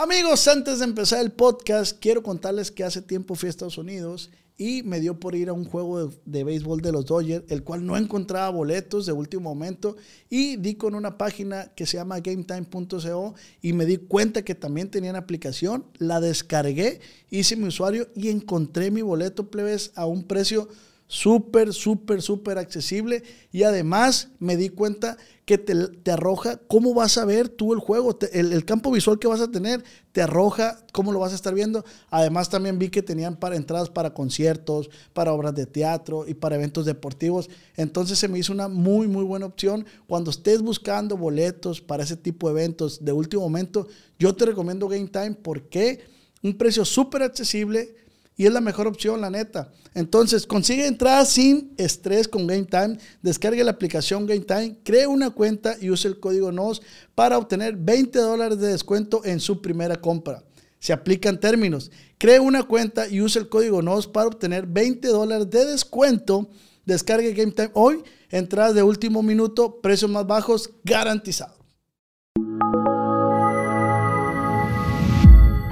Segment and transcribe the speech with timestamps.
[0.00, 4.30] Amigos, antes de empezar el podcast, quiero contarles que hace tiempo fui a Estados Unidos
[4.56, 7.84] y me dio por ir a un juego de, béisbol de los Dodgers, el cual
[7.84, 9.96] no encontraba boletos de último momento
[10.30, 14.88] y di con una página que se llama gametime.co y me di cuenta que también
[14.88, 20.68] tenían aplicación, la descargué, hice mi usuario y encontré mi boleto plebes a un precio
[21.08, 25.16] súper, súper, súper accesible y además me di cuenta
[25.48, 29.18] que te, te, arroja cómo vas a ver tú el juego, el, el, campo visual
[29.18, 29.82] que vas a tener,
[30.12, 31.86] te arroja cómo lo vas a estar viendo.
[32.10, 36.56] Además también vi que tenían para entradas para conciertos, para obras de teatro y para
[36.56, 37.48] eventos deportivos.
[37.78, 39.86] Entonces se me hizo una muy, muy buena opción.
[40.06, 43.88] Cuando estés buscando boletos para ese tipo de eventos de último momento,
[44.18, 46.00] yo te recomiendo Game Time porque
[46.42, 47.96] un precio súper accesible
[48.38, 49.72] y es la mejor opción, la neta.
[49.94, 52.96] Entonces, consigue entradas sin estrés con Game Time.
[53.20, 56.80] Descargue la aplicación Game Time, cree una cuenta y use el código NOS
[57.16, 60.44] para obtener 20 dólares de descuento en su primera compra.
[60.78, 61.90] Se aplican términos.
[62.16, 66.48] Cree una cuenta y use el código NOS para obtener 20 dólares de descuento.
[66.84, 68.04] Descargue Game Time hoy.
[68.30, 71.56] Entradas de último minuto, precios más bajos, garantizado.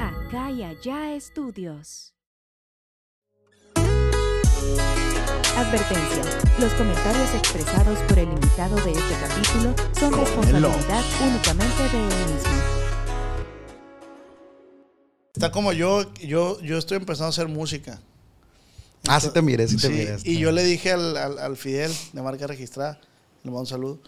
[0.01, 2.16] Acá y allá estudios.
[5.57, 6.23] Advertencia.
[6.59, 12.63] Los comentarios expresados por el invitado de este capítulo son responsabilidad únicamente de él mismo.
[15.35, 17.99] Está como yo, yo, yo estoy empezando a hacer música.
[19.09, 20.17] Ah, sí te miré, sí te Sí, miré.
[20.25, 22.99] y yo le dije al, al- al Fidel de marca registrada,
[23.43, 23.99] le mando un saludo.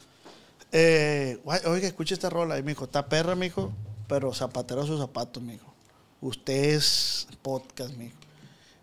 [0.73, 2.59] Eh, "Guay, oiga, escucha esta rola.
[2.59, 3.73] Y me dijo, está perra, me dijo,
[4.07, 5.73] pero zapatero a sus zapatos, me dijo.
[6.21, 8.17] Usted es podcast, me dijo.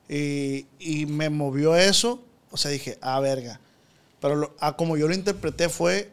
[0.08, 2.24] Y, y me movió eso.
[2.56, 3.60] O sea, dije, ah, verga.
[4.22, 6.10] Pero lo- ah, como yo lo interpreté fue,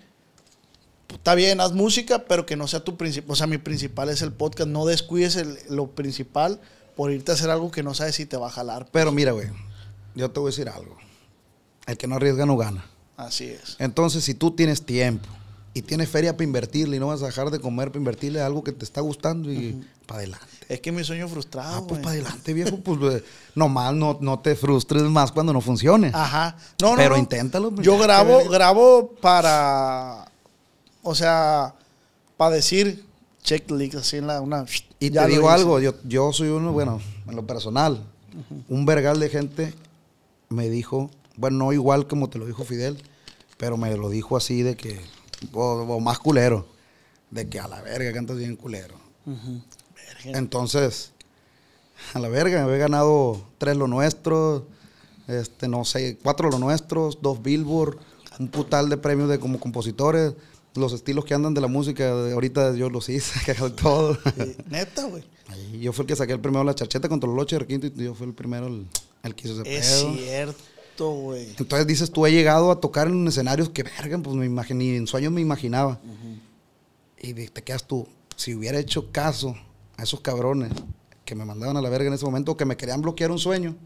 [1.13, 3.31] está bien, haz música, pero que no sea tu principal.
[3.31, 4.69] O sea, mi principal es el podcast.
[4.69, 6.61] No descuides el- lo principal
[6.97, 8.89] por irte a hacer algo que no sabes si te va a jalar.
[8.91, 9.49] Pero mira, güey,
[10.17, 10.97] yo te voy a decir algo.
[11.87, 12.85] El que no arriesga no gana.
[13.17, 13.77] Así es.
[13.79, 15.29] Entonces, si tú tienes tiempo
[15.75, 18.47] y tienes feria para invertirle y no vas a dejar de comer para invertirle a
[18.47, 20.47] algo que te está gustando y para adelante.
[20.69, 21.77] Es que mi sueño frustrado.
[21.77, 22.77] Ah, pues para adelante, viejo.
[22.79, 23.23] Pues
[23.55, 26.11] nomás no, no te frustres más cuando no funcione.
[26.13, 26.57] Ajá.
[26.81, 27.21] No, no, Pero no.
[27.21, 30.31] inténtalo, pues, Yo grabo, grabo para.
[31.03, 31.75] O sea,
[32.37, 33.05] para decir
[33.43, 34.41] checklist, así en la.
[34.41, 34.65] Una,
[34.99, 38.05] Y te digo algo, yo, yo soy uno, bueno, en lo personal,
[38.69, 39.75] un vergal de gente
[40.49, 43.03] me dijo, bueno, no igual como te lo dijo Fidel,
[43.57, 45.01] pero me lo dijo así de que,
[45.53, 46.67] o, o más culero,
[47.31, 48.95] de que a la verga cantas bien culero.
[49.25, 50.39] Verga.
[50.39, 51.13] Entonces,
[52.15, 54.63] a la verga, he ganado tres lo nuestros,
[55.29, 57.99] este, no sé, cuatro lo nuestros, dos Billboard,
[58.39, 60.35] un putal de premios de como compositores,
[60.75, 64.15] los estilos que andan de la música, ahorita yo los hice, que todo.
[64.37, 65.23] Sí, Neta, güey.
[65.81, 68.05] Yo fui el que saqué el primero la charcheta contra los loches de requinto y
[68.05, 68.87] yo fui el primero el,
[69.23, 70.15] el que hizo ese Es pedo.
[70.15, 70.63] cierto,
[71.11, 71.49] güey.
[71.59, 74.97] Entonces dices, tú he llegado a tocar en escenarios que, verga, pues me imaginé, ni
[74.97, 76.01] en sueños me imaginaba.
[77.21, 79.57] Y te quedas tú, si hubiera hecho caso
[79.97, 80.73] a esos cabrones
[81.25, 83.77] que me mandaban a la verga en ese momento, que me querían bloquear un sueño,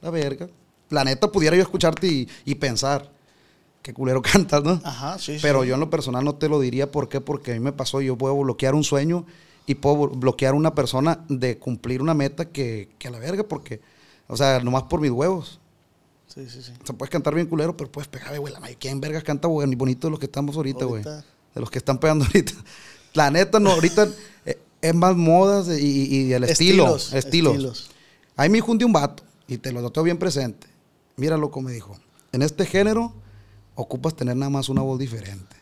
[0.00, 0.48] la verga.
[0.88, 3.10] La neta, pudiera yo escucharte y, y pensar,
[3.82, 4.80] qué culero cantas, ¿no?
[4.82, 5.38] Ajá, sí, sí.
[5.42, 7.20] Pero yo en lo personal no te lo diría, ¿por qué?
[7.20, 9.26] Porque a mí me pasó, yo puedo bloquear un sueño
[9.66, 13.44] y puedo bloquear a una persona de cumplir una meta que, que a la verga,
[13.44, 13.80] porque,
[14.26, 15.59] o sea, nomás por mis huevos.
[16.32, 16.72] Sí, sí, sí.
[16.82, 18.52] O sea, puedes cantar bien culero, pero puedes pegar, güey.
[18.52, 21.02] La madre, ¿quién vergas canta güey, bonito de los que estamos ahorita, güey?
[21.02, 22.52] De los que están pegando ahorita.
[23.14, 24.08] La neta, no, ahorita
[24.46, 26.84] eh, es más modas y, y- el estilo.
[26.96, 27.52] Estilos, Estilos.
[27.54, 27.90] estilos.
[28.36, 30.68] Ahí me dijo un vato, y te lo tengo bien presente.
[31.16, 31.98] Mira, loco, me dijo.
[32.32, 33.12] En este género
[33.74, 35.56] ocupas tener nada más una voz diferente.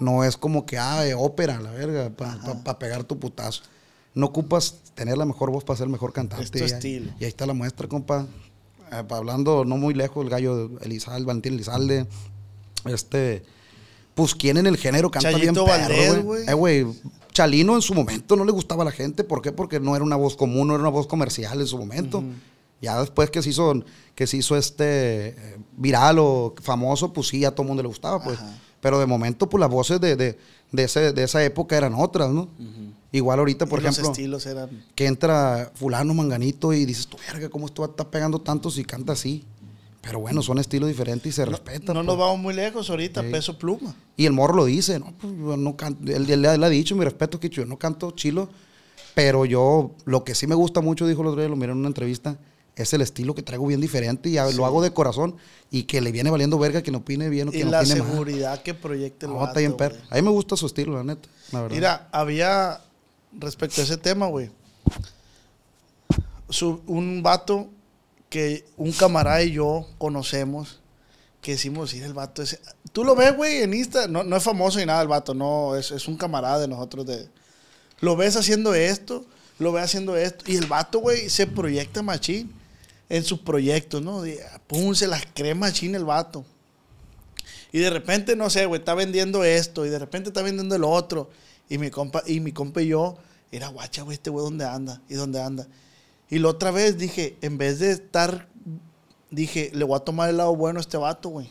[0.00, 3.62] No es como que, ah, eh, ópera, la verga, para pegar tu putazo.
[4.14, 6.44] No ocupas tener la mejor voz para ser el mejor cantante.
[6.44, 7.12] Es tu y, ahí- estilo.
[7.20, 8.26] y ahí está la muestra, compa.
[8.92, 12.06] Eh, hablando no muy lejos, el gallo Elizalde, Valentín Elizalde.
[12.84, 13.44] Este,
[14.14, 15.64] pues, ¿quién en el género canta bien Chayito
[16.22, 16.48] güey?
[16.48, 16.86] Eh, güey,
[17.32, 19.24] Chalino en su momento no le gustaba a la gente.
[19.24, 19.52] ¿Por qué?
[19.52, 22.22] Porque no era una voz común, no era una voz comercial en su momento.
[22.80, 23.72] Ya después que se hizo,
[24.14, 27.88] que se hizo este eh, viral o famoso, pues sí, a todo el mundo le
[27.88, 28.38] gustaba, pues.
[28.38, 28.58] Ajá.
[28.80, 30.38] Pero de momento, pues las voces de, de,
[30.72, 32.48] de, ese- de esa época eran otras, ¿no?
[33.12, 34.84] Igual ahorita, por Y los ejemplo, estilos eran.
[34.94, 39.12] que entra fulano, manganito, y dices, tú, verga, ¿cómo esto está pegando tanto si canta
[39.12, 39.44] así?
[40.02, 41.86] Pero bueno, son estilos diferentes y se respetan.
[41.88, 42.06] No pues.
[42.06, 43.28] nos vamos muy lejos ahorita, Sí.
[43.30, 43.94] peso pluma.
[44.16, 46.94] Y el morro lo dice, no, pues yo no canto, él, él- él ha dicho,
[46.94, 48.48] mi respeto, que yo no canto chilo,
[49.14, 51.78] pero yo, lo que sí me gusta mucho, dijo el otro día, lo miré en
[51.78, 52.38] una entrevista,
[52.76, 55.36] es el estilo que traigo bien diferente y a- lo hago de corazón
[55.70, 57.80] y que le viene valiendo verga que no opine bien o que Y no la
[57.80, 58.08] opine mal.
[58.08, 60.02] seguridad que proyecta el No, vato, está bien.
[60.10, 61.74] A mí me gusta su estilo, la neta, la verdad.
[61.74, 62.80] Mira, había
[63.32, 64.50] respecto a ese tema, güey.
[66.86, 67.68] Un vato
[68.28, 70.80] que un camarada y yo conocemos,
[71.40, 72.60] que decimos, ir el vato ese.
[72.92, 75.76] Tú lo ves, güey, en Insta, no, no es famoso ni nada el vato, no,
[75.76, 77.06] es, es un camarada de nosotros.
[77.06, 77.28] De,
[78.00, 79.24] lo ves haciendo esto,
[79.58, 82.52] lo ves haciendo esto, y el vato, güey, se proyecta machín
[83.08, 84.22] en sus proyectos, ¿no?
[84.22, 84.42] De,
[84.94, 86.44] se las cree machín el vato.
[87.72, 90.84] Y de repente, no sé, güey, está vendiendo esto y de repente está vendiendo el
[90.84, 91.30] otro.
[91.68, 93.16] Y mi compa y, mi compa y yo,
[93.50, 95.02] era guacha, güey, este güey, ¿dónde anda?
[95.08, 95.66] ¿Y dónde anda?
[96.28, 98.48] Y la otra vez dije, en vez de estar,
[99.30, 101.48] dije, le voy a tomar el lado bueno a este vato, güey.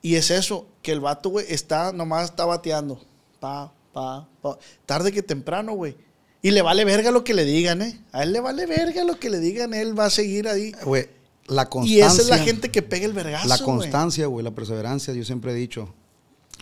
[0.00, 3.00] Y es eso, que el vato, güey, está, nomás está bateando.
[3.40, 4.58] Pa, pa, pa.
[4.86, 5.96] Tarde que temprano, güey.
[6.40, 8.00] Y le vale verga lo que le digan, ¿eh?
[8.12, 10.72] A él le vale verga lo que le digan, él va a seguir ahí.
[10.84, 11.08] Güey,
[11.46, 12.06] la Y constancia.
[12.06, 15.52] esa es la gente que pega el vergazo, La constancia, güey, la perseverancia, yo siempre
[15.52, 15.92] he dicho.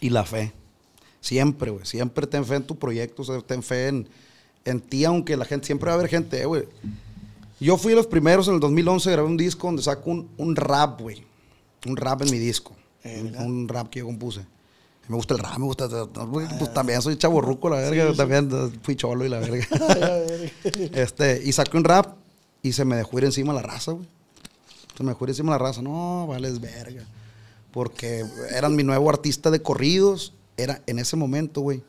[0.01, 0.53] Y la fe.
[1.27, 1.85] Siempre, güey.
[1.85, 4.09] Siempre ten fe en tu proyecto, o sea, ten fe en,
[4.65, 6.69] en ti, aunque la gente, siempre va a haber gente, eh, güey.
[7.59, 10.55] Yo fui de los primeros en el 2011, grabé un disco donde saco un, un
[10.55, 11.25] rap, güey.
[11.85, 12.77] Un rap en mi disco.
[13.03, 14.47] Eh, un, rap que yo compuse.
[15.09, 15.89] Me gusta el rap, me gusta.
[16.31, 18.13] Pues también soy chaborruco, la verga.
[18.13, 19.67] También eh, fui cholo y la verga.
[20.93, 22.15] este, y saqué un rap
[22.63, 24.07] y se me dejó ir encima la raza, güey.
[24.97, 25.83] Se me dejó ir encima la raza.
[25.83, 27.05] No, vales verga.
[27.73, 28.25] Porque
[28.55, 30.33] eran mi nuevo artista de corridos.
[30.57, 31.83] Era en ese momento, güey.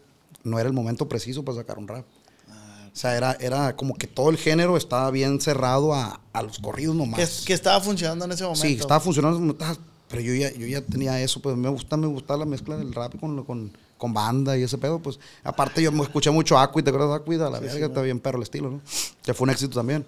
[0.43, 2.05] No era el momento preciso para sacar un rap.
[2.49, 6.57] O sea, era, era como que todo el género estaba bien cerrado a, a los
[6.57, 7.39] corridos nomás.
[7.41, 8.61] que, que estaba funcionando en ese momento.
[8.65, 9.77] Sí, estaba funcionando, estaba-
[10.09, 12.93] pero yo ya, yo ya tenía eso, pues me gusta, me gusta la mezcla del
[12.93, 16.83] rap con, con, con banda y ese pedo, pues aparte yo me escuché mucho Aquid,
[16.83, 17.41] ¿te acuerdas de Aquid?
[17.41, 18.81] A la verga, está bien perro el estilo, ¿no?
[19.21, 20.03] Que fue un éxito también.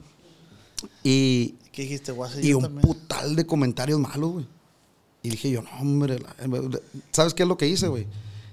[1.03, 2.13] Y, ¿Qué dijiste?
[2.41, 2.81] Y un también.
[2.81, 4.47] putal de comentarios malos, güey.
[5.21, 6.35] Y dije yo, no, hombre, la-
[7.11, 8.07] ¿sabes qué es lo que hice, güey?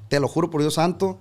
[0.09, 1.19] Te lo juro por Dios santo.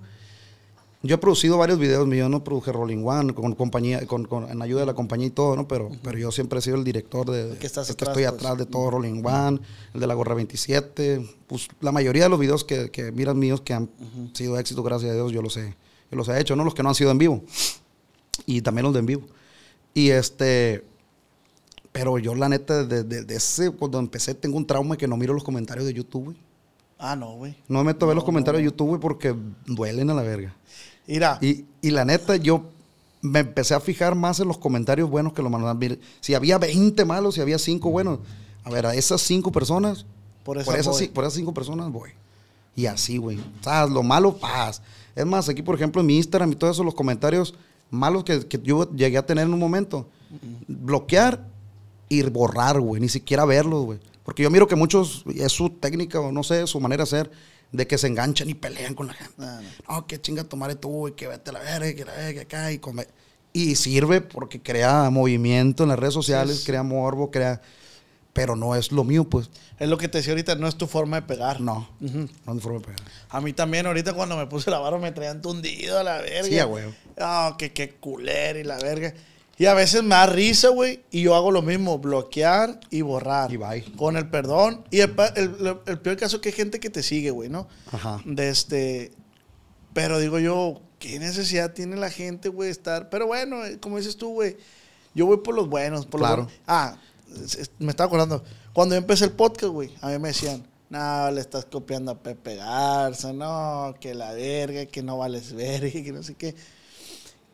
[1.02, 4.60] Yo he producido varios videos míos, no produje Rolling One con compañía, con, con- en
[4.62, 5.68] ayuda de la compañía y todo, ¿no?
[5.68, 8.24] Pero, pero yo siempre he sido el director de, El que estás el atrás, estoy
[8.24, 8.34] pues.
[8.34, 9.60] atrás de todo Rolling One,
[9.94, 13.60] el de la gorra 27, pues la mayoría de los videos que, que miran míos
[13.60, 13.88] que han
[14.32, 15.76] sido éxito, gracias a Dios, yo los he,
[16.10, 16.64] yo los he hecho, ¿no?
[16.64, 17.42] Los que no han sido en vivo.
[18.46, 19.22] Y también los de en vivo.
[19.94, 20.82] Y este,
[21.92, 25.34] pero yo la neta, desde de, ese, cuando empecé, tengo un trauma que no miro
[25.34, 26.36] los comentarios de YouTube, güey.
[26.98, 27.56] Ah, no, güey.
[27.68, 29.34] No me meto a ver los comentarios de YouTube, güey, porque
[29.66, 30.54] duelen a la verga.
[31.06, 32.70] Mira, Y, y la neta, yo
[33.22, 35.76] me empecé a fijar más en los comentarios buenos que los malos.
[36.20, 38.20] Si había 20 malos, si había 5 buenos,
[38.64, 40.06] a ver, a esas 5 personas,
[40.44, 42.10] por por esas, por esas 5 personas voy.
[42.74, 43.38] Y así, güey.
[43.62, 43.92] ¿Sabes?
[43.92, 44.82] Lo malo, paz.
[45.14, 47.54] Es más, aquí, por ejemplo, en mi Instagram y todo eso, los comentarios
[47.90, 50.08] malos que, que yo llegué a tener en un momento,
[50.66, 51.46] bloquear
[52.08, 53.00] y borrar, güey.
[53.00, 53.98] Ni siquiera verlos, güey.
[54.26, 57.30] Porque yo miro que muchos, es su técnica o no sé, su manera de ser,
[57.70, 59.34] de que se enganchan y pelean con la gente.
[59.38, 62.42] Ah, No, que chinga tomar tú y que vete a la verga, que la verga
[62.42, 63.06] acá y come.
[63.52, 67.62] Y sirve porque crea movimiento en las redes sociales, Sí, crea morbo, crea.
[68.32, 69.48] Pero no es lo mío, pues.
[69.78, 71.60] Es lo que te decía ahorita, no es tu forma de pegar.
[71.60, 71.88] No.
[72.00, 73.00] No es mi forma de pegar.
[73.30, 76.42] A mí también ahorita cuando me puse la barba me traían tundido a la verga.
[76.48, 76.92] Sí, a huevo.
[77.16, 79.14] Ah, que qué culero y la verga.
[79.58, 83.50] Y a veces me da risa, güey, y yo hago lo mismo, bloquear y borrar.
[83.52, 83.82] Y bye.
[83.96, 84.84] Con el perdón.
[84.90, 87.66] Y el, el- el- peor caso que hay gente que te sigue, güey, ¿no?
[87.90, 88.20] Ajá.
[88.26, 89.12] De este...
[89.94, 93.08] Pero digo yo, ¿qué necesidad tiene la gente, güey, de estar?
[93.08, 94.58] Pero bueno, eh, como dices tú, güey,
[95.14, 96.42] yo voy por los buenos, por los Claro.
[96.44, 96.60] buenos.
[96.66, 96.98] Ah,
[97.42, 98.44] es- es- me estaba acordando.
[98.74, 102.18] Cuando yo empecé el podcast, güey, a mí me decían, no, le estás copiando a
[102.22, 106.54] Pepe Garza, no, que la verga, que no vales verga, que no sé qué.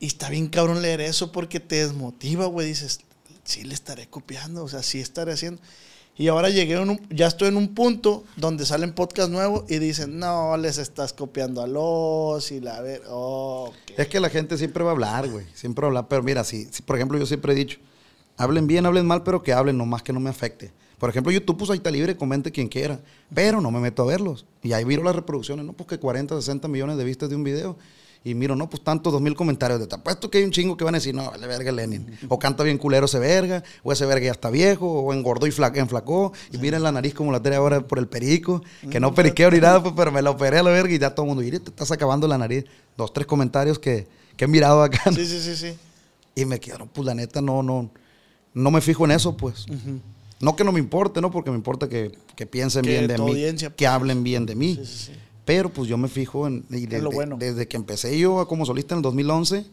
[0.02, 2.66] Y está bien cabrón leer eso porque te desmotiva, güey.
[2.66, 2.98] Dices,
[3.44, 5.62] sí le estaré copiando, o sea, sí estaré haciendo.
[6.18, 9.78] Y ahora llegué, a un, ya estoy en un punto donde salen podcasts nuevos y
[9.78, 13.72] dicen, no, les estás copiando a los y la ver, oh.
[13.96, 15.46] Es que la gente siempre va a hablar, güey.
[15.54, 16.08] Siempre va a hablar.
[16.08, 17.78] Pero mira, si, por ejemplo, yo siempre he dicho,
[18.36, 20.72] hablen bien, hablen mal, pero que hablen, nomás que no me afecte.
[20.98, 22.98] Por ejemplo, YouTube, pues ahí está libre, comente quien quiera.
[23.32, 24.46] Pero no me meto a verlos.
[24.64, 25.74] Y ahí miro las reproducciones, ¿no?
[25.74, 27.76] Pues que 40, 60 millones de vistas de un video.
[28.24, 29.80] Y miro, no, pues tantos, dos mil comentarios.
[29.80, 32.06] De te apuesto que hay un chingo que van a decir, no, vale verga Lenin.
[32.28, 35.50] O canta bien culero ese verga, o ese verga ya está viejo, o engordó y
[35.50, 36.32] fla- enflacó.
[36.52, 38.62] Y miren la nariz como la tiene ahora por el perico.
[38.90, 41.14] Que no periqueo ni nada, pues, pero me la operé a la verga y ya
[41.14, 42.64] todo el mundo, mire, te estás acabando la nariz.
[42.96, 45.10] Dos, tres comentarios que, que he mirado acá.
[45.12, 45.74] Sí, sí, sí, sí.
[46.36, 47.90] Y me quedaron, pues la neta, no, no,
[48.54, 49.66] no me fijo en eso, pues.
[50.40, 51.30] No que no me importe, ¿no?
[51.30, 54.54] Porque me importa que, que piensen Que bien de mí, audiencia, que hablen bien de
[54.54, 54.76] mí.
[54.76, 55.12] Sí, sí, sí.
[55.44, 57.36] Pero pues yo me fijo en, y En desde, lo bueno.
[57.38, 59.66] desde que empecé yo como solista en el 2011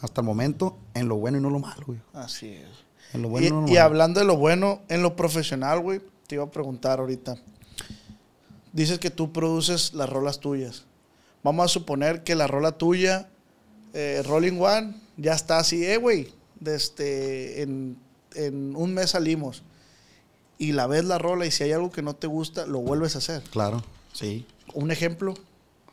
[0.00, 2.00] hasta el momento, en lo bueno y no lo malo, güey.
[2.12, 2.66] Así es.
[3.12, 3.84] En lo bueno y, no lo y, y malo.
[3.84, 7.36] hablando de lo bueno, en lo profesional, güey, te iba a preguntar ahorita.
[8.72, 10.84] Dices que tú produces las rolas tuyas.
[11.44, 13.28] Vamos a suponer que la rola tuya
[13.94, 16.32] eh, Rolling One, ya está así, eh, güey,
[16.64, 17.96] este, en,
[18.34, 19.62] en un mes salimos.
[20.58, 23.16] Y la ves la rola y si hay algo que no te gusta, lo vuelves
[23.16, 23.42] a hacer.
[23.50, 24.46] Claro, sí.
[24.74, 25.34] Un ejemplo.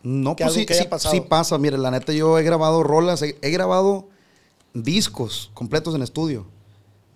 [0.04, 1.58] No, pues sí, sí- sí pasa.
[1.58, 4.08] Mire, la neta, yo he grabado rolas, he, he grabado
[4.74, 6.46] discos completos en estudio.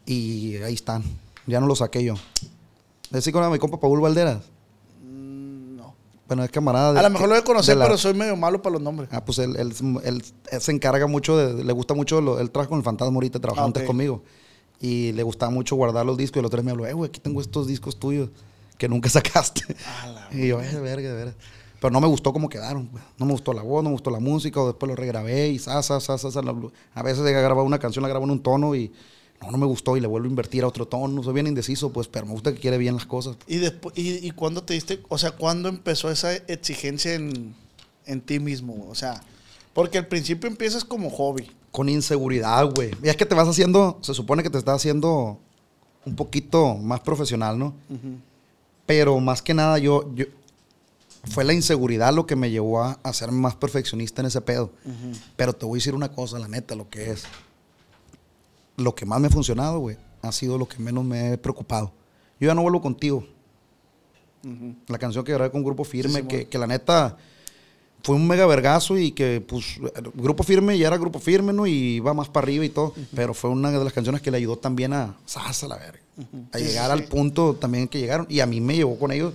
[0.05, 1.03] Y ahí están.
[1.47, 2.15] Ya no los saqué yo.
[3.09, 4.43] ¿Decís con mi compa Paul Valderas?
[5.01, 5.93] Mm, No.
[6.27, 6.99] Bueno, es camarada de.
[6.99, 9.09] A lo mejor lo de conocer, la- pero soy medio malo para los nombres.
[9.11, 12.49] Ah, pues él, él- él- él se encarga mucho, de, le gusta mucho, lo- él
[12.51, 14.23] trabaja con el fantasma ahorita, trabajó Ah, antes conmigo.
[14.79, 17.19] Y le gustaba mucho guardar los discos y los tres me habló, eh, güey, aquí
[17.21, 18.29] tengo estos discos tuyos
[18.83, 19.61] que nunca sacaste.
[20.33, 21.35] y yo, eh, verga, de veras.
[21.79, 23.01] Pero no me gustó cómo quedaron, güey.
[23.17, 25.59] No me gustó la voz, no me gustó la música, o después lo regrabé y
[25.59, 26.53] sa, sa, sa, sa, sa, la-
[26.95, 28.91] A veces he grabado una canción, la grabo en un tono y
[29.41, 31.23] no, no me gustó y le vuelvo a invertir a otro tono.
[31.23, 33.37] Soy bien indeciso, pues, pero me gusta que quiere bien las cosas.
[33.47, 37.55] Y después, y, y cuándo te diste, o sea, cuándo empezó esa exigencia en,
[38.05, 38.85] en ti mismo?
[38.89, 39.21] O sea,
[39.73, 41.49] porque al principio empiezas como hobby.
[41.71, 42.91] con inseguridad, güey.
[43.01, 45.39] Y es que te vas haciendo, se supone que te estás haciendo
[46.05, 47.73] un poquito más profesional, ¿no?
[48.85, 50.25] Pero más que nada yo, yo,
[51.25, 54.71] fue la inseguridad lo que me llevó a, a ser más perfeccionista en ese pedo.
[55.35, 57.23] Pero te voy a decir una cosa, la neta, lo que es.
[58.75, 61.93] Lo que más me ha funcionado, güey, ha sido lo que menos me he preocupado.
[62.39, 63.25] Yo ya no vuelvo contigo.
[64.87, 67.17] La canción que grabé con Grupo Firme, que, que la neta
[68.03, 69.79] fue un mega vergazo y que, pues,
[70.13, 71.65] Grupo Firme ya era Grupo Firme, ¿no?
[71.65, 72.93] Y iba más para arriba y todo.
[73.15, 75.63] Pero fue una de las canciones que le ayudó también a, ¡zas!
[75.63, 76.02] a la verga.
[76.51, 78.27] A Sí, llegar sí, al punto también que llegaron.
[78.29, 79.33] Y a mí me llevó con ellos,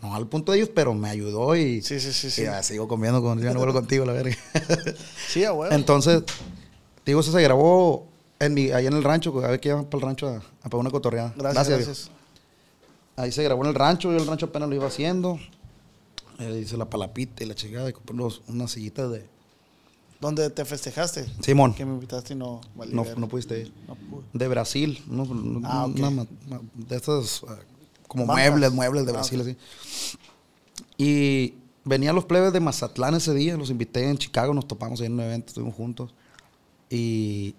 [0.00, 1.82] no al punto de ellos, pero me ayudó y.
[1.82, 2.42] Sí, sí, sí, sí.
[2.42, 4.36] y ya sigo comiendo con, ya no vuelvo contigo, la verga.
[5.28, 5.44] Sí.
[5.70, 6.22] Entonces,
[7.04, 8.06] digo, eso se grabó
[8.38, 10.76] en mi, ahí en el rancho, a ver que iban para el rancho a, a
[10.76, 11.34] una cotorreada.
[11.36, 12.10] Gracias.
[13.16, 15.38] Ahí se grabó en el rancho, yo el rancho apenas lo iba haciendo.
[16.38, 18.16] Eh, hice la palapita y la chingada y compré
[18.48, 19.28] unas sillitas de...
[20.22, 21.26] ¿Dónde te festejaste?
[21.42, 22.60] Simón, Que me invitaste y no
[22.90, 23.72] no, no pudiste ir.
[23.88, 24.22] No pude.
[24.32, 25.24] De Brasil, ¿no?
[25.64, 25.96] Ah, ok.
[25.98, 27.56] Una ma- ma- de estas, ah,
[28.06, 28.50] como Bandas.
[28.50, 29.56] muebles, muebles de Ah, Brasil, así.
[30.96, 35.06] Y venían los plebes de Mazatlán ese día, los invité en Chicago, nos topamos ahí
[35.06, 36.14] en un evento, estuvimos juntos.
[36.88, 37.54] Y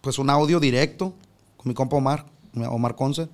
[0.00, 1.12] pues un audio directo
[1.56, 2.26] con mi compa Omar,
[2.70, 3.28] Omar Conce.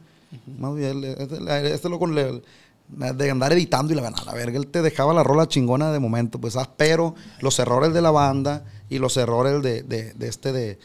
[0.58, 2.42] Más bien, él- este, este loco le-
[2.88, 5.99] de andar editando y la, a la verga, él te dejaba la rola chingona de
[5.99, 10.28] momento, pues, ah, pero los errores de la banda y los errores de, de- de
[10.28, 10.78] este, de,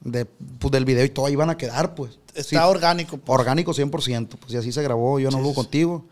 [0.00, 2.18] de, pues, del video y todo iban a quedar, pues.
[2.34, 3.16] Está Sí, orgánico.
[3.18, 3.38] pues.
[3.38, 6.04] orgánico 100%, pues, y así se grabó, yo no lo sí, contigo.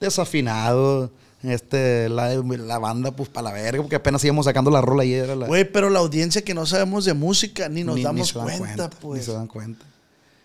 [0.00, 1.10] Desafinado,
[1.42, 5.12] este, la, la banda, pues, para la verga, porque apenas íbamos sacando la rola y
[5.14, 5.46] era la...
[5.46, 8.38] Güey, pero la audiencia que no sabemos de música ni nos ni- ni damos se
[8.38, 9.24] dan cuenta, Ni pues.
[9.24, 9.84] se dan cuenta.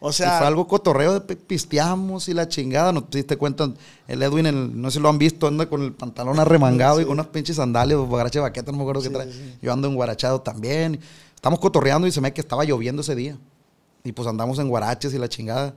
[0.02, 2.92] O y sea, fue algo cotorreo de pi- pisteamos y la chingada.
[2.94, 3.70] No te diste cuenta,
[4.08, 7.04] el Edwin, el- no sé si lo han visto, anda con el pantalón arremangado y
[7.06, 9.58] con unas pinches sandalias, guarache baqueta, no me acuerdo qué trae.
[9.62, 11.00] Yo ando en guarachado también.
[11.36, 13.38] Estamos cotorreando y se me que estaba lloviendo ese día.
[14.04, 15.74] Y pues andamos en guaraches y la chingada.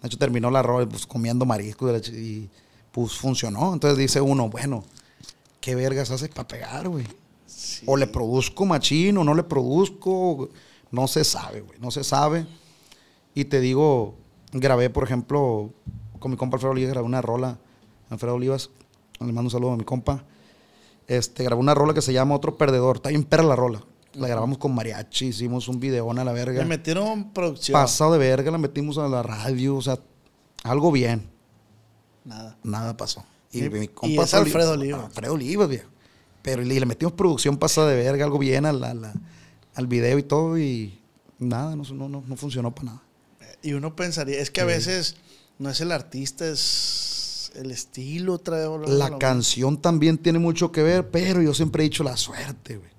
[0.00, 2.48] De hecho, terminó la rola, pues comiendo marisco y,
[2.92, 3.72] pues funcionó.
[3.72, 4.84] Entonces dice uno, bueno,
[5.60, 7.04] ¿qué vergas haces para pegar, güey?
[7.86, 10.48] O le produzco machín o no le produzco.
[10.92, 11.78] No se sabe, güey.
[11.80, 12.46] No se sabe.
[13.36, 14.16] Y te digo,
[14.52, 15.70] grabé, por ejemplo,
[16.18, 17.58] con mi compa Alfredo Olivas, grabé una rola.
[18.08, 18.70] Alfredo Olivas,
[19.20, 20.24] le mando un saludo a mi compa.
[21.06, 22.96] Este, grabé una rola que se llama Otro Perdedor.
[22.96, 23.84] Está bien perra la rola.
[24.14, 26.58] La grabamos con mariachi, hicimos un videón a la verga.
[26.62, 27.74] le metieron producción.
[27.74, 29.98] Pasado de verga, la metimos a la radio, o sea,
[30.64, 31.28] algo bien.
[32.24, 32.56] Nada.
[32.62, 33.22] Nada pasó.
[33.52, 33.58] Y-
[34.02, 35.04] y es Alfredo Olivas.
[35.04, 35.90] Alfredo Olivas, viejo.
[36.40, 41.02] Pero y le metimos producción pasada de verga, algo bien al, video y todo, y
[41.38, 43.05] nada, no, no, no, no funcionó para nada.
[43.62, 45.16] Y uno pensaría, es que a veces
[45.58, 48.38] no es el artista, es el estilo.
[48.38, 52.76] Trae, La canción también tiene mucho que ver, pero yo siempre he dicho la suerte,
[52.76, 52.90] güey.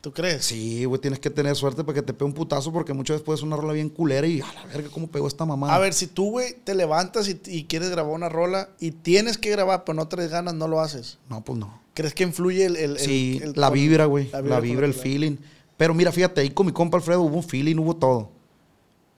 [0.00, 0.44] ¿Tú crees?
[0.44, 3.24] Sí, güey, tienes que tener suerte para que te pegue un putazo, porque muchas veces
[3.24, 5.74] puedes una rola bien culera y a la verga, ¿cómo pegó esta mamá?
[5.74, 9.38] A ver, si tú, güey, te levantas y, y quieres grabar una rola y tienes
[9.38, 11.16] que grabar, pero no traes ganas, no lo haces.
[11.30, 11.80] No, pues no.
[11.94, 12.76] ¿Crees que influye el...
[12.76, 14.28] el- el- Sí, el- la vibra, güey.
[14.30, 15.36] La vibra, el que la- feeling.
[15.78, 18.30] Pero mira, fíjate, ahí con mi compa Alfredo hubo un feeling, hubo todo.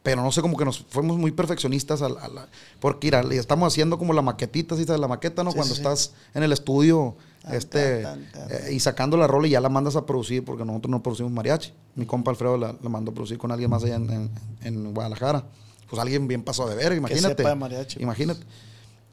[0.06, 2.00] Pero no sé, como que nos fuimos muy perfeccionistas.
[2.00, 2.48] al- a la-
[2.78, 5.00] porque, estamos haciendo como la maquetita, ¿sí sabes?
[5.00, 5.50] La maqueta, ¿no?
[5.50, 9.26] Sí, Cuando sí, estás en el estudio Tan, este, tan, tan, eh, y sacando la
[9.26, 11.72] rola y ya la mandas a producir, porque nosotros no producimos mariachi.
[11.96, 14.30] Mi compa Alfredo la, la mandó a producir con alguien más allá en, en-
[14.62, 15.44] en Guadalajara.
[15.90, 17.36] Pues alguien bien pasado de verga, imagínate.
[17.42, 18.00] sepa de mariachi.
[18.00, 18.40] Imagínate.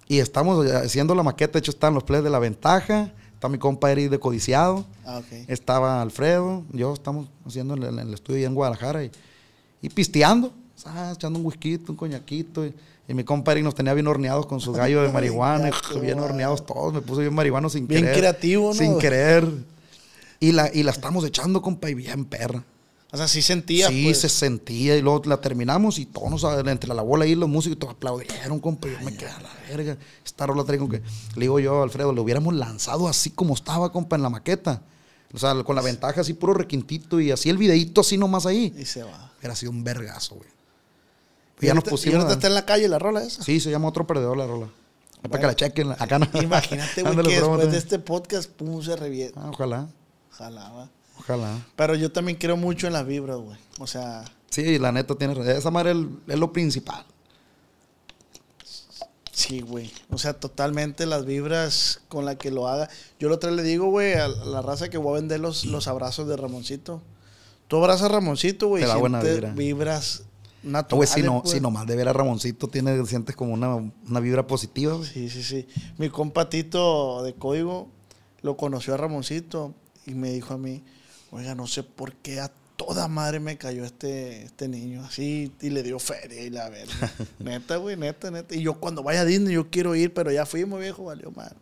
[0.08, 3.58] Y estamos haciendo la maqueta, de hecho están los plays de la ventaja, está mi
[3.58, 8.38] compa Eric de Codiciado, Ah, estaba Alfredo, yo estamos haciendo en el, en el estudio
[8.40, 9.12] allá en Guadalajara y,
[9.82, 10.54] y pisteando,
[10.86, 12.66] ah, echando un whisky, un coñaquito.
[12.66, 12.74] Y,
[13.08, 15.72] y mi compa Eric nos tenía bien horneados con su gallo de marihuana,
[16.02, 18.18] bien horneados todos, me puso bien marihuano sin Bien querer.
[18.18, 18.74] creativo, ¿no?
[18.74, 19.48] Sin querer.
[20.40, 22.64] Y la, y la estamos echando, compa, y bien perra.
[23.12, 24.22] O sea, sí sentía, sí, pues.
[24.22, 27.78] se sentía y luego la terminamos y todos nos, entre la bola y los músicos
[27.78, 28.88] todos aplaudieron, compa.
[28.88, 29.98] y Yo me quedé a la verga.
[30.26, 31.02] Esta rola trae como que,
[31.36, 34.82] le digo yo, Alfredo, le hubiéramos lanzado así como estaba, compa, en la maqueta.
[35.32, 38.74] O sea, con la ventaja así puro requintito y así el videíto así nomás ahí.
[38.78, 39.32] Y se va.
[39.40, 40.50] Hubiera sido un vergazo, güey.
[41.62, 42.14] Y ya nos pusimos.
[42.14, 43.42] Y ahorita está en la calle la rola esa.
[43.44, 44.68] Sí, se llama otro perdedor la rola.
[45.22, 45.92] Es Para que la chequen.
[45.92, 46.28] Acá no.
[46.42, 49.40] Imagínate, güey, que después de este podcast, pum, se revienta.
[49.42, 49.88] Ah, ojalá,
[50.32, 50.90] Ojalá, va.
[51.20, 51.66] ojalá.
[51.76, 53.58] Pero yo también creo mucho en las vibras, güey.
[53.80, 55.52] O sea, Sí, la neta tiene razón.
[55.52, 57.06] Esa madre es, es lo principal.
[59.32, 59.92] sí, güey.
[60.12, 62.90] O sea, totalmente las vibras con la que lo haga.
[63.20, 65.88] Yo lo otra le digo, güey, a la raza que voy a vender los, los
[65.88, 67.02] abrazos de Ramoncito.
[67.68, 68.84] Tú abrazas a Ramoncito, güey.
[68.84, 69.52] Te da buena vibra.
[69.52, 70.24] vibras
[70.64, 71.12] No, naturales.
[71.12, 71.54] güey, si, no, pues.
[71.54, 75.10] si nomás de ver a Ramoncito tiene, sientes como una, una vibra positiva, güey.
[75.10, 75.68] Sí, sí, sí.
[75.98, 77.90] Mi compatito de código
[78.42, 79.74] lo conoció a Ramoncito
[80.06, 80.84] y me dijo a mí,
[81.32, 85.70] oiga, no sé por qué a toda madre me cayó este, este niño así y
[85.70, 87.12] le dio feria y la verga.
[87.40, 88.56] neta, güey, neta, neta.
[88.56, 91.56] Y yo cuando vaya a Disney yo quiero ir, pero ya fuimos, viejo, valió mal.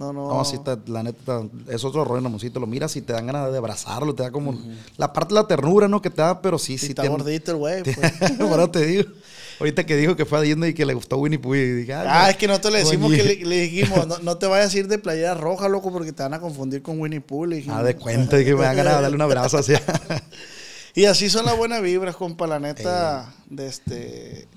[0.00, 0.28] No, no.
[0.28, 2.58] No, sí, está- la neta, es otro rollo, Ramoncito.
[2.58, 4.58] Lo miras y te dan ganas de abrazarlo, te da como
[4.96, 6.00] la parte de la ternura, ¿no?
[6.00, 6.92] Que te da, pero sí, Sí, sí.
[6.92, 7.82] está tiene- gordito el güey.
[7.84, 7.98] pues.
[8.22, 9.04] Eso te digo.
[9.60, 11.92] Ahorita que dijo que fue a Disney y que le gustó Winnie Pooh y dije,
[11.92, 14.78] Ah, es que nosotros le decimos que le, le dijimos, no, no te vayas a
[14.78, 17.44] ir de playera roja, loco, porque te van a confundir con Winnie Pooh.
[17.44, 17.78] Le dijimos.
[17.78, 19.74] Ah, de cuenta, que me dan ganas de darle un abrazo así.
[20.94, 24.48] Y así son las buenas vibras, compa, la neta, de este...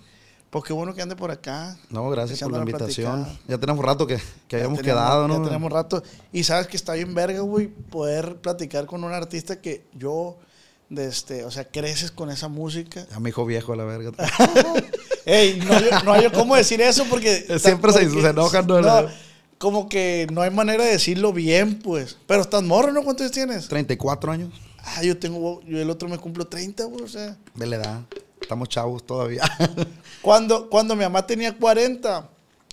[0.54, 1.76] Pues qué bueno que ande por acá.
[1.90, 3.24] No, gracias por la a invitación.
[3.24, 3.46] platicar.
[3.50, 5.40] Ya tenemos rato que, que habíamos tenemos- quedado, ¿no?
[5.40, 6.04] Ya tenemos rato.
[6.32, 10.38] Y sabes que está bien verga, güey, poder platicar con un artista que yo,
[10.90, 13.08] de este, o sea, creces con esa música.
[13.10, 14.12] Ya me dijo viejo a la verga.
[15.26, 17.36] Ey, no hay, no hay cómo decir eso porque...
[17.60, 19.08] Siempre se- porque- se enojan, ¿no?
[19.58, 22.18] como que no hay manera de decirlo bien, pues.
[22.28, 23.02] Pero estás morro, ¿no?
[23.04, 23.68] ¿Cuántos años tienes?
[23.70, 24.54] 34 años.
[24.84, 27.38] Ah, yo tengo, yo el otro me cumplo 30, güey, o sea...
[27.56, 28.02] Ve la edad.
[28.44, 29.42] Estamos chavos todavía.
[30.22, 32.30] Cuando, cuando mi mamá tenía 40,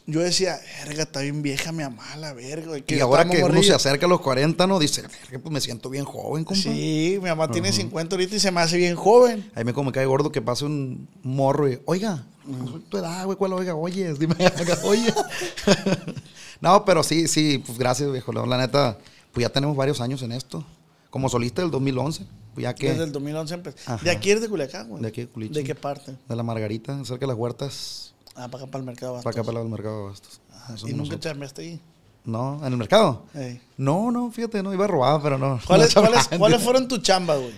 [0.07, 0.57] yo decía,
[0.87, 2.69] verga, está bien vieja mi mamá, la verga.
[2.69, 3.75] güey, y ahora que uno se morrillos".
[3.77, 4.79] acerca a los 40, ¿no?
[4.79, 6.63] Dice, "Verga, pues me siento bien joven, compa.
[6.63, 9.51] Sí, mi mamá tiene 50 ahorita y se me hace bien joven.
[9.55, 12.81] A mí me como me cae gordo que pase un morro y, oiga, no soy
[12.83, 13.75] tu edad, güey, ¿cuál oiga?
[13.75, 14.37] Oye, dime,
[14.85, 15.13] oye.
[16.61, 18.33] no, pero sí, sí, pues gracias, viejo.
[18.33, 18.97] La neta,
[19.33, 20.65] pues ya tenemos varios años en esto.
[21.11, 22.91] Como solista del 2011, pues ya que...
[22.91, 23.77] Desde el 2011 empezó.
[23.93, 24.05] Ajá.
[24.05, 25.03] ¿De aquí eres de Culiacán, güey?
[25.03, 25.55] De aquí de Culichi.
[25.55, 26.17] ¿De qué parte?
[26.29, 29.17] De la Margarita, cerca de las huertas, Ah, para acá, para el mercado.
[29.23, 30.13] para acá, para el mercado.
[30.53, 31.21] Ah, Somos ¿Y nunca nosotros.
[31.21, 31.81] chambeaste ahí?
[32.25, 33.25] No, ¿en el mercado?
[33.35, 33.61] Ey.
[33.77, 35.59] No, no, fíjate, no, iba robado, pero no.
[35.67, 37.53] ¿Cuáles, no cuáles, cuáles fueron tus chambas, güey?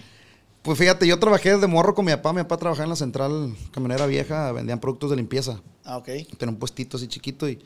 [0.62, 2.32] Pues fíjate, yo trabajé desde morro con mi papá.
[2.32, 5.60] Mi papá trabajaba en la central camionera vieja, vendían productos de limpieza.
[5.84, 6.06] Ah, ok.
[6.38, 7.58] Tenía un puestito así chiquito y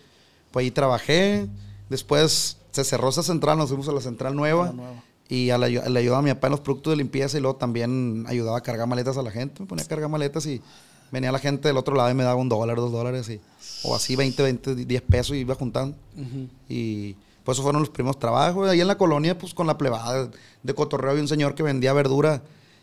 [0.50, 1.46] pues ahí trabajé.
[1.90, 4.66] Después se cerró esa central, nos fuimos a la central nueva.
[4.66, 5.02] La nueva.
[5.28, 7.56] Y a la- le ayudaba a mi papá en los productos de limpieza y luego
[7.56, 9.60] también ayudaba a cargar maletas a la gente.
[9.60, 10.62] Me ponía a cargar maletas y
[11.10, 13.40] venía la gente del otro lado y me daba un dólar, dos dólares y,
[13.82, 15.96] o así 20, 20, 10 pesos y iba juntando.
[16.16, 16.48] Ujú.
[16.68, 18.68] Y pues esos fueron los primeros trabajos.
[18.68, 20.28] Ahí en la colonia, pues con la plebada
[20.62, 22.42] de cotorreo había un señor que vendía verdura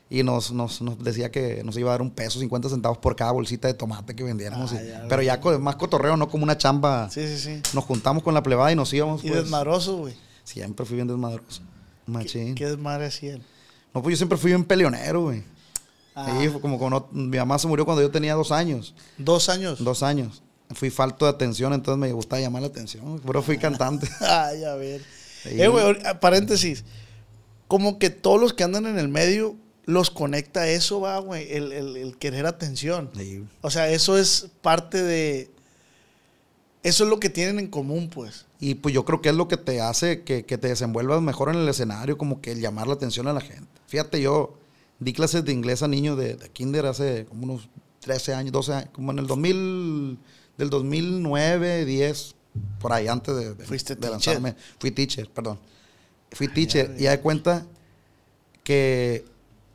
[0.09, 3.15] y nos, nos, nos decía que nos iba a dar un peso, 50 centavos por
[3.15, 4.71] cada bolsita de tomate que vendiéramos.
[4.73, 7.09] Ah, y- ya, pero ya con más cotorreo, no como una chamba.
[7.09, 7.61] Sí, sí, sí.
[7.73, 9.23] Nos juntamos con la plebada y nos íbamos.
[9.23, 9.43] Y pues.
[9.43, 10.13] desmadroso, güey.
[10.43, 11.61] Siempre fui bien desmadroso.
[12.05, 12.55] Machín.
[12.55, 13.41] ¿Qué desmadre hacía él?
[13.93, 15.43] No, pues yo siempre fui bien peleonero, güey.
[16.15, 18.93] Ah, fue como cuando mi mamá se murió cuando yo tenía dos años.
[19.17, 19.83] Dos años.
[19.83, 20.43] Dos años.
[20.75, 23.19] Fui falto de atención, entonces me gustaba llamar la atención.
[23.25, 24.07] Pero fui cantante.
[24.21, 25.01] Ay, a ver.
[25.43, 25.61] Sí.
[25.61, 26.83] Eh, güey, paréntesis.
[27.67, 31.51] Como que todos los que andan en el medio los conecta eso, va, güey.
[31.51, 33.09] El, el- el querer atención.
[33.17, 33.43] Sí.
[33.61, 35.49] O sea, eso es parte de.
[36.83, 38.45] Eso es lo que tienen en común, pues.
[38.59, 41.49] Y pues yo creo que es lo que te hace que, que te desenvuelvas mejor
[41.49, 43.67] en el escenario, como que el llamar la atención a la gente.
[43.87, 44.57] Fíjate, yo
[44.99, 47.69] di clases de inglés a niños de, de kinder hace como unos
[48.01, 50.19] 13 años, 12 años, como en el 2000,
[50.57, 52.35] del 2009, 10,
[52.79, 54.55] por ahí, antes de, de, Fuiste de lanzarme.
[54.77, 55.59] Fui teacher, perdón.
[56.31, 57.65] Fui teacher y ya de cuenta
[58.63, 59.25] que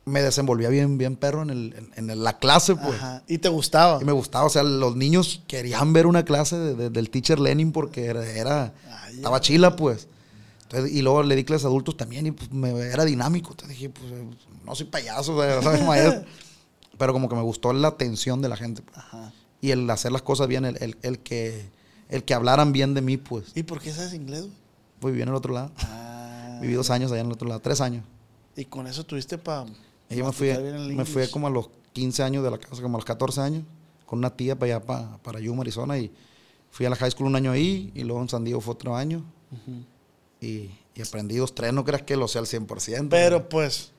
[0.09, 2.95] me desenvolvía bien, bien perro en, el, en, en la clase, pues.
[2.95, 3.23] Ajá.
[3.27, 3.99] Y te gustaba.
[4.01, 7.39] Y me gustaba, o sea, los niños querían ver una clase de- de- del teacher
[7.39, 10.07] Lenin porque era, era- Ay, estaba chila, pues.
[10.63, 13.51] Entonces, y luego le di clases a adultos también y pues, me, era dinámico.
[13.51, 14.23] Entonces dije, pues, eh,
[14.65, 16.23] no soy payaso, o sea, maestro.
[16.97, 18.81] Pero como que me gustó la atención de la gente.
[18.81, 18.97] pues.
[18.97, 19.31] Ajá.
[19.61, 21.69] Y el hacer las cosas bien, el, el- el que,
[22.09, 23.45] el que hablaran bien de mí, pues.
[23.55, 24.45] ¿Y por qué sabes inglés?
[24.99, 25.71] Pues viví en el otro lado.
[25.77, 26.59] Ah.
[26.61, 28.03] Viví dos años allá en el otro lado, tres años.
[28.55, 29.65] Y con eso tuviste para.
[30.09, 30.49] Y yo me fui,
[30.95, 33.63] me fui como a los 15 años de la casa, como a los 14 años,
[34.05, 35.97] con una tía para allá, para, para Yuma, Arizona.
[35.97, 36.11] Y
[36.71, 38.95] fui a la high school un año ahí, y luego en San Diego fue otro
[38.95, 39.23] año.
[40.41, 41.73] y, y aprendí dos, tres.
[41.73, 43.07] No creas que lo sea al 100%.
[43.09, 43.91] Pero pues,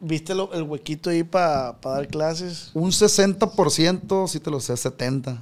[0.00, 2.70] ¿viste lo- el huequito ahí para dar clases?
[2.74, 5.40] Un 60% sí te lo sé, 70.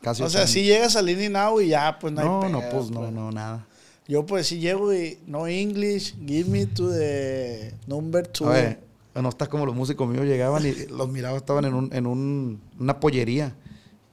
[0.00, 0.52] Casi O sea, 80.
[0.52, 3.30] si llegas al in out y ya, pues no hay No, no, pues no, no,
[3.30, 3.66] nada.
[4.08, 8.46] Yo pues si llego y no English, give me to the number two.
[8.48, 8.80] A ver,
[9.20, 12.60] no estás como los músicos míos llegaban y los miraba, estaban en, un, en un-
[12.78, 13.54] una pollería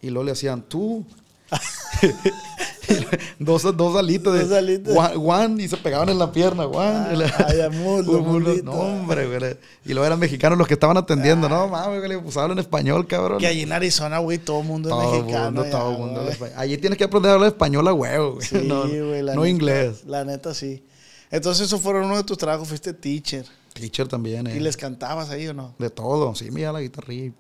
[0.01, 1.05] y luego le hacían tú.
[3.39, 4.95] dos, dos alitas de Dos alitas.
[4.95, 7.25] One, one, y se pegaban en la pierna, one.
[7.37, 8.63] Ah, amulito.
[8.63, 9.57] no, hombre, güey.
[9.85, 11.49] Y luego eran mexicanos los que estaban atendiendo.
[11.49, 13.39] No, mames, güey, pues hablan español, cabrón.
[13.39, 15.45] Que allí en Arizona, güey, todo el mundo todo es mexicano.
[15.51, 16.31] mundo, ya, todo el mundo güey.
[16.33, 16.55] español.
[16.57, 18.47] Allí tienes que aprender a hablar español a huevo, güey.
[18.47, 20.03] Sí, no, güey, no neta- inglés.
[20.05, 20.83] La neta, sí.
[21.31, 23.45] Entonces, eso fueron uno de tus trabajos, fuiste teacher.
[23.79, 24.57] Teacher también, eh.
[24.57, 25.73] ¿Y les cantabas ahí o no?
[25.79, 27.33] De todo, sí, mira la guitarrilla.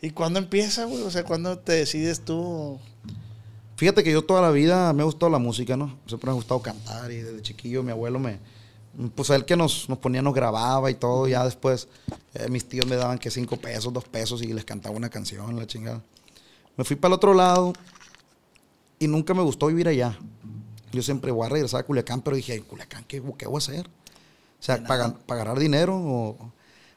[0.00, 1.02] ¿Y cuándo empieza, güey?
[1.02, 2.78] O sea, ¿cuándo te decides tú?
[3.76, 5.98] Fíjate que yo toda la vida me ha gustado la música, ¿no?
[6.06, 8.38] Siempre me ha gustado cantar y desde chiquillo mi abuelo me...
[9.14, 11.88] Pues él que nos, nos ponía, nos grababa y todo, ya después
[12.34, 15.56] eh, mis tíos me daban que cinco pesos, dos pesos y les cantaba una canción,
[15.56, 16.02] la chingada.
[16.76, 17.72] Me fui para el otro lado
[18.98, 20.18] y nunca me gustó vivir allá.
[20.92, 23.58] Yo siempre voy a regresar a Culiacán, pero dije, "Ay, Culiacán, ¿qué, qué voy a
[23.58, 23.88] hacer?
[24.62, 26.52] O sea, para, para ganar dinero o...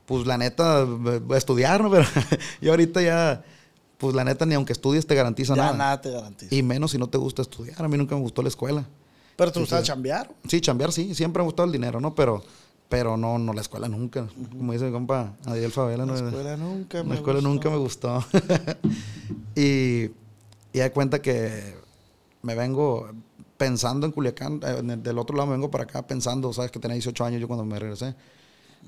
[0.05, 0.85] Pues la neta,
[1.35, 1.89] estudiar, ¿no?
[1.91, 2.05] Pero
[2.61, 3.43] yo ahorita ya...
[3.97, 5.77] Pues la neta, ni aunque estudies te garantiza Ya nada.
[5.77, 6.53] nada te garantiza.
[6.53, 7.83] Y menos si no te gusta estudiar.
[7.83, 8.85] A mí nunca me gustó la escuela.
[9.35, 10.29] Pero te gustaba chambear.
[10.47, 12.13] Sí, chambear sí, siempre me ha gustado el dinero, ¿no?
[12.13, 12.43] Pero,
[12.87, 14.27] pero no, no la escuela nunca.
[14.51, 16.13] Como dice mi compa Adiel Favela, ¿no?
[16.13, 17.49] La escuela nunca me La escuela gustó.
[17.49, 18.23] nunca me gustó.
[19.55, 20.11] y,
[20.73, 21.73] y da cuenta que
[22.43, 23.09] me vengo
[23.57, 26.71] pensando en Culiacán, eh, en el- del otro lado me vengo para acá pensando, sabes
[26.71, 28.15] que tenía 18 años yo cuando me regresé.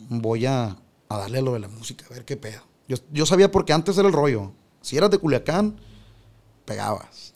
[0.10, 0.76] Voy a,
[1.10, 2.62] a darle lo de la música, a ver qué pedo.
[2.88, 4.52] Yo, yo sabía porque antes era el rollo.
[4.82, 5.76] Si eras de Culiacán,
[6.66, 7.34] pegabas.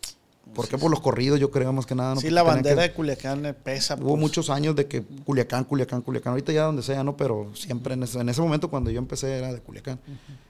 [0.53, 0.77] ¿Por qué?
[0.77, 2.15] Por los corridos, yo creo, más que nada.
[2.15, 2.19] ¿no?
[2.21, 3.95] Sí, la bandera que- de Culiacán le pesa.
[3.95, 4.19] Hubo pues.
[4.19, 6.31] muchos años de que Culiacán, Culiacán, Culiacán.
[6.31, 7.15] Ahorita ya donde sea, ¿no?
[7.15, 9.99] Pero siempre en ese, en ese momento cuando yo empecé era de Culiacán.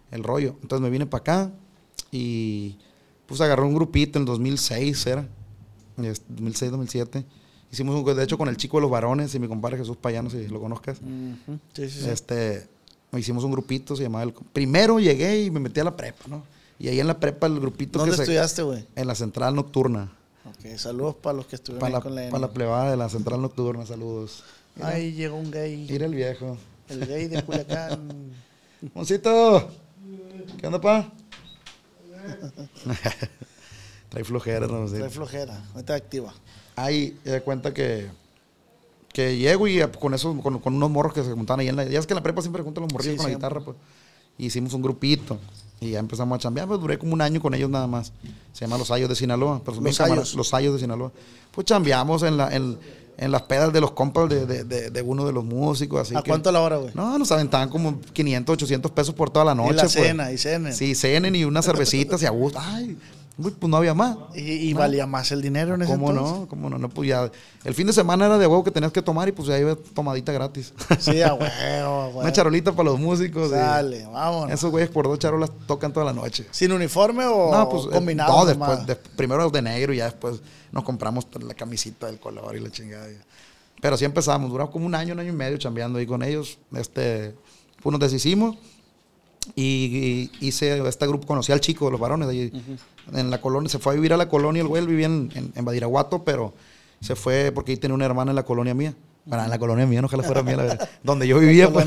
[0.09, 0.55] El rollo.
[0.63, 1.51] Entonces me vine para acá
[2.11, 2.79] y
[3.27, 5.27] pues agarré un grupito en el 2006, era.
[5.97, 7.25] Es 2006, 2007.
[7.71, 10.29] Hicimos un, de hecho con el chico de los varones y mi compadre Jesús Payano,
[10.29, 10.97] si lo conozcas.
[10.97, 12.09] Sí, sí, sí.
[12.09, 12.67] Este,
[13.17, 14.33] hicimos un grupito, se llamaba el...
[14.33, 16.43] Primero llegué y me metí a la prepa, ¿no?
[16.79, 18.85] Y ahí en la prepa el grupito ¿Dónde que estudiaste, güey?
[18.95, 20.11] En la central nocturna.
[20.45, 22.97] Ok, saludos para los que estuvieron Para ahí la, con la pa' la plebada de
[22.97, 24.43] la central nocturna, saludos.
[24.75, 25.87] Mira, Ahí llegó un gay.
[25.89, 26.57] mira el viejo.
[26.89, 28.31] El gay de Culiacán.
[28.95, 29.69] Moncito,
[30.59, 31.11] ¿qué onda, pa?
[34.11, 34.97] Trae flojera, no sé.
[34.97, 35.63] Trae flojera.
[35.73, 36.33] No está activa.
[36.75, 38.07] Ahí te cuenta que,
[39.13, 41.85] que llego y con eso, con, con unos morros que se juntaban ahí en la.
[41.85, 43.47] Ya es que en la prepa siempre juntan los morrillos Sí, con la siempre.
[43.49, 43.77] guitarra, pues.
[44.37, 45.37] Hicimos un grupito.
[45.79, 46.67] Y ya empezamos a chambear.
[46.67, 48.11] Pues duré como un año con ellos nada más.
[48.53, 49.61] Se llama Los Ayos de Sinaloa.
[49.65, 50.35] Pero Los Ayos.
[50.35, 51.11] Los Ayos de Sinaloa.
[51.51, 52.77] Pues chambeamos en, la, en,
[53.17, 56.01] en las pedas de los compas de, de, de, de uno de los músicos.
[56.01, 56.91] Así ¿A que- cuánto la hora, güey?
[56.93, 59.71] No, nos aventaban como 500, 800 pesos por toda la noche.
[59.71, 59.91] y la pues.
[59.93, 60.73] cena, y cenen.
[60.73, 62.59] Sí, cenen y unas cervecitas y a gusto.
[62.61, 62.95] Ay,
[63.37, 64.17] uy, pues no había más.
[64.35, 64.39] Y,
[64.69, 66.39] y valía más el dinero en ese ¿Cómo entonces.
[66.41, 66.47] no?
[66.47, 66.77] ¿Cómo no?
[66.77, 67.31] No, pues ya.
[67.63, 69.75] El fin de semana era de huevo que tenías que tomar y pues ya iba
[69.75, 70.73] tomadita gratis.
[70.99, 72.19] Sí, a huevo, a huevo.
[72.19, 73.51] Una charolita para los músicos.
[73.51, 74.53] Dale, vámonos.
[74.53, 76.45] Esos güeyes por dos charolas tocan toda la noche.
[76.51, 78.31] ¿Sin uniforme o No, pues eh, combinado?
[78.37, 80.41] no, después, de- primero de negro y ya después
[80.71, 83.07] nos compramos la camisita del color y la chingada.
[83.81, 86.59] Pero sí empezamos, duramos como un año, un año y medio chambeando ahí con ellos.
[86.75, 87.33] Este,
[87.81, 88.55] pues nos deshicimos
[89.55, 92.51] y, y hice este grupo, conocí al chico de los varones de allí,
[93.13, 95.29] en la colonia, se fue a vivir a la colonia, el güey él vivía en,
[95.35, 96.53] en, en Badiraguato, pero
[96.99, 98.93] se fue porque ahí tenía una hermana en la colonia mía.
[99.25, 100.89] Bueno, en la colonia mía, no ojalá fuera mía, la verdad.
[101.03, 101.71] donde yo vivía.
[101.71, 101.85] pues.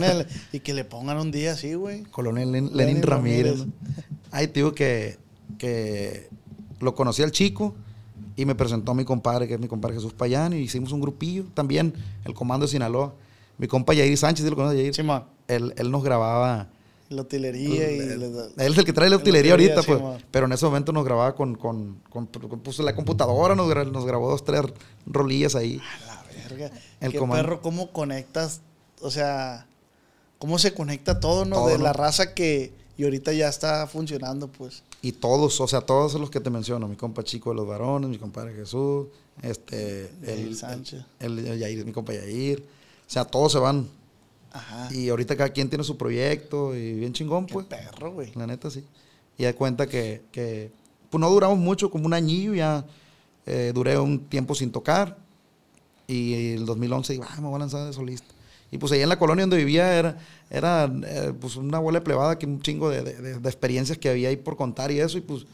[0.53, 2.05] Y que le pongan un día así, güey.
[2.17, 3.59] Len- Lenin, Lenin Ramírez.
[3.61, 3.67] Ramírez.
[4.33, 5.19] Te digo que,
[5.59, 6.29] que
[6.81, 7.75] lo conocí al chico
[8.37, 11.01] y me presentó a mi compadre, que es mi compadre Jesús Payán, y hicimos un
[11.01, 11.45] grupillo.
[11.55, 13.15] También el comando de Sinaloa.
[13.59, 14.95] Mi compa Yair Sánchez, ¿sí lo conoces, Yair?
[14.95, 15.25] Simón.
[15.49, 16.69] Él, él nos grababa.
[17.15, 17.99] La utilería y...
[17.99, 18.21] Él
[18.57, 20.23] le- es el que trae la La utilería ahorita, sí, pues.
[20.31, 23.91] Pero en ese momento nos grababa con, con, con- con- puso la computadora, nos, gra-
[23.91, 24.63] nos grabó dos, tres
[25.07, 25.81] rolillas ahí.
[26.07, 26.71] La verga.
[27.01, 28.61] El Qué perro, cómo conectas,
[29.01, 29.67] o sea,
[30.39, 31.57] cómo se conecta todo, ¿no?
[31.57, 31.85] Todo, de ¿no?
[31.85, 32.73] la raza que...
[32.97, 34.85] Y ahorita ya está funcionando, pues.
[35.03, 38.09] Y todos, o sea, todos los que te menciono, mi compa chico de los varones,
[38.09, 39.09] mi compadre Jesús,
[39.43, 41.03] este, Yair el, Sánchez.
[41.19, 42.61] el, el Yair, mi compa Yair.
[42.61, 43.89] O sea, todos se van.
[44.55, 44.89] Ajá.
[44.95, 47.67] Y ahorita cada quien tiene su proyecto y bien chingón, Qué pues.
[47.67, 48.33] perro, güey.
[48.37, 48.85] La neta, sí.
[49.37, 50.71] Y da cuenta que, que,
[51.11, 52.85] pues no duramos mucho, como un añillo, ya
[53.47, 55.17] eh, duré un tiempo sin tocar.
[56.07, 58.29] Y el 2011 digo, ah, me voy a lanzar de solista.
[58.71, 60.19] Y pues ahí en la colonia donde vivía era,
[60.51, 63.99] era eh, pues una bola de plebada, que un chingo de, de- de- de experiencias
[63.99, 65.19] que había ahí por contar y eso.
[65.19, 65.47] Y pues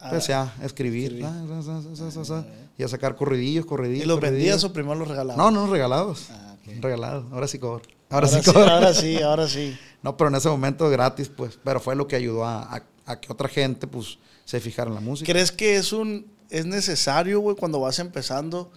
[0.00, 1.20] Empecé a escribir.
[1.24, 2.44] ah,
[2.78, 4.04] y a sacar corridillos, corridillos.
[4.04, 4.38] ¿Y los corridillos.
[4.44, 5.36] vendías o primero los regalabas?
[5.36, 6.28] No, no, regalados.
[6.30, 6.54] Ah.
[6.80, 7.24] Regalados.
[7.32, 7.82] Ahora sí cobro.
[8.10, 9.78] Ahora, Ahora, sí ahora sí, ahora sí.
[10.02, 11.58] No, pero en ese momento gratis, pues.
[11.62, 14.94] Pero fue lo que ayudó a, a- a que otra gente, pues, se fijara en
[14.94, 15.30] la música.
[15.32, 18.70] ¿Crees que es un es necesario, güey, cuando vas empezando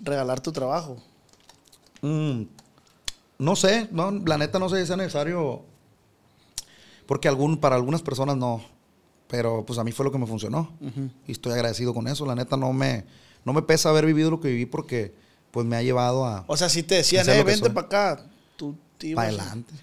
[0.00, 0.96] regalar tu trabajo?
[2.00, 2.42] Mm,
[3.38, 5.62] no sé, no, la neta no sé si sea necesario.
[7.06, 8.64] Porque algún, para algunas personas no.
[9.28, 10.72] Pero pues a mí fue lo que me funcionó.
[11.26, 12.26] Y estoy agradecido con eso.
[12.26, 13.04] La neta no me,
[13.44, 15.14] no me pesa haber vivido lo que viví porque
[15.50, 16.44] pues me ha llevado a...
[16.46, 18.26] O sea, si te decían, eh, vente para acá,
[19.02, 19.74] tú te ibas Pa' y- adelante.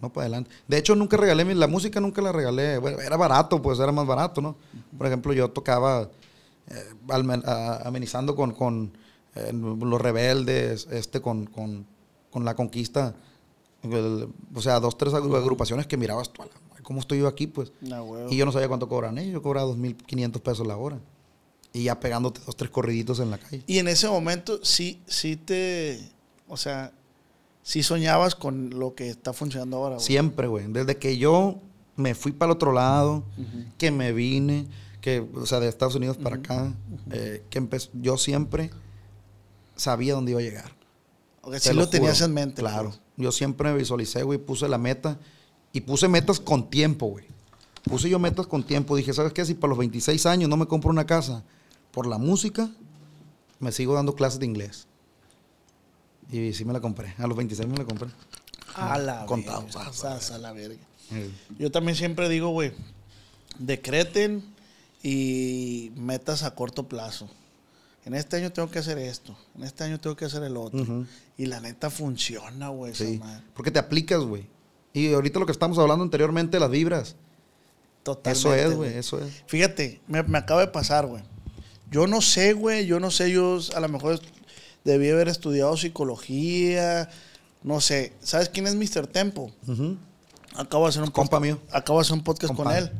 [0.00, 0.50] No para adelante.
[0.66, 2.78] De hecho, nunca regalé mi- la música, nunca la regalé.
[2.78, 4.56] Bueno, era barato, pues era más barato, ¿no?
[4.96, 6.08] Por ejemplo, yo tocaba
[6.70, 6.84] eh,
[7.84, 8.92] amenizando con, con
[9.34, 11.86] eh, los rebeldes, este, con, con,
[12.30, 13.14] con la conquista.
[13.82, 16.42] El- o sea, dos, tres agru- agrupaciones que mirabas tú,
[16.82, 17.46] ¿cómo estoy yo aquí?
[17.46, 17.72] Pues.
[17.92, 18.02] Ah.
[18.30, 19.34] Y yo no sabía cuánto cobran ellos.
[19.34, 20.98] Yo cobraba 2.500 pesos la hora.
[21.72, 23.62] Y ya pegándote dos, tres corriditos en la calle.
[23.66, 26.00] Y en ese momento sí, sí te,
[26.48, 26.92] o sea,
[27.68, 29.96] sí soñabas con lo que está funcionando ahora.
[29.96, 30.06] güey.
[30.06, 30.64] Siempre, güey.
[30.68, 31.60] Desde que yo
[31.96, 33.24] me fui para el otro lado,
[33.76, 34.66] que me vine,
[35.02, 36.72] que, o sea, de Estados Unidos para acá,
[37.10, 38.70] eh, que empezó, yo siempre
[39.76, 40.72] sabía dónde iba a llegar.
[41.42, 42.62] O Te sea, sí lo, tenías en mente.
[42.62, 42.88] Claro.
[42.88, 43.00] pues.
[43.18, 45.18] Yo siempre me visualicé, güey, puse la meta
[45.70, 47.26] y puse metas con tiempo, güey.
[47.82, 48.96] Puse yo metas con tiempo.
[48.96, 49.44] Dije, ¿sabes qué?
[49.44, 51.44] Si para los 26 años no me compro una casa
[51.90, 52.70] por la música,
[53.60, 54.87] me sigo dando clases de inglés.
[56.30, 57.14] Y sí me la compré.
[57.18, 58.08] A los 26 me la compré.
[58.74, 59.84] A la Contado, verga.
[59.84, 60.82] sas, sas, a la verga.
[61.58, 62.72] Yo también siempre digo, güey,
[63.58, 64.44] decreten
[65.02, 67.28] y metas a corto plazo.
[68.04, 71.06] En este año tengo que hacer esto, en este año tengo que hacer el otro.
[71.36, 73.20] Y la neta funciona, güey, Sí,
[73.54, 74.46] porque te aplicas, güey.
[74.94, 77.16] Y ahorita lo que estamos hablando anteriormente, las vibras.
[78.02, 78.38] Totalmente.
[78.38, 79.44] eso es, güey, eso es.
[79.46, 81.22] Fíjate, me, me acaba de pasar, güey.
[81.90, 84.20] Yo no sé, güey, yo no sé, yo a lo mejor
[84.84, 87.08] debí haber estudiado psicología,
[87.62, 88.12] no sé.
[88.22, 89.06] ¿Sabes quién es Mr.
[89.06, 89.50] Tempo?
[90.56, 91.58] Acabo de hacer un Compa podcast- mío.
[91.70, 92.90] Acabo de hacer un podcast con él.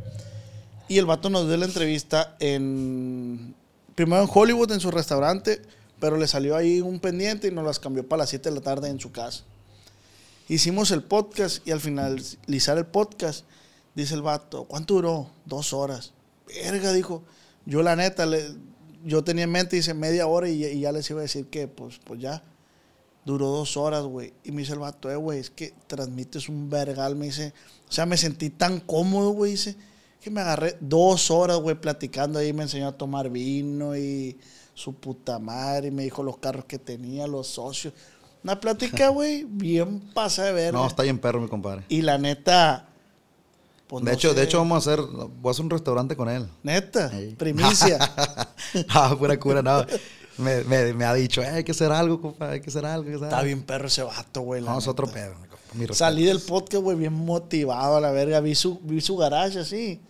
[0.89, 3.55] Y el vato nos dio la entrevista en.
[3.95, 5.61] Primero en Hollywood, en su restaurante,
[5.99, 8.61] pero le salió ahí un pendiente y nos las cambió para las 7 de la
[8.61, 9.43] tarde en su casa.
[10.49, 13.45] Hicimos el podcast y al finalizar el podcast,
[13.95, 15.31] dice el vato, ¿cuánto duró?
[15.45, 16.13] Dos horas.
[16.47, 17.23] Verga, dijo.
[17.67, 18.55] Yo, la neta, le-
[19.05, 21.69] yo tenía en mente, dice media hora y, y ya les iba a decir que,
[21.69, 22.43] pues, pues ya.
[23.25, 24.33] Duró dos horas, güey.
[24.43, 27.15] Y me dice el vato, eh, güey, es que transmites un vergal.
[27.15, 27.53] Me dice,
[27.89, 29.53] o sea, me sentí tan cómodo, güey.
[29.53, 29.77] Dice,
[30.21, 32.53] que me agarré dos horas, güey, platicando ahí.
[32.53, 34.39] Me enseñó a tomar vino y
[34.73, 35.89] su puta madre.
[35.89, 37.93] Y me dijo los carros que tenía, los socios.
[38.43, 40.73] Una plática, güey, bien pasa de ver.
[40.73, 41.85] No, está bien perro, mi compadre.
[41.89, 42.88] Y la neta.
[43.89, 44.35] Pues, de no hecho, sé.
[44.37, 46.47] de hecho vamos a hacer, voy a hacer un restaurante con él.
[46.63, 47.99] Neta, primicia.
[48.91, 49.85] ah, pura cura, no.
[50.37, 53.05] Me, me- me ha dicho, "Eh, hay que hacer algo, compadre, hay que hacer algo.
[53.07, 53.47] hay que hacer Está algo".
[53.47, 54.63] bien perro ese vato, güey.
[54.63, 55.95] No, es otro compa, respeto.
[55.95, 58.41] Salí del podcast, güey, bien motivado a la verga.
[58.41, 60.01] Vi su, vi su garage así.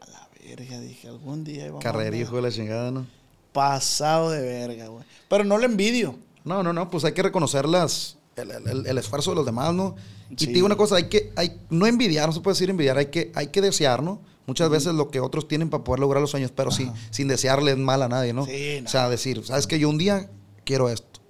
[0.00, 1.82] A la verga, dije, algún día vamos
[2.14, 3.06] hijo de la chingada, ¿no?
[3.52, 5.04] Pasado de verga, güey.
[5.28, 6.16] Pero no le envidio.
[6.44, 9.74] No, no, no, pues hay que reconocer las, el, el- el esfuerzo de los demás,
[9.74, 9.96] ¿no?
[10.36, 10.46] Y Sí.
[10.46, 13.06] te digo una cosa, hay que, hay, no envidiar, no se puede decir envidiar, hay
[13.06, 14.20] que, hay que desear, ¿no?
[14.46, 17.78] Muchas veces lo que otros tienen para poder lograr los sueños, pero sí, sin desearles
[17.78, 18.44] mal a nadie, ¿no?
[18.44, 18.86] Sí, no.
[18.86, 20.28] O sea, decir, ¿sabes que Yo un día
[20.64, 21.20] quiero esto.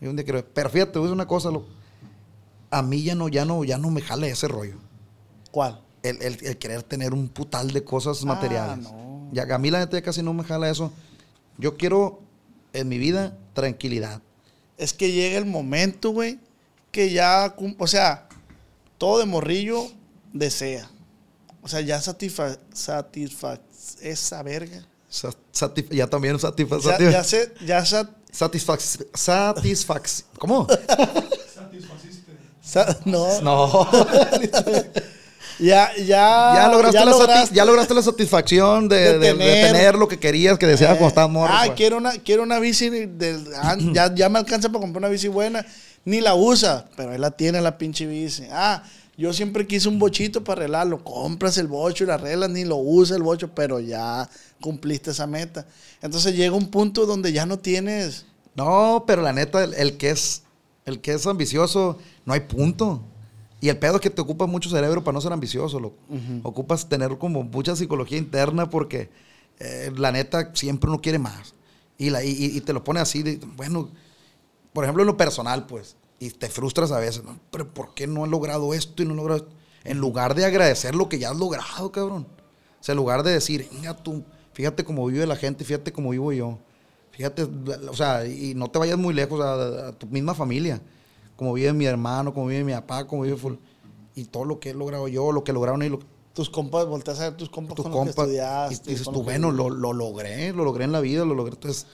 [0.00, 1.66] Yo un día quiero Pero fíjate, te voy a decir una cosa, lo-
[2.70, 4.76] a mí ya no, ya no, ya no me jale ese rollo.
[5.50, 5.80] ¿Cuál?
[6.02, 8.78] El, el- el querer tener un putal de cosas Ah, materiales.
[8.84, 9.28] no.
[9.32, 10.92] Ya, a mí la neta ya casi no me jala eso.
[11.58, 12.20] Yo quiero
[12.72, 14.20] en mi vida tranquilidad.
[14.78, 16.38] Es que llega el momento, güey,
[16.92, 18.25] que ya, o sea,
[18.98, 19.86] todo de morrillo
[20.32, 20.88] desea.
[21.62, 23.58] O sea, ya satisfa, satisfa
[24.00, 24.86] esa verga.
[25.08, 27.84] Sa- satisf- ya también satisfa- Ya, satisf- ya se, ya
[30.38, 30.66] ¿Cómo?
[32.62, 33.88] sa- no, No.
[35.58, 39.62] ya, ya, ya, lograste la lograste- satis- ya lograste la satisfacción de, De de- de
[39.62, 41.52] tener- lo que querías, que deseabas cuando estabas morro.
[41.54, 41.76] Ah, pues.
[41.76, 45.28] quiero una, quiero una bici, del- ah, ya, ya me alcanza para comprar una bici
[45.28, 45.64] buena.
[46.06, 48.44] Ni la usa, pero él la tiene la pinche bici.
[48.50, 48.82] Ah,
[49.18, 51.04] yo siempre quise un bochito para arreglarlo.
[51.04, 54.26] Compras el bocho y la arreglas, ni lo usa el bocho, pero ya
[54.60, 55.66] cumpliste esa meta.
[56.00, 58.24] Entonces llega un punto donde ya no tienes.
[58.54, 60.42] No, pero la neta, el, el que es
[60.86, 63.02] el que es ambicioso, no hay punto.
[63.60, 65.96] Y el pedo es que te ocupa mucho cerebro para no ser ambicioso, loco.
[66.44, 69.10] Ocupas tener como mucha psicología interna porque
[69.58, 71.54] eh, la neta siempre uno quiere más.
[71.98, 73.88] Y, la, y- y te lo pone así, de, bueno,
[74.76, 77.38] por ejemplo, en lo personal, pues, y te frustras a veces, ¿no?
[77.50, 79.54] Pero ¿por qué no he logrado esto y no he logrado esto?
[79.84, 82.26] En lugar de agradecer lo que ya has logrado, cabrón.
[82.78, 86.10] O sea, en lugar de decir, venga tú, fíjate cómo vive la gente, fíjate cómo
[86.10, 86.58] vivo yo.
[87.12, 87.44] Fíjate,
[87.88, 90.82] o sea, y no te vayas muy lejos a, a tu misma familia.
[91.36, 93.38] Como vive mi hermano, como vive mi papá, como vive...
[93.38, 93.58] ful-
[94.14, 97.18] Y todo lo que he logrado yo, lo que lograron ellos, lo- Tus compas, volteas
[97.20, 98.26] a ver tus compas tus con los que compas.
[98.28, 98.90] Y estudiaste.
[98.90, 101.54] dices tú, bueno, lo, lo logré, lo logré en la vida, lo logré.
[101.54, 101.86] Entonces,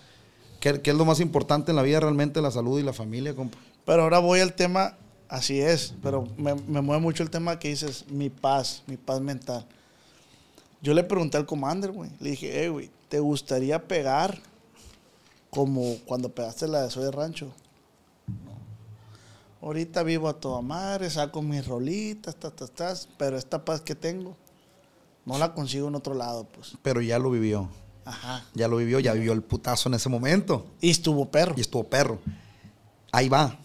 [0.62, 2.40] ¿qué, es lo más importante en la vida realmente?
[2.40, 3.58] La salud y la familia, compa.
[3.84, 4.96] Pero ahora voy al tema,
[5.28, 9.20] así es, pero me, me mueve mucho el tema que dices, mi paz, mi paz
[9.20, 9.66] mental.
[10.80, 14.38] Yo le pregunté al commander, güey, le dije, eh, güey, ¿te gustaría pegar
[15.50, 17.46] como cuando pegaste la de Soy de Rancho?
[18.26, 19.66] No.
[19.66, 23.94] Ahorita vivo a toda madre, saco mis rolitas, tas, tas, tas, pero esta paz que
[23.94, 24.36] tengo,
[25.24, 26.76] no la consigo en otro lado, pues.
[26.82, 27.68] Pero ya lo vivió.
[28.04, 28.44] Ajá.
[28.54, 30.66] Ya lo vivió, ya vivió el putazo en ese momento.
[30.80, 31.54] Y estuvo perro.
[31.56, 32.18] Y estuvo perro.
[33.12, 33.58] Ahí va.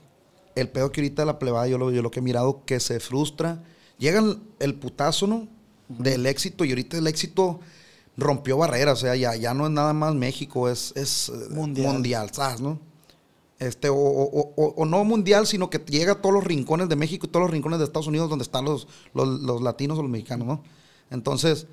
[0.55, 2.99] El pedo que ahorita la plebada, yo lo, yo lo que he mirado, que se
[2.99, 3.63] frustra.
[3.97, 5.47] Llega el, el putazo, ¿no?
[5.87, 7.59] Del éxito, y ahorita el éxito
[8.17, 8.97] rompió barreras.
[8.99, 11.93] O sea, ya, ya no es nada más México, es, es eh, Mundial.
[11.93, 12.59] mundial, ¿sabes?
[12.61, 12.79] ¿no?
[13.59, 16.95] Este, o, o- o- o no mundial, sino que llega a todos los rincones de
[16.95, 20.03] México y todos los rincones de Estados Unidos donde están los, los, los latinos o
[20.03, 20.63] los mexicanos, ¿no?
[21.09, 21.65] Entonces,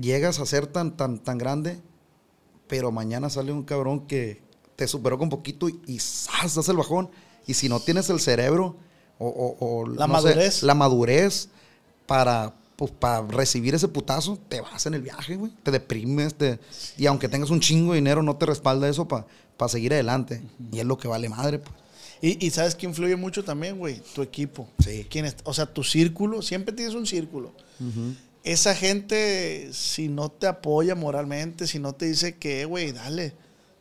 [0.00, 1.80] llegas a ser tan, tan, tan grande,
[2.66, 4.42] pero mañana sale un cabrón que
[4.76, 6.54] te superó con poquito y, y ¡zas!
[6.54, 7.10] das el bajón.
[7.46, 8.76] Y si no tienes el cerebro
[9.18, 10.62] o, o- o, La no sé, madurez.
[10.62, 11.48] la madurez
[12.06, 15.52] para, pues, para recibir ese putazo, te vas en el viaje, güey.
[15.62, 16.58] Te deprimes, te-
[16.96, 19.26] y aunque tengas un chingo de dinero, no te respalda eso para
[19.68, 20.42] seguir adelante.
[20.70, 21.74] Y es lo que vale madre, pues.
[22.20, 24.68] Y, y sabes que influye mucho también, güey, tu equipo.
[24.80, 25.06] Sí.
[25.08, 27.52] Quién es- o sea, tu círculo, siempre tienes un círculo.
[28.44, 33.34] Esa gente, si no te apoya moralmente, si no te dice que, güey, dale,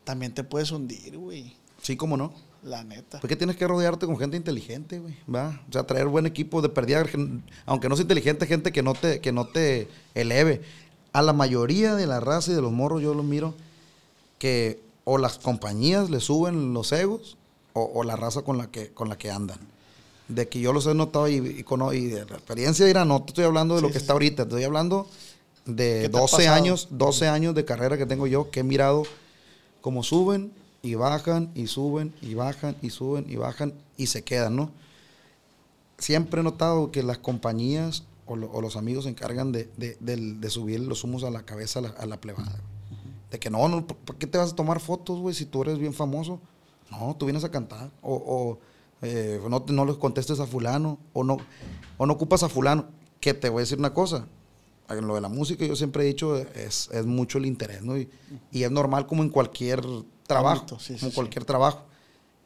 [0.03, 1.55] también te puedes hundir, güey.
[1.81, 2.33] Sí, cómo no.
[2.63, 3.19] La neta.
[3.21, 5.61] Porque tienes que rodearte con gente inteligente, güey, ¿va?
[5.69, 7.05] O sea, traer buen equipo de perdida,
[7.65, 10.61] aunque no sea inteligente, gente que no te, que no te eleve.
[11.13, 13.53] A la mayoría de la raza y de los morros yo los miro
[14.39, 17.37] que o las compañías le suben los egos
[17.73, 19.59] o, o la raza con la que, con la que andan.
[20.27, 23.27] De que yo los he notado y, y cono- y de la experiencia, no te
[23.31, 25.07] estoy hablando de lo que sí, está ahorita, te estoy hablando
[25.65, 26.55] ¿Qué de te ha 12 pasado?
[26.55, 29.03] años, 12 años de carrera que tengo yo, que he mirado
[29.81, 34.55] cómo suben y bajan y suben y bajan y suben y bajan y se quedan,
[34.57, 34.71] ¿no?
[35.97, 40.49] Siempre he notado que las compañías o, lo- o los amigos se encargan de, de-
[40.49, 42.59] subir los humos a la cabeza a la, a la plebada.
[43.31, 45.61] De que no, no, ¿por, por qué te vas a tomar fotos, güey, si tú
[45.63, 46.39] eres bien famoso?
[46.91, 47.89] No, tú vienes a cantar.
[48.01, 48.59] O, o,
[49.01, 50.99] eh, no, no les contestes a fulano.
[51.13, 51.37] O no,
[51.97, 52.87] o no ocupas a fulano.
[53.19, 54.27] Que te voy a decir una cosa.
[54.89, 57.97] En lo de la música yo siempre he dicho, es, es mucho el interés, ¿no?
[57.97, 58.09] Y,
[58.51, 59.81] y es normal como en cualquier
[60.25, 60.79] trabajo.
[60.79, 61.15] Sí, sí, como sí.
[61.15, 61.83] cualquier trabajo.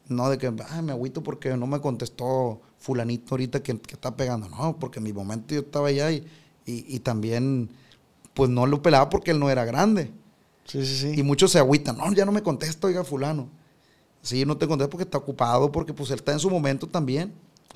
[0.08, 4.16] No de que, ah, me agüito porque no me contestó fulanito ahorita que, que está
[4.18, 4.50] pegando.
[4.50, 6.26] No, porque en mi momento yo estaba allá y,
[6.66, 7.70] y, y también,
[8.34, 10.12] pues no lo pelaba porque él no era grande.
[10.66, 11.20] Sí, sí, sí.
[11.20, 13.50] Y muchos se agüitan, no, ya no me contesta, oiga, fulano.
[14.22, 17.34] Sí, no te contesto porque está ocupado, porque pues él está en su momento también.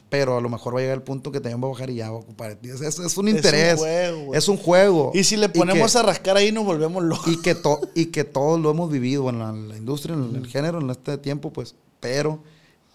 [0.08, 1.96] Pero a lo mejor va a llegar el punto que también va a bajar y
[1.96, 2.58] ya va a ocupar.
[2.62, 3.80] Es, es- es un Es un interés.
[3.80, 5.12] juego, es un juego.
[5.16, 7.28] y si le ponemos que- a rascar ahí, nos volvemos locos.
[7.34, 10.48] y que, to- y que todos lo hemos vivido en la, la industria, en el
[10.48, 12.40] género, en este tiempo, pues, pero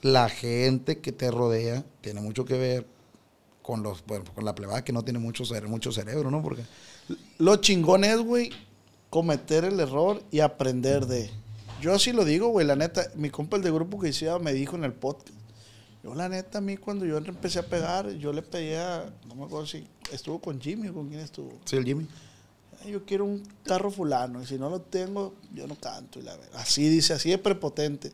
[0.02, 2.86] la gente que te rodea tiene mucho que ver
[3.60, 6.42] con los bueno, con la plebada que no tiene mucho, cere- mucho cerebro, ¿no?
[6.42, 6.62] Porque
[7.38, 8.50] Lo chingón es, güey,
[9.10, 11.28] cometer el error y aprender de.
[11.80, 14.52] Yo sí lo digo, güey, la neta, mi compa el de grupo que hiciera me
[14.52, 15.30] dijo en el podcast.
[16.02, 19.44] Yo, la neta, a mí cuando yo empecé a pegar, yo le pedía, no me
[19.44, 21.52] acuerdo si estuvo con Jimmy o con quién estuvo.
[21.64, 22.06] sí, el Jimmy.
[22.82, 26.18] "Ay, Yo quiero un carro fulano y si no lo tengo, yo no canto.
[26.18, 28.12] Y la así dice, así de prepotente.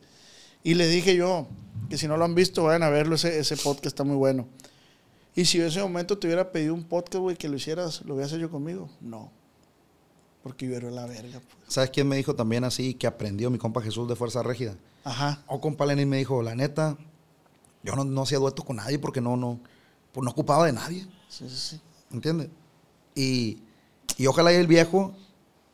[0.64, 1.46] Y le dije yo,
[1.88, 4.48] que si no lo han visto, vayan a verlo, ese, ese podcast está muy bueno.
[5.36, 8.02] Y si yo en ese momento te hubiera pedido un podcast, güey, que lo hicieras,
[8.04, 8.88] ¿lo hubieras hecho conmigo?
[9.00, 9.30] No.
[10.46, 11.56] Porque yo era la verga, pues.
[11.66, 14.76] ¿Sabes quién me dijo también así que aprendió mi compa Jesús de Fuerza Régida?
[15.02, 15.42] Ajá.
[15.48, 16.96] O compa Lenin me dijo, la neta,
[17.82, 19.58] yo no, no hacía duetos con nadie porque no, no,
[20.12, 21.02] pues no ocupaba de nadie.
[21.28, 21.80] Sí, sí, sí.
[22.12, 22.48] ¿Entiendes?
[23.16, 23.58] Y,
[24.18, 25.16] y ojalá y el viejo,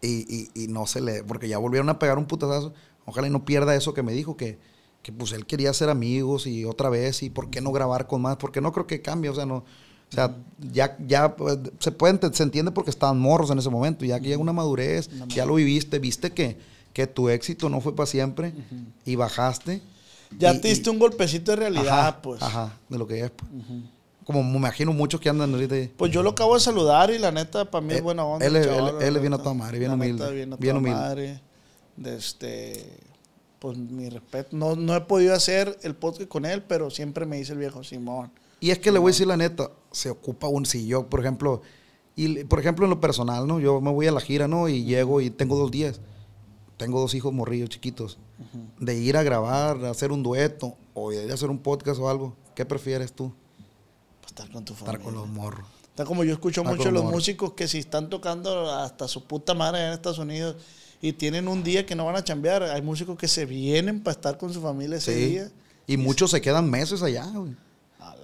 [0.01, 2.73] y, y- y no se le, porque ya volvieron a pegar un putazo,
[3.05, 4.59] ojalá y no pierda eso que me dijo, que,
[5.03, 8.23] que pues él quería ser amigos y otra vez, y por qué no grabar con
[8.23, 9.67] más, porque no creo que cambie, o sea, no,
[10.13, 10.37] o sea,
[10.73, 14.21] ya, ya pues, se puede, ent- se entiende porque estaban morros en ese momento, ya
[14.21, 16.59] que llega una madurez, ya lo viviste, viste que,
[16.93, 18.53] que tu éxito no fue para siempre,
[19.07, 19.81] y bajaste.
[20.39, 22.43] Ya y- te diste y- un golpecito de realidad, ajá, pues.
[22.43, 23.31] Ajá, de lo que es.
[23.31, 23.51] pues.
[24.25, 25.91] Como me imagino muchos que andan ahorita ahí.
[25.97, 28.47] Pues yo lo acabo de saludar y la neta, para mí es Él- buena onda.
[28.47, 29.35] él chaval, él- él neta.
[29.35, 30.99] a toda madre, bien humilde, bien a bien humilde.
[30.99, 31.41] madre.
[31.97, 32.85] De este,
[33.59, 34.57] pues mi respeto.
[34.57, 37.83] No, no he podido hacer el podcast con él, pero siempre me dice el viejo
[37.83, 38.31] Simón.
[38.61, 41.21] Y es que le voy a decir la neta, se ocupa un, si yo, por
[41.21, 41.63] ejemplo,
[42.15, 43.59] Y, por ejemplo, en lo personal, ¿no?
[43.59, 44.69] Yo me voy a la gira, ¿no?
[44.69, 46.01] Y llego y tengo dos días.
[46.77, 48.19] Tengo dos hijos morrillos chiquitos.
[48.81, 51.99] De ir a grabar, a hacer un dueto o de ir a hacer un podcast
[52.01, 52.37] o algo.
[52.55, 53.33] ¿Qué prefieres tú?
[54.21, 55.05] Pues estar con tu Estar familia.
[55.05, 55.67] con los morros.
[55.89, 59.25] Está como yo escucho Estar mucho con los músicos que si están tocando hasta su
[59.25, 60.57] puta madre en Estados Unidos
[61.01, 64.13] y tienen un día que no van a chambear, hay músicos que se vienen para
[64.17, 65.27] estar con su familia ese Sí.
[65.31, 65.51] día.
[65.87, 67.55] Y muchos se quedan meses allá, güey.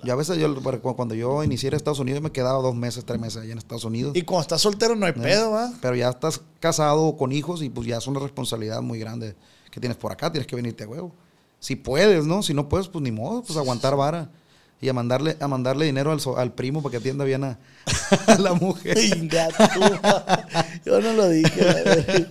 [0.05, 0.55] Yo a veces, yo,
[0.95, 3.85] cuando yo inicié en Estados Unidos, me quedaba dos meses, tres meses allá en Estados
[3.85, 4.12] Unidos.
[4.14, 5.72] Y cuando estás soltero no hay pedo, ¿va?
[5.81, 9.35] Pero ya estás casado o con hijos y pues ya es una responsabilidad muy grande
[9.70, 11.12] que tienes por acá, tienes que venirte a huevo.
[11.61, 12.43] Si puedes, ¿no?
[12.43, 14.31] Si no puedes, pues ni modo, pues aguantar vara.
[14.81, 17.59] Y a mandarle, a mandarle dinero al, so- al primo para que atienda bien a,
[18.29, 18.97] a la mujer.
[20.85, 22.26] Yo no lo dije.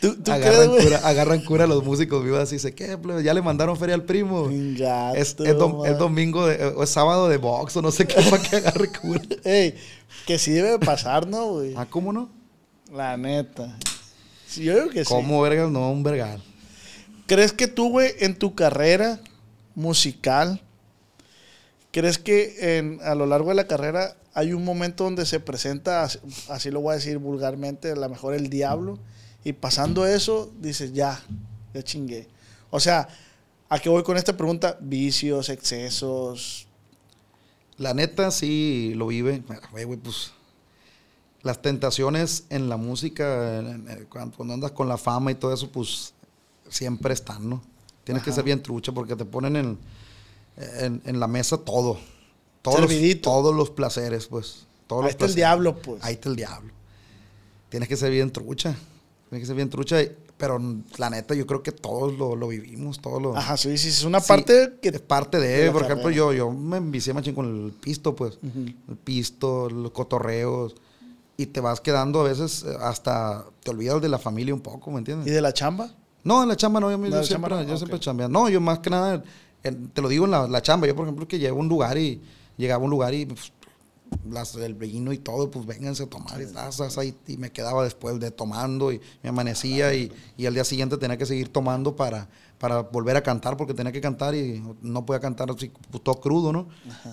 [0.00, 0.82] ¿Tú, tú agarran, güey?
[0.84, 2.98] cura, agarran cura a los músicos vivos así, dice, ¿qué?
[3.22, 4.50] Ya le mandaron feria al primo.
[4.50, 5.92] Inga, Es, tú, es dom- man.
[5.92, 8.88] es domingo de- o es sábado de box o no sé qué para que agarre
[8.90, 9.20] cura.
[9.44, 9.74] Ey,
[10.26, 11.74] que sí debe pasar, ¿no, güey?
[11.76, 12.28] Ah, ¿cómo no?
[12.92, 13.78] La neta.
[14.56, 15.08] Yo digo que sí.
[15.14, 15.70] ¿Cómo vergas?
[15.70, 16.42] No, un vergal.
[17.26, 19.20] ¿Crees que tú, güey, en tu carrera
[19.76, 20.60] musical,
[21.92, 26.02] crees que en, a lo largo de la carrera hay un momento donde se presenta,
[26.02, 26.18] as-
[26.48, 28.98] así lo voy a decir vulgarmente, a lo mejor el diablo,
[29.44, 31.22] y pasando eso, dices, ya,
[31.74, 32.28] ya chingué?
[32.70, 33.08] O sea,
[33.68, 34.78] ¿a qué voy con esta pregunta?
[34.80, 36.66] Vicios, excesos.
[37.76, 39.42] La neta sí lo vive.
[39.72, 40.32] Güey, pues
[41.42, 43.62] las tentaciones en la música,
[44.08, 46.14] cuando, andas con la fama y todo eso, pues
[46.68, 47.62] siempre están, ¿no?
[48.04, 49.78] Tienes que ser bien trucha porque te ponen en,
[50.56, 51.98] en, en la mesa todo.
[52.62, 54.66] Todos los, todos los placeres, pues.
[54.86, 56.02] Todos Ahí está el diablo, pues.
[56.04, 56.72] Ahí está el diablo.
[57.68, 58.74] Tienes que ser bien trucha.
[59.30, 60.00] Tienes que ser bien trucha.
[60.02, 60.60] y- Pero
[60.98, 63.36] la neta, yo creo que todos lo, lo vivimos, todos lo...
[63.36, 64.88] Ajá, sí, sí, es una Sí, parte que...
[64.90, 68.38] es parte de, de por ejemplo, yo, yo me envicié machín con el pisto, pues.
[68.42, 70.74] El pisto, los cotorreos.
[71.36, 74.90] Y te vas quedando a veces eh, hasta te olvidas de la familia un poco,
[74.90, 75.32] ¿me ¿Y entiendes?
[75.32, 75.90] de la chamba?
[76.24, 78.28] No, en la chamba no, yo, yo siempre, chamba no, yo siempre.
[78.28, 79.24] No, yo más que nada,
[79.62, 80.86] te lo digo en la, la chamba.
[80.86, 82.20] Yo, por ejemplo, que llego a un lugar y
[82.56, 83.52] llegaba a un lugar y pues,
[84.28, 86.46] las, el vino y todo, pues vénganse a tomar y,
[86.98, 90.98] ahí, y me quedaba después de tomando y me amanecía y, y al día siguiente
[90.98, 95.06] tenía que seguir tomando para, para volver a cantar porque tenía que cantar y no
[95.06, 96.68] podía cantar así pues, todo crudo, ¿no?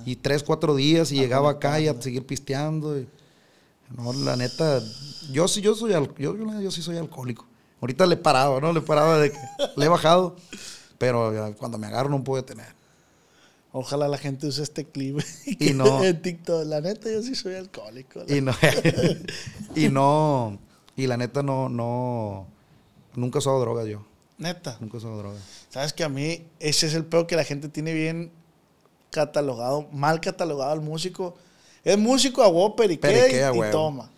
[0.06, 3.00] Y tres, cuatro días y llegaba acá y a seguir pisteando.
[3.00, 3.08] y-
[3.96, 4.82] no, la neta,
[5.32, 7.46] yo sí, yo soy, yo, yo, yo sí soy alcohólico.
[7.82, 8.72] Ahorita le he parado, ¿no?
[8.74, 9.38] Le he parado de que
[9.78, 10.36] le he bajado,
[11.00, 12.78] pero cuando me agarro no puedo detener.
[13.72, 16.66] Ojalá la gente use este clip Y no- en TikTok.
[16.66, 18.24] La neta, yo sí soy alcohólico.
[18.28, 18.54] Y no,
[19.76, 20.60] y no,
[20.96, 22.48] y la neta no, no,
[23.16, 24.06] nunca he usado drogas yo.
[24.38, 24.78] Neta.
[24.80, 25.42] Nunca he usado drogas.
[25.70, 28.32] Sabes que a mí ese es el peor que la gente tiene bien
[29.12, 31.36] catalogado, mal catalogado al músico.
[31.84, 34.10] Es músico a huevo, periquea, Periquea, y, toma.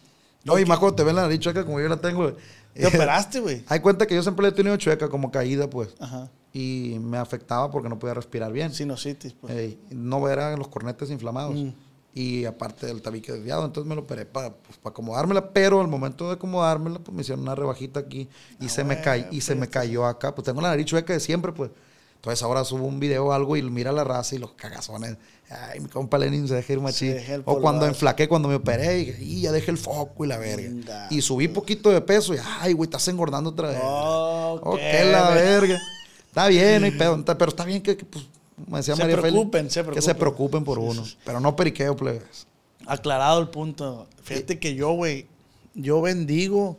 [0.44, 2.34] No, y más cuando te ven la nariz chueca como yo la tengo.
[2.74, 3.64] Te operaste, güey.
[3.68, 5.90] Hay cuenta que yo siempre le he tenido chueca como caída, pues.
[6.00, 6.30] Ajá.
[6.54, 8.74] Y me afectaba porque no podía respirar bien.
[8.74, 9.54] Sinusitis, pues.
[9.56, 11.56] Ey, no eran los cornetes inflamados.
[11.56, 11.70] Mm.
[12.14, 15.88] Y aparte del tabique desviado, entonces me lo operé para pues, para acomodármela, pero al
[15.88, 18.28] momento de acomodármela, pues me hicieron una rebajita aquí
[18.60, 19.00] y Ah, se me
[19.32, 20.36] y se me cayó acá.
[20.36, 21.72] Pues tengo la nariz chueca de siempre, pues.
[22.16, 25.16] Entonces ahora subo un video o algo y mira la raza y los cagazones.
[25.50, 27.16] Ay, mi compa Lenin se deja ir machín.
[27.46, 30.38] O cuando enflaqué, cuando me operé, y, dije, "Y ya dejé el foco y la
[30.38, 30.68] verga.
[30.70, 31.08] Venga.
[31.10, 33.80] Y subí poquito de peso y, ay, güey, estás engordando otra vez.
[33.82, 35.80] Oh, qué qué la ver- verga.
[36.32, 38.26] Está bien, no hay pedo, está- pero está bien que, que, pues,
[38.64, 40.64] como decía Se María Félix, preocupen, se que se preocupen.
[40.64, 41.04] preocupen por uno.
[41.26, 42.48] Pero no periqueo, plebes.
[42.86, 44.08] Aclarado el punto.
[44.24, 45.28] Fíjate que yo, güey,
[45.76, 46.78] yo bendigo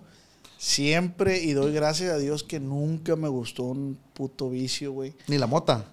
[0.59, 5.13] siempre y doy gracias a Dios que nunca me gustó un puto vicio, güey.
[5.29, 5.85] Ni la mota.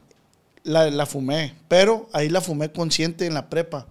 [0.64, 3.88] La, la fumé, pero ahí la fumé consciente en la prepa.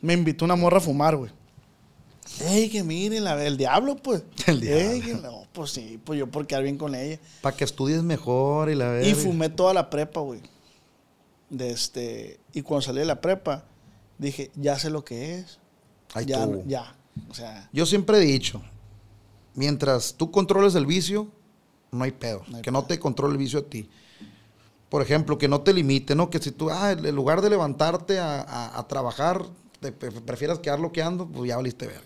[0.00, 1.30] Me invitó una morra a fumar, güey.
[2.40, 4.22] Ey, que miren, la, el diablo, pues.
[4.46, 5.04] El Ey, diablo.
[5.04, 7.18] que no, pues sí, pues yo por quedar bien con ella.
[7.40, 9.08] Para que estudies mejor y la verga.
[9.08, 10.40] Y fumé toda la prepa, güey.
[11.48, 13.64] De este, y cuando salí de la prepa,
[14.18, 15.58] dije, ya sé lo que es.
[16.12, 16.62] Ahí ya, estuvo.
[16.66, 16.94] ya.
[17.30, 18.60] O sea, Yo siempre he dicho,
[19.54, 21.28] mientras tú controles el vicio,
[21.92, 22.42] no hay pedo.
[22.48, 23.88] No hay que no te controle el vicio a ti.
[24.88, 26.30] Por ejemplo, que no te limite, ¿no?
[26.30, 29.44] Que si tú, ah, en lugar de levantarte a, a- a trabajar,
[29.92, 32.02] te pre- prefieras quedar loqueando, pues ya valiste verga.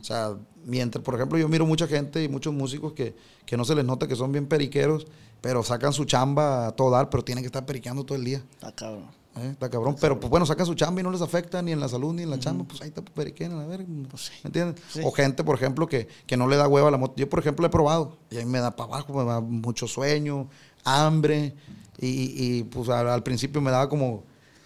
[0.00, 0.34] O sea,
[0.66, 3.14] mientras, por ejemplo, yo miro mucha gente y muchos músicos que,
[3.46, 5.06] que no se les nota que son bien periqueros,
[5.40, 8.42] pero sacan su chamba a todo dar, pero tienen que estar periqueando todo el día.
[8.54, 9.04] está cabrón.
[9.36, 9.48] ¿eh?
[9.52, 9.96] Está cabrón.
[10.00, 12.22] Pero pues bueno, sacan su chamba y no les afecta ni en la salud ni
[12.22, 12.64] en la chamba.
[12.64, 13.86] Pues ahí está periqueando, a ver.
[14.10, 14.32] Pues sí.
[14.42, 14.82] ¿Me entiendes?
[14.92, 15.00] Sí.
[15.02, 17.14] O gente, por ejemplo, que, que no le da hueva a la moto.
[17.16, 19.86] Yo, por ejemplo, he probado y a mí me da para abajo, me da mucho
[19.88, 20.48] sueño,
[20.84, 21.54] hambre.
[21.98, 24.24] Y, y, pues al, al principio me daba como,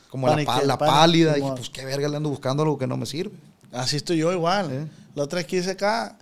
[0.09, 1.39] como la, Pánico, pa- la pánico, pálida.
[1.39, 3.37] Y como- pues qué verga le ando buscando algo que no me sirve.
[3.73, 4.73] Así estoy yo igual.
[4.73, 4.87] ¿Eh?
[5.15, 6.17] La otra vez que hice acá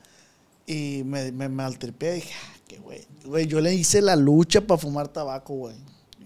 [0.66, 2.14] y me, me maltripé.
[2.14, 3.06] Dije, ah, qué güey.
[3.24, 5.74] Güey, yo le hice la lucha para fumar tabaco, güey.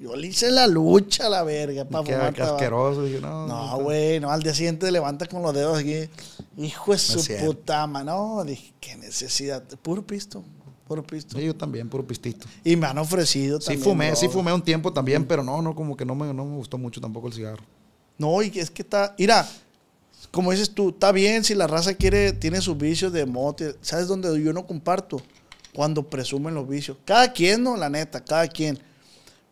[0.00, 2.54] Yo le hice la lucha a la verga para Qué fumar tabaco.
[2.56, 3.04] asqueroso.
[3.04, 6.08] Dije, no, No, güey, no, al día siguiente te levantas con los dedos aquí.
[6.56, 9.62] Hijo de su puta ma- No, dije, qué necesidad.
[9.82, 10.42] Puro pisto,
[10.90, 11.38] puro pisto.
[11.38, 12.48] Sí, yo también, puro pistito.
[12.64, 13.84] Y me han ofrecido Sí también.
[13.84, 14.32] fumé, sí droga.
[14.32, 17.00] fumé un tiempo también, pero no, no, como que no me, no me gustó mucho
[17.00, 17.62] tampoco el cigarro.
[18.18, 19.14] No, y es que está.
[19.16, 19.48] Mira,
[20.32, 23.76] como dices tú, está bien si la raza quiere, tiene sus vicios de mote.
[23.82, 25.22] ¿Sabes dónde yo no comparto?
[25.72, 26.96] Cuando presumen los vicios.
[27.04, 28.76] Cada quien, no, la neta, cada quien.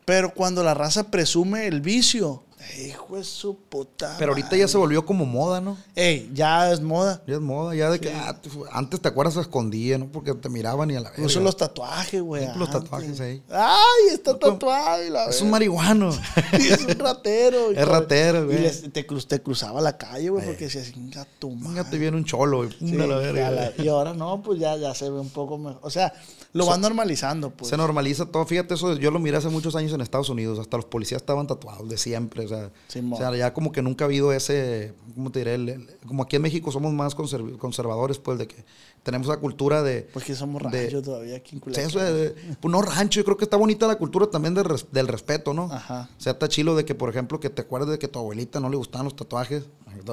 [0.05, 2.43] Pero cuando la raza presume el vicio,
[2.84, 4.16] hijo de su puta.
[4.18, 4.59] Pero ahorita madre.
[4.61, 5.76] ya se volvió como moda, ¿no?
[5.94, 7.22] Ey, ya es moda.
[7.26, 8.36] Ya es moda, ya de que ah,
[8.72, 10.06] antes te acuerdas se escondía, ¿no?
[10.06, 11.18] Porque te miraban y a la vez.
[11.18, 12.46] Incluso los tatuajes, güey.
[12.56, 13.42] Los tatuajes ahí.
[13.50, 15.04] Ay, está Como- tatuado.
[15.04, 16.11] y la Es un marihuano.
[16.52, 17.70] Es un ratero.
[17.76, 18.59] Es ratero, güey.
[18.59, 21.84] Y les- te, cruz- te cruzaba la calle, güey, porque decías, "Inga tu madre".
[21.90, 23.40] Te viene un cholo y pum, Sí, a la verga.
[23.40, 25.78] ya la- y ahora no, pues ya, ya se ve un poco mejor.
[25.82, 26.12] O sea,
[26.53, 27.68] lo van normalizando, pues.
[27.70, 28.44] Se normaliza todo.
[28.46, 30.59] Fíjate, eso yo lo miré hace muchos años en Estados Unidos.
[30.59, 32.44] Hasta los policías estaban tatuados de siempre.
[32.44, 32.70] O sea,
[33.12, 34.94] o sea ya como que nunca ha habido ese.
[35.14, 35.55] ¿Cómo te diré?
[35.55, 38.64] El- el- como aquí en México somos más conserv- conservadores, pues, de que
[39.03, 40.09] tenemos la cultura de.
[40.12, 41.86] Porque somos de- ranchos todavía aquí en Sí, Culiacán.
[41.88, 42.30] eso de-
[42.61, 45.53] pues no rancho, yo creo que está bonita la cultura también del, res- del respeto,
[45.55, 45.64] ¿no?
[45.72, 46.09] Ajá.
[46.16, 48.59] O sea, está chilo de que, por ejemplo, que te acuerdes de que tu abuelita
[48.61, 49.64] no le gustaban los tatuajes,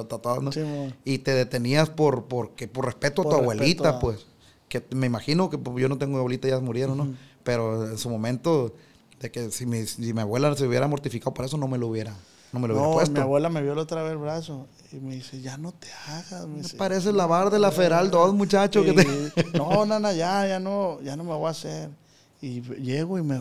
[0.08, 0.52] tatuados, ¿no?
[0.52, 0.60] Sí,
[1.04, 4.26] y te detenías por, porque, por respeto a Por tu respeto abuelita, a- pues.
[4.68, 7.14] Que me imagino que pues, yo no tengo abuelita, ya murieron, ¿no?
[7.44, 8.74] Pero en su momento,
[9.20, 11.86] de que si mi, si mi abuela se hubiera mortificado por eso, no me lo
[11.86, 12.14] hubiera,
[12.52, 13.12] no me lo hubiera No, puesto.
[13.12, 15.88] mi abuela me vio la otra vez el brazo y me dice, ya no te
[16.08, 16.46] hagas.
[16.48, 16.76] Me Me dice.
[16.76, 18.82] parece la bar de la Feral 2, muchacho.
[18.82, 21.90] que te- No, nana, ya, ya no, ya no me voy a hacer.
[22.42, 23.40] Y llego y me...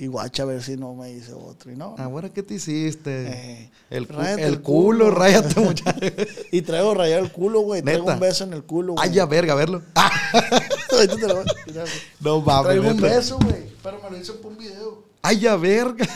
[0.00, 1.70] Y guacha a ver si no me hice otro.
[1.70, 1.94] Y no.
[1.98, 3.26] Ahora, ¿qué te hiciste?
[3.28, 5.10] Eh, el, cu- el el culo, culo.
[5.14, 5.98] ráyate, muchacho.
[6.52, 7.82] Y traigo rayado el culo, güey.
[7.82, 9.06] Traigo un beso en el culo, güey.
[9.06, 9.82] Ay, ya, verga, verlo.
[9.94, 10.10] Ah,
[10.90, 11.86] lo a tirar, güey.
[12.20, 12.64] no mames.
[12.64, 13.66] Traigo un beso, güey.
[13.82, 15.04] Pero me lo hice por un video.
[15.20, 16.08] Ay, ya, verga.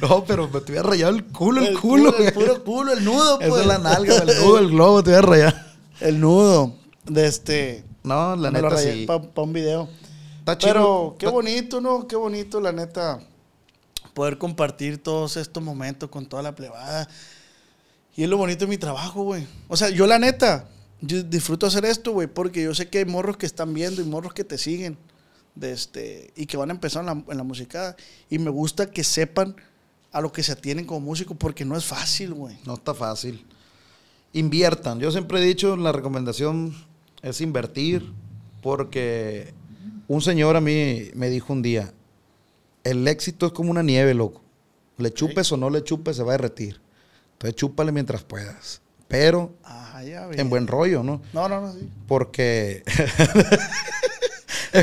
[0.00, 2.32] No, pero me te hubiera rayado el culo, el, culo, El güey.
[2.34, 3.50] puro culo, el nudo, pues.
[3.50, 5.56] Esa es la nalga, el nudo, el globo, te hubiera rayado.
[6.00, 6.74] El nudo.
[7.04, 7.84] De este.
[8.02, 9.06] No, la me lo neta rayé sí.
[9.06, 9.88] Para un video.
[10.46, 10.72] Está chido.
[10.74, 12.06] Pero qué bonito, ¿no?
[12.06, 13.18] Qué bonito, la neta.
[14.14, 17.08] Poder compartir todos estos momentos con toda la plebada.
[18.14, 19.44] Y es lo bonito de mi trabajo, güey.
[19.66, 20.68] O sea, yo la neta,
[21.00, 24.04] yo disfruto hacer esto, güey, porque yo sé que hay morros que están viendo y
[24.04, 24.96] morros que te siguen.
[25.56, 27.96] De este, y que van a empezar en la, en la música.
[28.30, 29.56] Y me gusta que sepan
[30.12, 32.56] a lo que se atienen como músico, porque no es fácil, güey.
[32.64, 33.44] No está fácil.
[34.32, 35.00] Inviertan.
[35.00, 36.72] Yo siempre he dicho, la recomendación
[37.20, 38.12] es invertir,
[38.62, 39.52] porque
[40.08, 41.92] un señor a mí me dijo un día,
[42.84, 44.40] el éxito es como una nieve, loco.
[44.98, 46.80] Le chupes o no le chupes, se va a derretir.
[47.32, 48.80] Entonces chúpale mientras puedas.
[49.08, 51.22] Pero Ah, en buen rollo, ¿no?
[51.32, 51.88] No, no, no, sí.
[52.06, 52.82] Porque...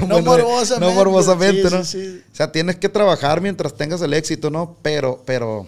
[0.01, 1.83] No buen morbosamente, No morbosamente, sí, ¿no?
[1.83, 2.23] sí, sí.
[2.31, 4.75] O sea, tienes que trabajar mientras tengas el éxito, ¿no?
[4.81, 5.67] Pero, pero,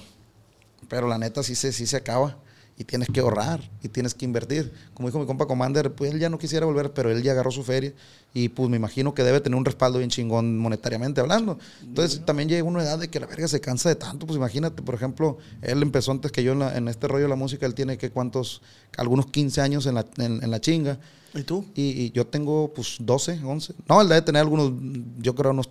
[0.89, 2.35] pero la neta sí se, sí se acaba.
[2.77, 4.69] Y tienes que ahorrar y tienes que invertir.
[4.93, 7.49] Como dijo mi compa Commander, pues él ya no quisiera volver, pero él ya agarró
[7.49, 7.93] su feria.
[8.33, 11.57] Y pues me imagino que debe tener un respaldo bien chingón monetariamente hablando.
[11.81, 14.25] Entonces también llega una edad de que la verga se cansa de tanto.
[14.27, 17.29] Pues imagínate, por ejemplo, él empezó antes que yo en, la- en este rollo de
[17.29, 17.65] la música.
[17.65, 18.61] Él tiene que cuántos,
[18.97, 20.99] algunos 15 años en la, en- en la chinga.
[21.33, 21.65] ¿Y tú?
[21.75, 23.73] Y, y yo tengo pues 12, 11.
[23.87, 24.73] No, él debe tener algunos,
[25.19, 25.69] yo creo unos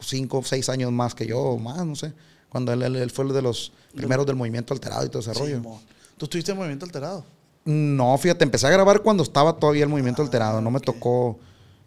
[0.00, 2.12] 5 o 6 años más que yo, o más, no sé.
[2.48, 5.32] Cuando él, él- él fue el de los primeros del movimiento alterado y todo ese
[5.34, 5.58] rollo.
[5.58, 5.78] Simón.
[6.20, 7.24] ¿Tú estuviste en movimiento alterado?
[7.64, 10.60] No, fíjate, empecé a grabar cuando estaba todavía el movimiento alterado.
[10.60, 11.38] No me tocó,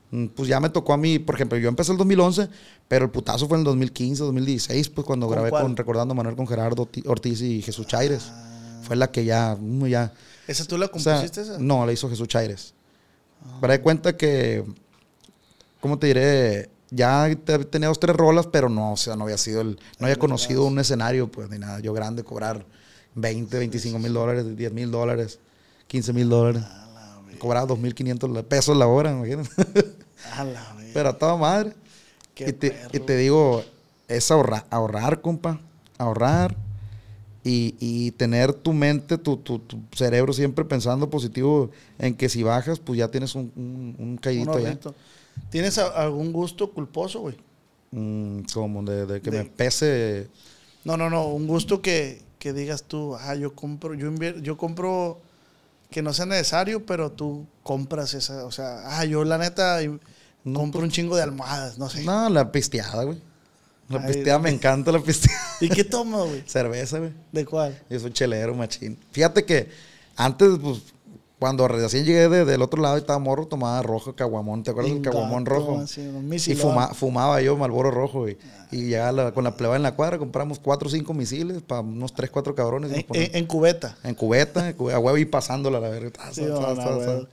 [0.10, 2.50] mm, pues ya me tocó a mí, por ejemplo, yo empecé el 2011,
[2.88, 5.62] pero el putazo fue en el 2015, 2016, pues cuando ¿Con grabé cuál?
[5.66, 8.32] con Recordando a Manuel con Gerardo Ti- Ortiz y Jesús Chaires.
[8.82, 10.12] Fue la que ya, mm, ya,
[10.48, 11.60] ¿Esa tú la o sea, compusiste esa?
[11.60, 12.74] No, la hizo Jesús Chaires.
[13.62, 14.64] Para de cuenta que,
[15.80, 16.70] ¿cómo te diré?
[16.90, 20.08] Ya te- tenía dos, tres rolas, pero no, o sea, no había sido el, no
[20.08, 21.80] había conocido un escenario, pues, ni nada.
[21.82, 22.66] Yo grande, cobrar
[23.16, 25.40] 20, 25 mil dólares, 10 mil dólares,
[25.88, 26.64] 15 mil dólares.
[27.40, 29.50] Cobraba 2.500 pesos la hora, imagínate.
[30.36, 31.74] A la pero a toda madre.
[32.36, 33.64] Qué Y te, y te digo,
[34.08, 35.60] es ahorrar, ahorrar, compa.
[35.98, 36.56] Ahorrar
[37.44, 42.42] y, y tener tu mente, tu, tu, tu cerebro siempre pensando positivo en que si
[42.44, 44.18] bajas, pues ya tienes un, un, un
[44.60, 44.68] ya.
[44.70, 44.96] ahorrito.
[45.50, 47.36] ¿Tienes a- algún gusto culposo, güey?
[47.92, 50.28] Mm, como de, de que De- me pese.
[50.86, 51.28] No, no, no.
[51.28, 55.22] Un gusto que, que digas tú, ah, yo compro, yo yo compro
[55.90, 59.80] que no sea necesario, pero tú compras esa, o sea, ah, yo la neta
[60.44, 62.04] No, compro un chingo de almohadas, no sé.
[62.04, 63.18] No, la pisteada, güey.
[63.88, 65.40] La Ay, pisteada, me encanta la pisteada.
[65.62, 66.44] ¿Y qué tomas, güey?
[66.46, 67.14] Cerveza, güey.
[67.32, 67.82] ¿De cuál?
[67.90, 69.00] Yo soy chelero, machín.
[69.14, 69.70] Fíjate que
[70.18, 70.82] Antes, pues,
[71.44, 74.64] cuando recién llegué de- del otro lado y estaba morro, tomaba rojo, caguamón.
[74.64, 75.74] ¿Te acuerdas del caguamón rojo?
[75.74, 78.38] un Y fuma- fumaba yo Malboro rojo, y,
[78.72, 81.82] y llegaba la- con la pleba en la cuadra, compramos cuatro o cinco misiles para
[81.82, 82.92] unos tres, cuatro cabrones.
[82.92, 83.98] y En, en- en cubeta.
[84.06, 86.12] en cubeta, en cube- a huevo y pasándola, la verga.
[86.32, 86.44] Sí.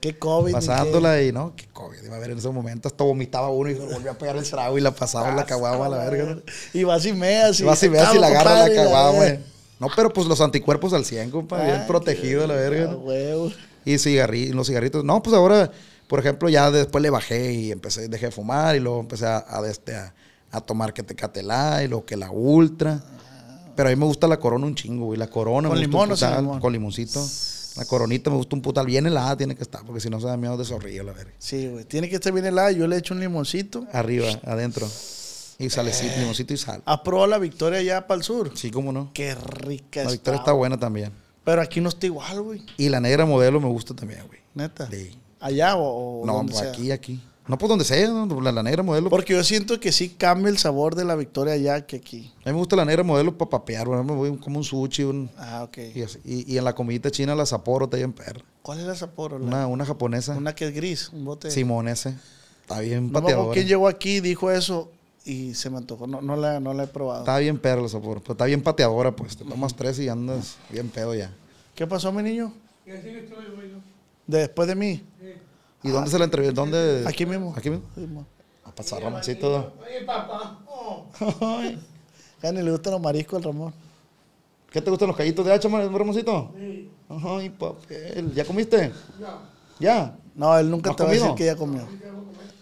[0.01, 0.51] Qué COVID.
[0.51, 2.03] Pasándola y no, qué COVID.
[2.03, 4.77] Iba a ver en ese momento, hasta vomitaba uno y volvía a pegar el trago
[4.77, 6.37] y la pasaba en la caguama la verga.
[6.73, 7.57] Y vas y meas.
[7.61, 9.25] Y vas y si Cabo, la agarra la caguama.
[9.79, 12.89] No, pero pues los anticuerpos al 100, compa, bien Ah, protegido la verga.
[12.91, 13.51] Ah, huevo.
[13.85, 15.03] Y cigarri- los cigarritos.
[15.03, 15.71] No, pues ahora,
[16.07, 19.45] por ejemplo, ya después le bajé y empecé, dejé de fumar y luego empecé a,
[19.47, 20.13] a, este, a,
[20.51, 23.01] a tomar que te catelá y luego que la ultra.
[23.75, 25.17] Pero a mí me gusta la corona un chingo, güey.
[25.17, 26.59] La corona ¿Con me gusta limón un putal, limón?
[26.59, 27.25] Con limoncito.
[27.77, 28.85] La coronita me gusta un putal.
[28.85, 31.31] Bien helada tiene que estar, porque si no se da miedo de zorrillo, la verga.
[31.39, 31.85] Sí, güey.
[31.85, 32.71] Tiene que estar bien helada.
[32.71, 33.85] Yo le echo un limoncito.
[33.93, 34.87] Arriba, adentro.
[35.57, 36.81] Y salecito, limoncito y sal.
[36.85, 38.51] ¿Has probado la victoria allá para el sur?
[38.55, 39.11] Sí, cómo no.
[39.13, 41.11] Qué rica La victoria está buena también.
[41.43, 42.63] Pero aquí no está igual, güey.
[42.77, 44.39] Y la negra modelo me gusta también, güey.
[44.53, 44.87] Neta.
[44.89, 45.11] Sí.
[45.39, 46.71] Allá o, o No, donde pues sea.
[46.71, 47.19] aquí, aquí.
[47.47, 48.39] No, pues donde sea, ¿no?
[48.41, 49.09] la, la negra modelo.
[49.09, 52.31] Porque yo siento que sí cambia el sabor de la victoria allá que aquí.
[52.45, 54.03] A mí me gusta la negra modelo para papear, güey.
[54.03, 55.77] Me voy como un sushi, un, Ah, ok.
[55.95, 56.19] y, así.
[56.23, 58.41] Y- y en la comidita china la Sapporo está bien perra.
[58.61, 59.39] ¿Cuál es la Sapporo?
[59.39, 60.37] La- Una, una japonesa.
[60.37, 61.49] Una que es gris, un bote.
[61.49, 62.13] Simón ese.
[62.61, 63.53] Está bien No pateadora.
[63.53, 64.91] quién llegó aquí y dijo eso
[65.25, 66.07] y se me antojó.
[66.07, 67.19] No, no, la, no la he probado.
[67.19, 68.21] Está bien perra la Sapporo.
[68.21, 69.37] Pero está bien pateadora, pues.
[69.37, 71.31] Te tomas tres y andas bien pedo ya.
[71.75, 72.53] ¿Qué pasó, mi niño?
[74.27, 75.03] Después de mí.
[75.83, 76.61] ¿Y dónde se la entrevistó?
[76.61, 77.03] ¿Dónde?
[77.07, 77.53] Aquí mismo.
[77.55, 77.85] ¿Aquí mismo?
[77.95, 78.07] Sí.
[78.63, 79.73] A pasar Ramoncito.
[81.41, 81.79] Ay,
[82.41, 83.73] Ya ni le gustan los mariscos al Ramón.
[84.71, 86.53] ¿Qué te gustan los callitos de hacha, Ramoncito?
[86.55, 86.89] Sí.
[87.09, 88.33] Ay, papel.
[88.33, 88.91] ¿Ya comiste?
[89.79, 90.15] ¿Ya?
[90.35, 91.85] No, él nunca ¿No te va a decir que ya comió.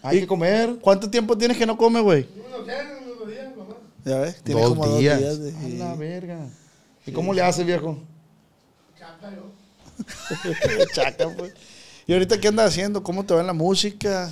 [0.02, 0.78] Hay que comer.
[0.82, 2.28] ¿Cuánto tiempo tienes que no come, güey?
[4.06, 5.20] Ya ves, tiene dos, como días.
[5.22, 5.60] dos días.
[5.70, 6.40] de- A la verga.
[7.06, 7.98] ¿Y cómo le hace, viejo?
[10.94, 11.54] Chaca, pues.
[12.08, 13.04] ¿Y ahorita qué andas haciendo?
[13.04, 14.32] ¿Cómo te va en la música?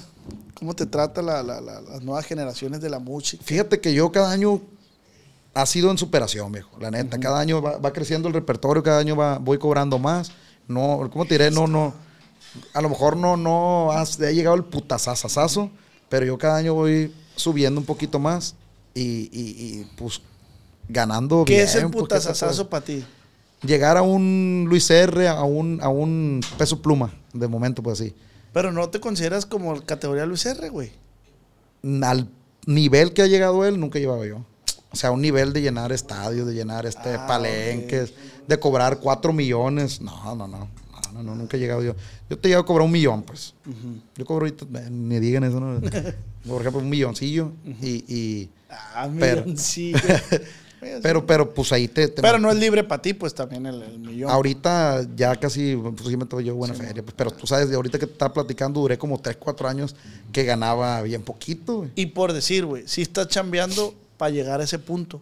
[0.55, 3.43] ¿Cómo te trata la- la- la- las nuevas generaciones de la música?
[3.45, 4.61] Fíjate que yo cada año
[5.53, 6.77] ha sido en superación, viejo.
[6.79, 10.31] La neta, cada año va, va creciendo el repertorio, cada año va, voy cobrando más.
[10.67, 11.51] No, ¿cómo te diré?
[11.51, 11.93] No, no.
[12.73, 15.69] A lo mejor no, no has, ha llegado el putazazazazo,
[16.09, 18.55] pero yo cada año voy subiendo un poquito más
[18.93, 19.01] y,
[19.31, 20.21] y- y, pues
[20.89, 23.03] ganando ¿Qué bien, es el putazazazo para ti?
[23.63, 28.13] Llegar a un Luis R, a un, a un peso pluma, de momento, pues así.
[28.53, 30.91] Pero no te consideras como categoría Luis R, güey.
[32.03, 32.29] al
[32.65, 34.45] nivel que ha llegado él, nunca he llevado yo.
[34.91, 38.13] O sea, un nivel de llenar estadios, de llenar este Ah, palenques,
[38.47, 40.01] de cobrar cuatro millones.
[40.01, 40.67] No, no, no,
[41.17, 41.95] no, no, nunca he llegado yo.
[42.29, 43.53] Yo te llego a cobrar un millón, pues.
[44.15, 45.79] Yo cobro ahorita, eh, ni digan eso, ¿no?
[46.47, 47.51] Por ejemplo, un milloncillo
[47.81, 49.97] y, y- Ah, Pero- milloncillo.
[51.01, 52.07] pero, pero, pues ahí te...
[52.07, 54.29] te Pero no es libre para ti, pues también el, el millón.
[54.29, 57.97] Ahorita ya casi, pues sí me yo buena feria, pues, pero tú sabes, de ahorita
[57.97, 59.95] que te estaba platicando, duré como 3, 4 años
[60.31, 61.91] que ganaba bien poquito, güey.
[61.95, 65.21] Y por decir, güey, si estás chambeando para llegar a ese punto.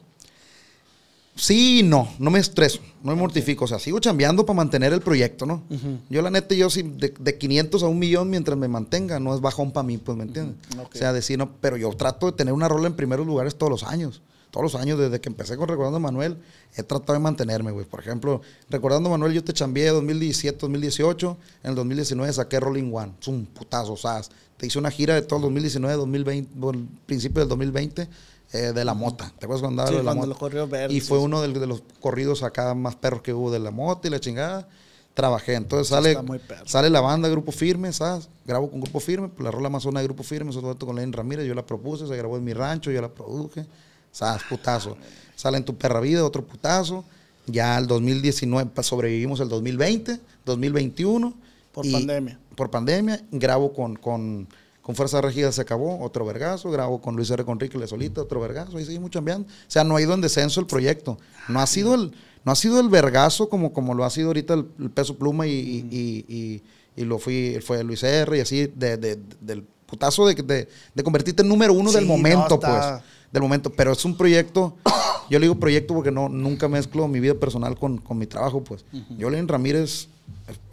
[1.38, 4.94] Sí, y no, no me estreso, no me mortifico, o sea, sigo chambeando para mantener
[4.94, 5.64] el proyecto, ¿no?
[6.10, 9.36] Yo la neta, yo sí, de, de 500 a un millón mientras me mantenga, no
[9.36, 10.56] es bajón para mí, pues, ¿me entiendes?
[10.80, 10.96] Ok.
[10.96, 13.70] O sea, decir, no, pero yo trato de tener una rola en primeros lugares todos
[13.70, 16.38] los años, todos los años, desde que empecé con Recordando a Manuel,
[16.78, 17.86] he tratado de mantenerme, güey.
[17.86, 22.94] Por ejemplo, Recordando a Manuel, yo te chambeé 2017, 2018, en el 2019 saqué Rolling
[22.94, 24.32] One, es un putazo, ¿sabes?
[24.56, 28.08] Te hice una gira de todo el 2019, 2020, bueno, principio del 2020,
[28.54, 29.32] eh, de la mota.
[29.38, 30.28] ¿Te acuerdas cuando Sí, de la cuando mota?
[30.30, 33.60] los corridos verdes, Y fue uno de, los corridos acá más perros que hubo de
[33.60, 34.68] la moto y la chingada.
[35.14, 35.54] Trabajé.
[35.56, 36.18] Entonces sale,
[36.66, 38.28] sale la banda Grupo Firme, ¿sabes?
[38.46, 40.96] Grabo con Grupo Firme, pues la rola más zona de Grupo Firme, eso dueto con
[40.98, 43.66] Lenin Ramírez, yo la propuse, se grabó en mi rancho, yo la produje.
[44.12, 44.44] ¿Sabes?
[44.50, 44.98] Putazo.
[45.36, 47.04] Sale en Tu Perra Vida, otro putazo.
[47.48, 51.34] Ya el 2019, pues, sobrevivimos el 2020, 2021.
[51.74, 52.40] Por y- pandemia.
[52.56, 53.22] Por pandemia.
[53.32, 54.48] Grabo con, con,
[54.86, 56.70] con Fuerza Regida, se acabó, otro vergazo.
[56.70, 57.44] Grabo con Luis R.
[57.44, 58.78] Conrique Le Solita, otro vergazo.
[58.78, 59.48] Ahí seguimos chambeando.
[59.48, 61.18] O sea, no ha ido en descenso el proyecto.
[61.48, 62.12] No ha sido el,
[62.44, 65.48] no ha sido el vergazo como, como lo ha sido ahorita el, el peso pluma
[65.48, 66.62] y, y-
[66.96, 68.38] y- lo fui, fue Luis R.
[68.38, 72.06] y así, de, de- del putazo de, de, de convertirte en número uno Sí, del
[72.06, 72.86] momento, pues.
[73.34, 73.72] Del momento.
[73.74, 74.76] Pero es un proyecto,
[75.32, 78.64] yo le digo proyecto porque no, nunca mezclo mi vida personal con, con mi trabajo,
[78.64, 78.86] pues.
[79.18, 80.10] Yo, Lenin Ramírez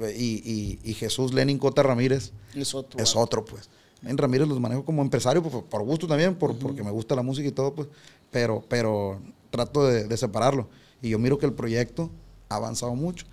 [0.00, 3.00] eh, y, y- y Jesús Lenin Cota Ramírez Es otro.
[3.02, 3.70] es otro, pues.
[4.04, 7.22] En Ramírez los manejo como empresario, pues, por gusto también, por, porque me gusta la
[7.22, 7.88] música y todo, pues.
[8.30, 10.68] Pero, pero trato de, de separarlo.
[11.00, 12.10] Y yo miro que el proyecto
[12.48, 13.26] ha avanzado mucho.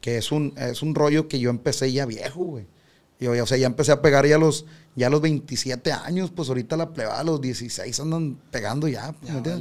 [0.00, 2.66] Que es un, es un rollo que yo empecé ya viejo, güey.
[3.18, 6.48] Yo, o sea, ya empecé a pegar ya a los, ya los 27 años, pues
[6.50, 9.58] ahorita la pleba a los 16 andan pegando ya, pues, verga.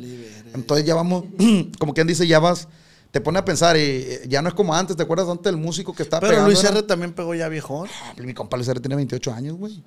[0.53, 1.24] Entonces ya vamos,
[1.80, 2.68] como quien dice, ya vas,
[3.11, 5.55] te pone a pensar y eh, ya no es como antes, ¿te acuerdas antes del
[5.57, 6.49] músico que estaba Pero pegando?
[6.51, 7.88] Luis era- R también pegó ya viejón.
[8.03, 9.82] Ah, Mi compa Luis R tiene 28 años, güey.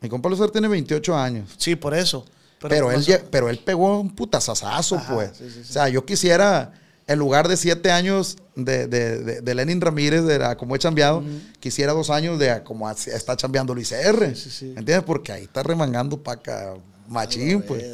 [0.00, 1.50] Mi compa Luis R tiene 28 años.
[1.56, 2.24] Sí, por eso.
[2.60, 5.30] Pero, él, pero él pegó un putazazazo, Ajá, pues.
[5.36, 5.70] sí, sí, sí.
[5.70, 6.72] O sea, yo quisiera,
[7.06, 10.78] en lugar de siete años de, de, de, de Lenin Ramírez, de a como he
[10.80, 11.22] chambeado,
[11.60, 14.34] quisiera dos años de como está chambeando Luis R.
[14.34, 14.64] Sí, sí, sí.
[14.66, 15.04] ¿Me entiendes?
[15.04, 16.74] Porque ahí está remangando paca
[17.06, 17.84] machín, pues.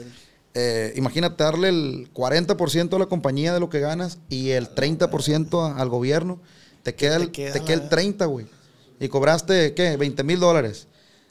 [0.56, 5.60] Eh, imagínate darle el 40% a la compañía de lo que ganas y el 30%
[5.62, 6.40] a- al gobierno.
[6.84, 8.46] Te queda el, queda te la- queda el 30, güey.
[9.00, 9.96] Y cobraste, ¿qué?
[9.96, 10.86] 20 mil dólares.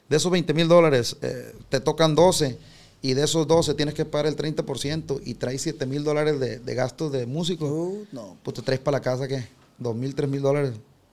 [0.08, 2.58] De esos 20 mil dólares eh, te tocan 12
[3.02, 6.58] y de esos 12 tienes que pagar el 30% y traes 7 mil dólares de,
[6.58, 7.66] de gastos de músico.
[7.66, 8.36] Uh, no.
[8.42, 9.46] Pues te traes para la casa, ¿qué?
[9.78, 10.72] 2 mil, 3 mil dólares.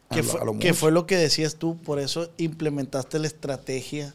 [0.10, 0.74] A ¿Qué lo- fue, a lo qué mucho.
[0.80, 1.78] fue lo que decías tú?
[1.78, 4.14] Por eso implementaste la estrategia.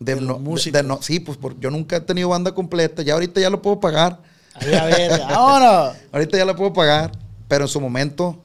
[0.00, 0.80] de, de no- de- músicos?
[0.80, 3.02] de no- sí, pues por- yo nunca he tenido banda completa.
[3.02, 4.20] Ya ahorita ya lo puedo pagar.
[4.54, 6.00] A ver, a ver, ahora.
[6.12, 7.12] Ahorita ya la puedo pagar,
[7.48, 8.40] pero en su momento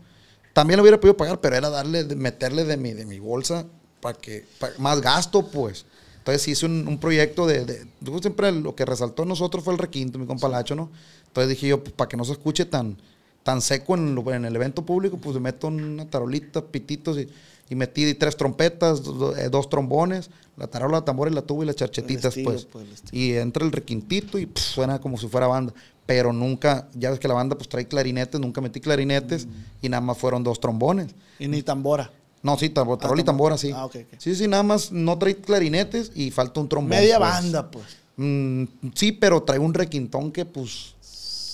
[0.53, 3.65] también lo hubiera podido pagar, pero era darle, de- meterle de mi, de mi bolsa
[4.03, 5.85] para que pa- más gasto, pues.
[6.19, 7.87] Entonces hice un, un proyecto de, de-
[8.21, 10.89] siempre lo que resaltó en nosotros fue el requinto, mi compa Lacho, ¿no?
[11.27, 12.95] Entonces dije yo, pues, para que no se escuche tan,
[13.43, 17.27] tan seco en, lo- en el evento público, pues meto una tarolita, pititos y,
[17.69, 21.63] y metí tres trompetas, do- eh, dos trombones, la tarola, la tambora y la tuba
[21.63, 22.65] y las charchetitas, estilo, pues.
[22.65, 22.85] pues.
[23.11, 25.73] Y entra el requintito y pff, suena como si fuera banda.
[26.05, 29.47] Pero nunca, ya ves que la banda pues trae clarinetes, nunca metí clarinetes
[29.81, 31.15] y nada más fueron dos trombones.
[31.39, 32.11] Y ni tambora.
[32.43, 33.51] No, sí, tambo- tarola y tambor.
[33.51, 33.71] tambora, sí.
[33.73, 34.19] Ah, ok, ok.
[34.19, 36.89] Sí, sí, nada más no trae clarinetes y falta un trombón.
[36.89, 37.29] Media pues.
[37.29, 37.85] banda, pues.
[38.17, 40.93] Mm, sí, pero trae un requintón que pues,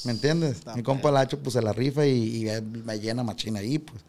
[0.04, 0.58] ¿me entiendes?
[0.58, 4.02] Está Mi compa Lacho pues se la rifa y, y me llena machina ahí, pues.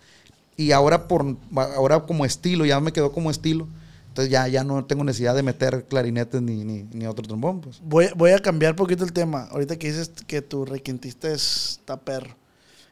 [0.56, 3.68] Y ahora por ahora como estilo, ya me quedó como estilo.
[4.08, 7.80] Entonces ya, ya no tengo necesidad de meter clarinetes ni, ni, ni otro trombón, pues.
[7.84, 9.44] Voy, voy a cambiar un poquito el tema.
[9.52, 12.39] Ahorita que dices que tu requintista es, está perro.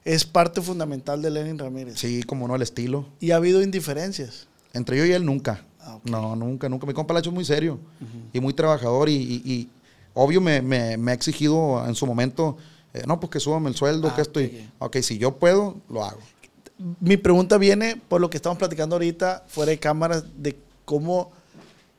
[0.04, 1.98] Es parte fundamental de Lenin Ramírez.
[1.98, 3.06] Sí, como no, el estilo.
[3.20, 4.46] Y ha habido indiferencias.
[4.72, 5.64] Entre yo y él nunca.
[5.80, 5.98] Ah.
[6.04, 6.86] No, nunca, nunca.
[6.86, 7.78] Mi compa Lacho es muy serio
[8.32, 9.68] y muy trabajador y, y- y
[10.14, 12.56] obvio me, me- me ha exigido en su momento,
[12.94, 14.40] eh, no, pues que súbame el sueldo, Ah, que esto.
[14.40, 14.96] y- ok.
[14.96, 16.20] ok, si yo puedo, lo hago.
[17.00, 21.32] Mi pregunta viene por lo que estamos platicando ahorita, fuera de cámaras, de cómo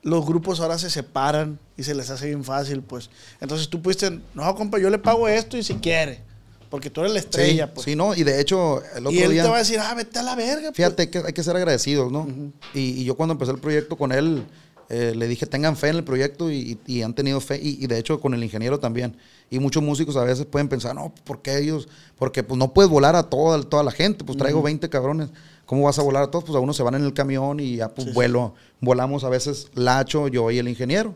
[0.03, 3.09] los grupos ahora se separan y se les hace bien fácil, pues.
[3.41, 6.21] Entonces tú pudiste, no, compa, yo le pago esto y si quiere.
[6.69, 7.85] Porque tú eres la estrella, sí, pues.
[7.85, 9.43] sí, no, y de hecho, el otro y él día.
[9.43, 10.69] te va a decir, ah, vete a la verga.
[10.69, 10.75] pues.
[10.75, 12.27] Fíjate, hay que, hay que ser agradecidos, ¿no?
[12.73, 14.43] y, y yo cuando empecé el proyecto con él,
[14.91, 17.87] eh, le dije, tengan fe en el proyecto y, y han tenido fe, y, y
[17.87, 19.17] de hecho con el ingeniero también.
[19.51, 21.87] Y muchos músicos a veces pueden pensar, no, ¿por qué ellos?
[22.17, 25.29] Porque pues no puedes volar a toda, toda la gente, pues traigo 20 cabrones,
[25.65, 26.45] ¿cómo vas a volar a todos?
[26.45, 28.15] Pues a unos se van en el camión y ya pues Sí, sí.
[28.15, 31.15] vuelo, volamos a veces Lacho, yo y el ingeniero.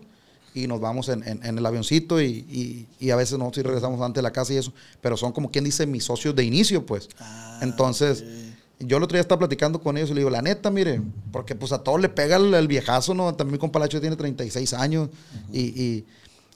[0.55, 3.61] Y nos vamos en, en- en el avioncito y, y- y a veces no, si
[3.61, 4.71] regresamos antes de la casa y eso.
[5.01, 7.09] Pero son como quien dice mis socios de inicio, pues.
[7.19, 8.23] Ah, Entonces,
[8.79, 11.01] yo el otro día estaba platicando con ellos y le digo, la neta, mire,
[11.31, 13.33] porque pues a todos le pega el, el viejazo, ¿no?
[13.33, 15.09] También mi compa Lacho tiene 36 años.
[15.51, 16.05] y, y-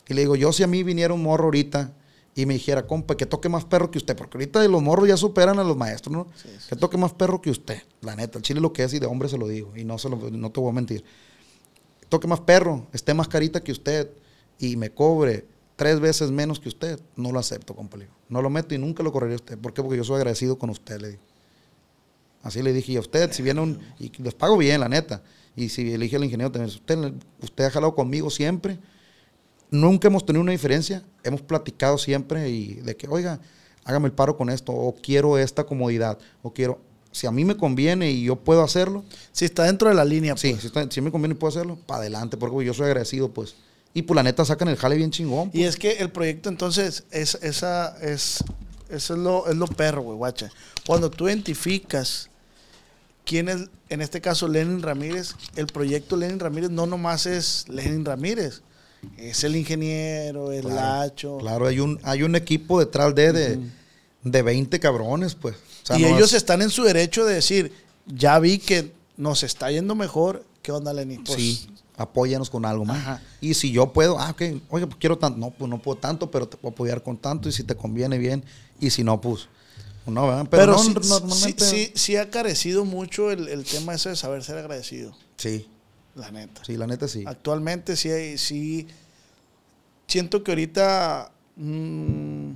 [0.09, 1.91] y le digo, yo si a mí viniera un morro ahorita
[2.33, 5.17] y me dijera, compa, que toque más perro que usted, porque ahorita los morros ya
[5.17, 6.27] superan a los maestros, ¿no?
[6.41, 6.65] Sí, sí.
[6.69, 8.37] Que toque más perro que usted, la neta.
[8.37, 10.17] El chile lo que es y de hombre se lo digo, y no, se lo-
[10.31, 11.03] no te voy a mentir.
[12.09, 14.09] Toque más perro, esté más carita que usted
[14.59, 15.45] y me cobre
[15.75, 17.97] tres veces menos que usted, no lo acepto, compa.
[18.29, 19.57] No lo meto y nunca lo correría a usted.
[19.57, 19.81] ¿Por qué?
[19.81, 21.21] Porque yo soy agradecido con usted, le digo.
[22.43, 23.79] Así le dije, a usted, si viene un.
[23.99, 25.21] Y les pago bien, la neta.
[25.55, 28.79] Y si le dije al ingeniero también, usted, usted ha jalado conmigo siempre.
[29.69, 31.03] Nunca hemos tenido una diferencia.
[31.23, 33.39] Hemos platicado siempre y de que, oiga,
[33.83, 36.79] hágame el paro con esto, o quiero esta comodidad, o quiero.
[37.17, 40.37] Si a mí me conviene y yo puedo hacerlo, Si está dentro de la línea,
[40.37, 40.61] sí, pues.
[40.61, 43.55] si, está- si me conviene y puedo hacerlo, para adelante, porque yo soy agradecido, pues.
[43.95, 45.49] Y pues la neta sacan el jale bien chingón.
[45.53, 48.43] Y es que el proyecto entonces es esa es
[48.89, 50.51] eso es lo es lo perro, güey, guacha.
[50.85, 52.29] Cuando tú identificas
[53.25, 58.05] quién es en este caso Lenin Ramírez, el proyecto Lenin Ramírez no nomás es Lenin
[58.05, 58.61] Ramírez,
[59.17, 61.37] es el ingeniero, el lacho.
[61.39, 63.59] Claro, hay un, hay un equipo detrás de, de,
[64.23, 65.55] de 20 cabrones, pues.
[65.87, 67.71] Sea, y no ellos es- están en su derecho de decir,
[68.05, 71.23] ya vi que nos está yendo mejor, ¿qué onda, Lenin?
[71.23, 72.97] Pues, sí, apóyanos con algo más.
[72.99, 73.21] Ajá.
[73.41, 75.39] Y si yo puedo, ah, ok, oye, pues quiero tanto.
[75.39, 77.47] No, pues no puedo tanto, pero te puedo apoyar con tanto.
[77.49, 78.43] Y si te conviene, bien.
[78.79, 79.47] Y si no, pues,
[80.05, 80.47] no, ¿verdad?
[80.49, 81.65] Pero, Pero, no, sí, normalmente.
[81.65, 85.67] sí, sí, sí ha carecido mucho el, el tema ese de saber ser agradecido, Sí,
[86.15, 86.63] la neta.
[86.65, 87.23] sí, la neta sí.
[87.25, 88.87] Actualmente sí, sí
[90.07, 92.51] siento que ahorita mm,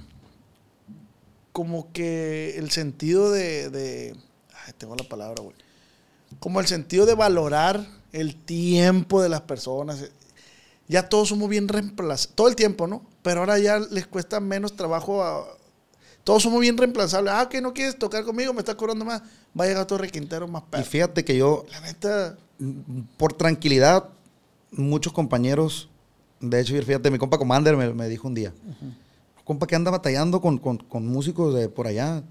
[1.62, 4.16] como que el sentido de, de
[4.66, 5.56] ay, tengo la palabra, güey.
[6.40, 10.10] Como el sentido de valorar el tiempo de las personas.
[10.88, 13.06] Ya todos somos bien reemplazados, todo el tiempo, ¿no?
[13.22, 15.46] Pero ahora ya les cuesta menos trabajo a-
[16.24, 17.32] Todos somos bien reemplazables.
[17.32, 19.22] Ah, que no quieres tocar conmigo, me estás cobrando más.
[19.60, 20.84] Va a llegar todo requintero más Y perro.
[20.86, 22.38] fíjate que yo, La neta,
[23.18, 24.10] por tranquilidad,
[24.72, 25.90] muchos compañeros,
[26.40, 28.52] de hecho, fíjate, mi compa Commander me, me dijo un día,
[29.52, 32.24] compa que anda batallando con, con- con músicos de por allá.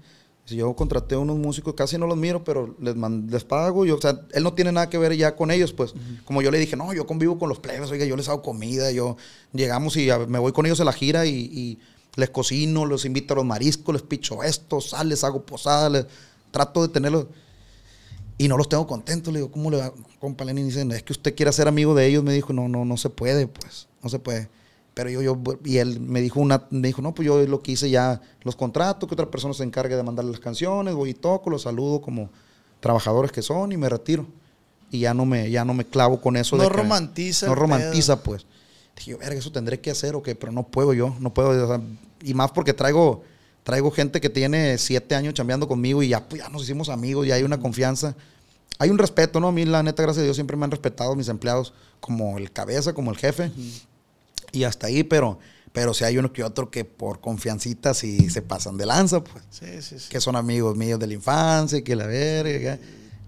[0.45, 3.85] Si yo contraté unos músicos, casi no los miro, pero les, man- les pago.
[3.85, 5.93] Yo, o sea, él no tiene nada que ver ya con ellos, pues.
[6.25, 8.89] Como yo le dije, no, yo convivo con los plebes, oiga, yo les hago comida,
[8.91, 9.17] yo
[9.53, 11.79] llegamos y a- me voy con ellos a la gira y, y
[12.15, 16.05] les cocino, los invito a los mariscos, les picho esto, sal, les hago posada, les
[16.49, 17.27] trato de tenerlos.
[18.39, 19.31] Y no los tengo contentos.
[19.31, 19.93] Le digo, ¿cómo le va?
[20.19, 22.23] Compa Lenin dice, es que usted quiere ser amigo de ellos.
[22.23, 24.49] Me dijo, no, no, no se puede, pues, no se puede.
[24.93, 27.71] Pero yo, yo, y él me dijo, una, me dijo, no, pues yo lo que
[27.71, 31.13] hice ya, los contratos, que otra persona se encargue de mandarle las canciones, voy y
[31.13, 32.29] toco, los saludo como
[32.81, 34.25] trabajadores que son y me retiro.
[34.89, 36.57] Y ya no me, ya no me clavo con eso.
[36.57, 38.45] No de que- romantiza No romantiza, pues.
[38.97, 41.49] Dije, yo, verga, eso tendré que hacer o qué, pero no puedo yo, no puedo.
[41.63, 41.81] o sea,
[42.21, 43.23] y más porque traigo,
[43.63, 47.25] traigo gente que tiene siete años chambeando conmigo y ya, pues, ya nos hicimos amigos,
[47.25, 48.13] ya hay una confianza.
[48.79, 49.47] Hay un respeto, ¿no?
[49.47, 52.51] A mí, la neta, gracias a Dios, siempre me han respetado mis empleados como el
[52.51, 53.51] cabeza, como el jefe.
[54.51, 55.39] Y hasta ahí, pero,
[55.71, 59.43] pero si hay uno que otro que por confiancita sí se pasan de lanza, pues
[59.49, 60.09] sí, sí, sí.
[60.09, 62.79] que son amigos míos de la infancia y que la verga.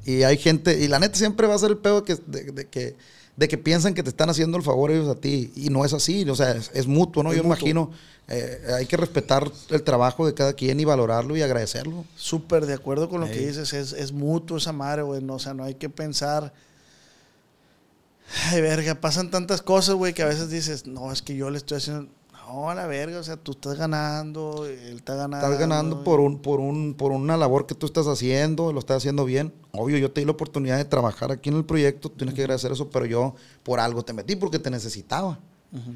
[0.05, 2.95] Y hay gente, y la neta siempre va a ser el que, de, de que,
[3.37, 5.51] de que piensan que te están haciendo el favor ellos a ti.
[5.55, 7.31] Y no es así, o sea, es, es mutuo, ¿no?
[7.31, 7.57] Es Yo mutuo.
[7.57, 7.91] imagino,
[8.27, 12.05] eh, hay que respetar el trabajo de cada quien y valorarlo y agradecerlo.
[12.15, 13.73] Súper de acuerdo con lo que dices.
[13.73, 15.21] Es, es mutuo esa madre, güey.
[15.21, 16.53] No, o sea, no hay que pensar.
[18.49, 21.57] Ay, verga, pasan tantas cosas, güey, que a veces dices, no, es que yo le
[21.57, 22.11] estoy haciendo.
[22.47, 25.45] No, a la verga, o sea, tú estás ganando, él está ganando.
[25.45, 28.97] Estás ganando por un, por un, por una labor que tú estás haciendo, lo estás
[28.97, 29.53] haciendo bien.
[29.71, 32.71] Obvio, yo te di la oportunidad de trabajar aquí en el proyecto, tienes que agradecer
[32.71, 35.39] eso, pero yo por algo te metí porque te necesitaba.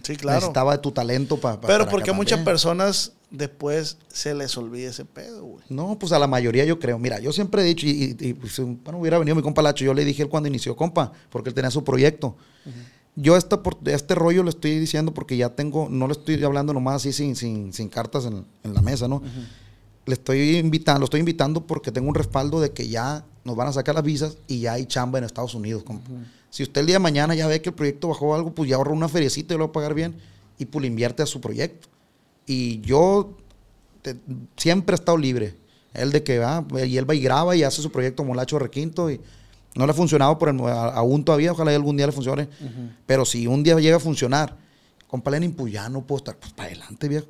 [0.03, 0.37] Sí, claro.
[0.39, 1.61] Necesitaba de tu talento para.
[1.61, 5.63] Pero porque a muchas personas después se les olvida ese pedo, güey.
[5.69, 6.97] No, pues a la mayoría yo creo.
[6.97, 9.85] Mira, yo siempre he dicho, y, y- y, pues, bueno, hubiera venido mi compa Lacho,
[9.85, 12.35] yo le dije él cuando inició compa, porque él tenía su proyecto.
[13.15, 16.71] Yo esta, por- este rollo le estoy diciendo porque ya tengo, no le estoy hablando
[16.73, 19.21] nomás así sin, sin, sin cartas en, en la mesa, ¿no?
[20.05, 23.67] Le estoy invitando, lo estoy invitando porque tengo un respaldo de que ya nos van
[23.67, 26.09] a sacar las visas y ya hay chamba en Estados Unidos, compa.
[26.49, 28.77] Si usted el día de mañana ya ve que el proyecto bajó algo, pues ya
[28.77, 30.15] ahorra una feriecita y lo va a pagar bien
[30.57, 31.87] y pues le invierte a su proyecto.
[32.45, 33.37] Y yo
[34.01, 34.15] te-
[34.55, 35.55] siempre ha estado libre.
[35.93, 39.09] Él de que va, y él va y graba y hace su proyecto Molacho Requinto
[39.11, 39.19] y
[39.75, 42.47] no le ha funcionado por el, a- aún todavía, ojalá y algún día le funcione.
[43.05, 44.55] Pero si un día llega a funcionar,
[45.07, 47.27] compa Lenin, pues ya no puedo estar, pues para adelante, viejo.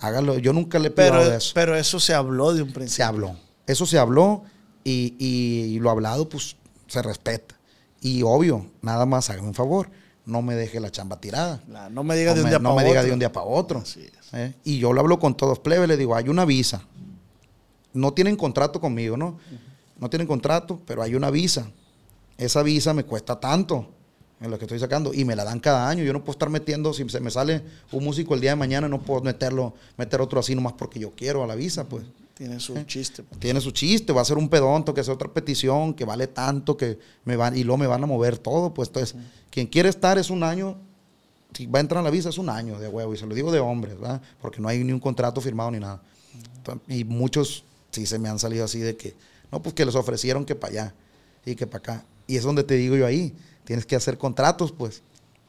[0.00, 0.38] Hágalo.
[0.38, 1.52] Yo nunca le he Pero, pedido eso.
[1.54, 2.96] pero eso se habló de un principio.
[2.96, 3.36] Se habló.
[3.66, 4.42] Eso se habló
[4.84, 7.54] y, y lo hablado, pues se respeta.
[8.04, 9.88] Y obvio, nada más hágame un favor,
[10.26, 11.62] no me deje la chamba tirada.
[11.90, 12.90] No me digas de No un me- día no para me otro.
[12.92, 13.78] diga de un día para otro.
[13.78, 14.34] Así es.
[14.34, 14.54] ¿eh?
[14.62, 16.82] Y yo lo hablo con todos plebes, le digo, hay una visa.
[17.94, 19.38] No tienen contrato conmigo, ¿no?
[19.98, 21.70] No tienen contrato, pero hay una visa.
[22.36, 23.88] Esa visa me cuesta tanto
[24.38, 26.04] en lo que estoy sacando y me la dan cada año.
[26.04, 28.86] Yo no puedo estar metiendo, si se me sale un músico el día de mañana,
[28.86, 32.04] no puedo meterlo, meter otro así nomás porque yo quiero a la visa, pues.
[32.34, 33.22] Tiene su chiste.
[33.22, 33.40] pues.
[33.40, 36.76] Tiene su chiste, va a ser un pedonto, que hacer otra petición, que vale tanto,
[36.76, 39.14] que me van, y luego me van a mover todo, pues entonces,
[39.50, 40.76] quien quiere estar es un año,
[41.52, 43.34] si va a entrar a la visa es un año de huevo, y se lo
[43.34, 44.20] digo de hombres, ¿verdad?
[44.42, 46.02] Porque no hay ni un contrato firmado ni nada.
[46.88, 49.14] Y muchos sí se me han salido así de que,
[49.52, 50.94] no, pues que les ofrecieron que para allá
[51.46, 52.04] y que para acá.
[52.26, 53.32] Y es donde te digo yo ahí,
[53.64, 55.02] tienes que hacer contratos, pues,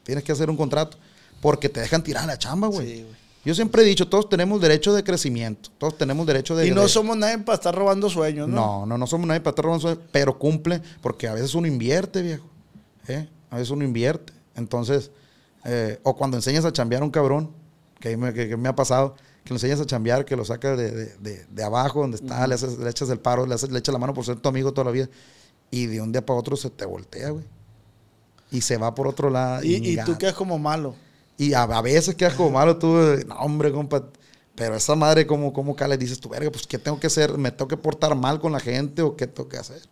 [0.04, 0.98] tienes que hacer un contrato,
[1.40, 2.86] porque te dejan tirar la chamba, güey.
[2.86, 3.25] Sí, güey.
[3.46, 6.66] Yo siempre he dicho, todos tenemos derecho de crecimiento, todos tenemos derecho de...
[6.66, 8.56] Y no de- somos nadie para estar robando sueños, ¿no?
[8.56, 11.66] no, no, no somos nadie para estar robando sueldo, pero cumple, porque a veces uno
[11.68, 12.44] invierte, viejo.
[13.06, 13.28] ¿eh?
[13.50, 14.32] A veces uno invierte.
[14.56, 15.10] Entonces,
[15.64, 17.52] eh, o cuando enseñas a chambear a un cabrón,
[18.00, 20.76] que, me, que- que me ha pasado, que lo enseñas a chambear, que lo sacas
[20.76, 23.70] de, de- de- de abajo, donde está, le, haces- le echas el paro, le, haces-
[23.70, 25.08] le echas la mano por ser tu amigo toda la vida,
[25.70, 27.44] y de un día para otro se te voltea, güey.
[28.50, 29.62] Y se va por otro lado.
[29.64, 30.94] Y, y ni tú quedas como malo.
[31.38, 34.04] Y a, a veces quedas como malo tú, eh, no, hombre, compa.
[34.54, 37.36] Pero esa madre, como, como cale, dices tú, verga, pues, ¿qué tengo que hacer?
[37.36, 39.82] ¿Me tengo que portar mal con la gente o qué tengo que hacer?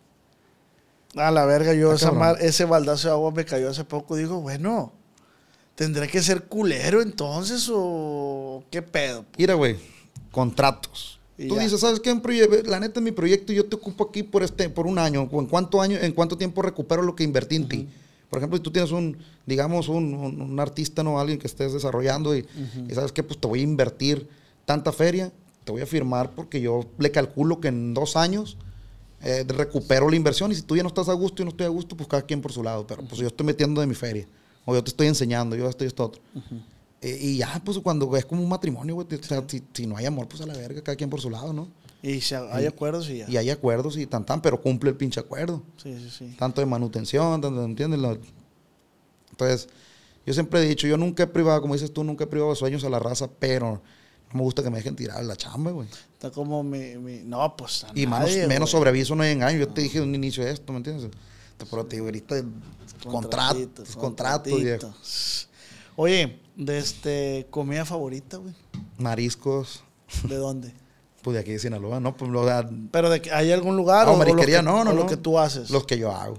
[1.15, 4.15] A la verga, yo esa mar- ese baldazo de agua me cayó hace poco.
[4.15, 4.91] Digo, bueno,
[5.75, 9.23] ¿tendré que ser culero entonces o qué pedo?
[9.37, 9.77] Mira, güey,
[10.31, 11.19] contratos.
[11.37, 11.61] Y Tú ya.
[11.61, 12.13] dices, ¿sabes qué?
[12.65, 15.29] La neta, mi proyecto yo te ocupo aquí por este, por un año.
[15.31, 17.89] ¿En cuánto año, en cuánto tiempo recupero lo que invertí en ti?
[18.29, 21.19] Por ejemplo, si tú tienes un, digamos, un, un- un artista, ¿no?
[21.19, 22.45] Alguien que estés desarrollando y,
[22.89, 23.23] y ¿sabes qué?
[23.23, 24.27] Pues te voy a invertir
[24.65, 25.31] tanta feria,
[25.63, 28.57] te voy a firmar porque yo le calculo que en dos años
[29.21, 31.65] eh, recupero la inversión y si tú ya no estás a gusto y no estoy
[31.65, 32.85] a gusto, pues cada quien por su lado.
[32.85, 34.27] Pero pues yo estoy metiendo de mi feria
[34.65, 36.21] o yo te estoy enseñando, yo estoy esto otro.
[37.01, 39.95] Eh, y ya, pues cuando es como un matrimonio, güey, o sea, si, si no
[39.97, 41.67] hay amor, pues a la verga, cada quien por su lado, ¿no?
[42.07, 43.25] Y si hay acuerdos y ya.
[43.27, 45.63] Y hay acuerdos y tan tan, pero cumple el pinche acuerdo.
[45.77, 46.35] Sí, sí, sí.
[46.37, 47.99] Tanto de manutención, tanto, ¿entiendes?
[49.31, 49.67] Entonces,
[50.23, 52.83] yo siempre he dicho, yo nunca he privado, como dices tú, nunca he privado sueños
[52.83, 53.81] a la raza, pero
[54.31, 55.87] no me gusta que me dejen tirar la chamba, güey.
[56.13, 59.57] Está como mi, mi- No, pues a Y menos, nadie, menos sobreaviso no hay engaño.
[59.57, 61.09] Yo te dije de un inicio de esto, ¿me entiendes?
[61.57, 62.35] Pero te digo, ahorita
[63.03, 65.49] contratos, contratos.
[65.95, 68.53] Oye, de este, comida favorita, güey.
[68.99, 69.83] Mariscos,
[70.29, 70.71] ¿De dónde?
[71.25, 72.15] Pues de aquí de Sinaloa, ¿no?
[72.15, 74.63] Pues lo da- Pero de que hay algún lugar No, o, o lo marisquería, que,
[74.63, 75.07] no, no, o lo no.
[75.09, 75.71] que tú haces.
[75.71, 76.37] los que yo hago.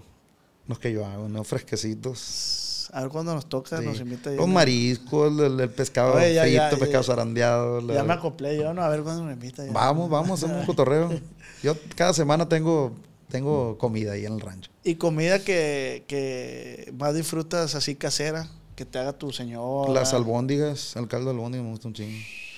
[0.69, 1.43] Los que yo hago, ¿no?
[1.45, 2.89] Fresquecitos.
[2.93, 3.85] A ver cuando nos toca, Sí.
[3.85, 6.77] nos invita Los mariscos, el, el pescado Oye, ya, frito, ya, ya.
[6.79, 7.81] pescado zarandeado.
[7.81, 9.67] la- Ya me acoplé yo, no, a ver cuándo nos invita.
[9.67, 9.73] ya.
[9.73, 11.11] Vamos, vamos, hacemos un cotorreo.
[11.63, 12.93] Yo cada semana tengo,
[13.29, 14.71] tengo comida ahí en el rancho.
[14.85, 19.89] Y comida que, que más disfrutas así casera, que te haga tu señor.
[19.91, 22.17] Las albóndigas, el caldo de albóndigas me gusta un chingo.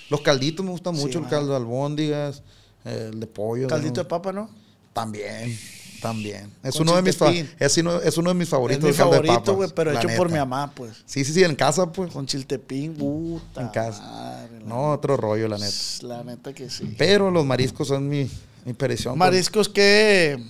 [0.09, 1.29] Los calditos me gustan Sí, mucho, el man.
[1.31, 2.43] caldo de albóndigas,
[2.85, 3.67] el de pollo.
[3.67, 4.49] Caldito de papa, ¿no?
[4.93, 5.57] También,
[6.01, 6.51] también.
[6.63, 7.15] Es Con uno, de mis
[7.59, 8.83] es, uno, es uno de mis favoritos.
[8.83, 11.03] es mi el caldo de favorito, güey, pero hecho por mi mamá, pues.
[11.05, 12.11] Sí, sí, sí, en casa, pues.
[12.11, 13.61] Con chiltepín, puta.
[13.61, 14.01] En casa.
[14.01, 15.73] madre, No, otro rollo, la neta.
[16.01, 16.95] La neta que sí.
[16.97, 18.29] Pero los mariscos son mi,
[18.65, 19.13] mi perdición.
[19.13, 19.19] pues.
[19.19, 20.43] Mariscos, ¿qué,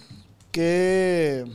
[0.51, 1.45] qué,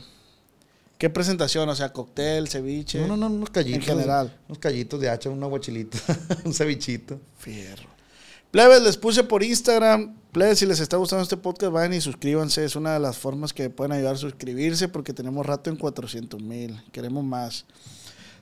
[0.97, 1.67] qué presentación?
[1.67, 2.99] O sea, cóctel, ceviche.
[3.01, 3.81] No, no, no, unos callitos.
[3.89, 4.37] En general.
[4.47, 5.97] Unos callitos de hacha, un aguachilito,
[6.45, 7.19] un cevichito.
[7.39, 7.94] Fierro.
[8.55, 10.15] Plebes, les puse por Instagram.
[10.31, 12.63] Plebes, si les está gustando este podcast, vayan y suscríbanse.
[12.63, 16.41] Es una de las formas que pueden ayudar a suscribirse porque tenemos rato en 400
[16.41, 16.81] mil.
[16.93, 17.65] Queremos más.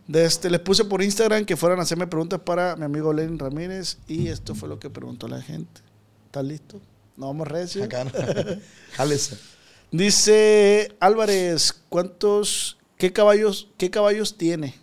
[0.05, 3.39] De este, les puse por Instagram que fueran a hacerme preguntas para mi amigo Lenin
[3.39, 5.81] Ramírez y esto fue lo que preguntó la gente.
[6.27, 6.79] ¿Estás listo?
[7.17, 7.83] No vamos recio.
[7.83, 8.11] Acá, ¿no?
[9.91, 14.75] Dice Álvarez, ¿cuántos, qué caballos, qué caballos tiene?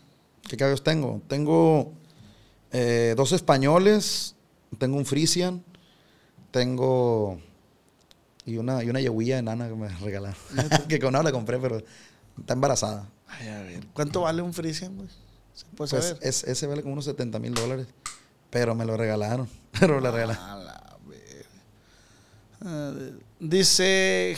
[0.49, 1.23] ¿Qué caballos tengo?
[1.29, 1.93] Tengo
[2.73, 4.35] eh, dos españoles,
[4.79, 5.63] tengo un Frisian,
[6.51, 7.41] tengo
[8.45, 10.37] y una, y una yeguilla enana que me regalaron.
[10.89, 11.83] que con no la compré, pero
[12.39, 13.09] está embarazada.
[13.27, 13.87] Ay, a ver.
[13.93, 15.09] ¿Cuánto vale un Frisian, güey?
[15.55, 16.19] ¿Se puede Pues saber?
[16.23, 17.87] es- ese vale como unos 70 mil dólares,
[18.51, 19.49] pero me lo regalaron.
[19.79, 20.43] Pero me lo regalaron.
[20.43, 20.87] A la
[22.63, 22.93] Ah,
[23.39, 24.37] Dice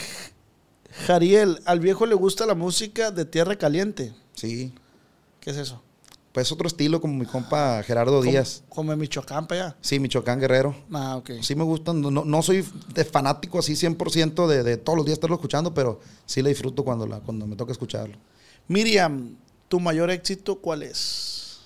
[1.07, 4.13] Jariel, al viejo le gusta la música de Tierra Caliente.
[4.35, 4.73] Sí,
[5.41, 5.83] ¿Qué es eso?
[6.33, 8.63] Pues otro estilo como mi compa Gerardo Díaz.
[8.67, 9.75] Como, en Michoacán, para allá.
[9.81, 10.75] Sí, Michoacán Guerrero.
[10.91, 11.31] Ah, ok.
[11.41, 15.17] Sí me gustan, no, no soy de fanático así 100% de, de todos los días
[15.17, 18.17] estarlo escuchando, pero sí le disfruto cuando, la, cuando me toca escucharlo.
[18.67, 19.35] Miriam,
[19.67, 21.59] ¿tu mayor éxito cuál es?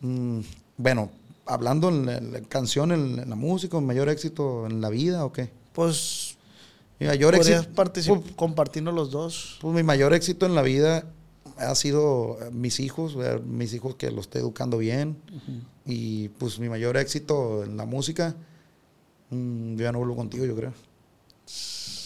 [0.00, 0.40] Mm,
[0.76, 1.10] bueno,
[1.46, 5.32] hablando en la, la canción, en, en la música, mayor éxito en la vida o
[5.32, 5.50] qué?
[5.74, 6.36] Pues,
[6.98, 9.58] Mi mayor ¿podrías éxito, pues, compartirnos los dos?
[9.60, 11.04] pues, mi mayor éxito en la vida
[11.56, 15.16] ha sido eh, mis hijos, ver mis hijos que los estoy educando bien.
[15.84, 18.34] Y pues mi mayor éxito en la música,
[19.30, 20.72] mm, yo ya no vuelvo contigo, yo creo.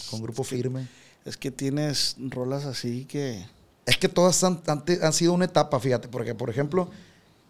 [0.09, 0.87] Con grupo firme.
[1.25, 3.45] Es que tienes rolas así que...
[3.85, 6.89] Es que todas han, han han sido una etapa, fíjate, porque por ejemplo,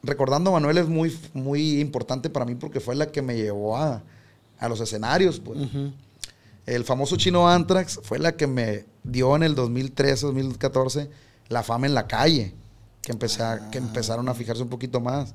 [0.03, 3.77] recordando a Manuel es muy, muy importante para mí porque fue la que me llevó
[3.77, 4.03] a,
[4.59, 5.39] a los escenarios.
[5.39, 5.59] Pues.
[6.65, 11.09] El famoso chino Anthrax fue la que me dio en el 2013, 2014
[11.49, 12.53] la fama en la calle,
[13.01, 15.33] que, empecé a- que empezaron a fijarse un poquito más.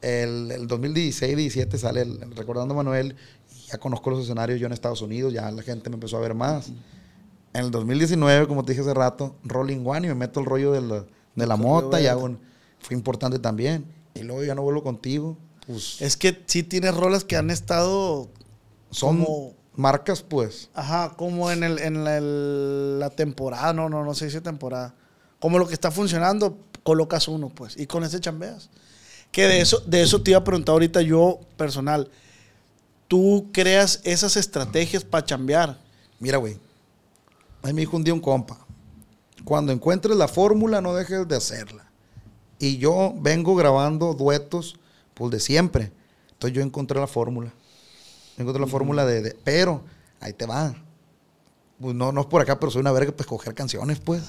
[0.00, 3.16] El, el 2016, 17 sale el, Recordando a Manuel,
[3.54, 6.20] y ya conozco los escenarios yo en Estados Unidos, ya la gente me empezó a
[6.20, 6.68] ver más.
[7.54, 10.72] En el 2019, como te dije hace rato, Rolling One y me meto el rollo
[10.72, 11.04] de la,
[11.36, 12.40] de la mota y hago un-
[12.80, 13.84] fue importante también.
[14.14, 15.36] Y luego ya no vuelvo contigo.
[15.66, 18.28] Pues Es que sí tienes rolas que han estado...
[18.90, 20.68] son como- marcas, pues.
[20.74, 24.94] Ajá, como en, el, en la, el- la temporada, no, no, no se dice temporada.
[25.42, 28.70] Como lo que está funcionando, colocas uno, pues, y con ese chambeas.
[29.32, 32.08] Que de eso, de eso te iba a preguntar ahorita yo, personal.
[33.08, 35.80] ¿Tú creas esas estrategias para chambear?
[36.20, 36.58] Mira, güey.
[37.64, 38.56] Ahí me dijo un día un compa.
[39.44, 41.90] Cuando encuentres la fórmula, no dejes de hacerla.
[42.60, 44.76] Y yo vengo grabando duetos,
[45.14, 45.90] pues de siempre.
[46.34, 47.52] Entonces yo encontré la fórmula.
[48.38, 49.82] Encontré la fórmula de, de- Pero,
[50.20, 50.72] ahí te va.
[51.80, 54.22] Pues no, no es por acá, pero soy una verga para escoger canciones, pues.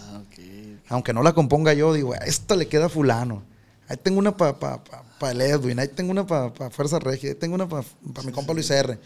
[0.90, 3.44] Aunque no la componga yo, digo, a esta le queda fulano.
[3.88, 7.30] Ahí tengo una para pa, pa- pa el Edwin, ahí tengo una para Fuerza Regia,
[7.30, 7.84] ahí tengo una para
[8.24, 8.98] mi compa Luis R.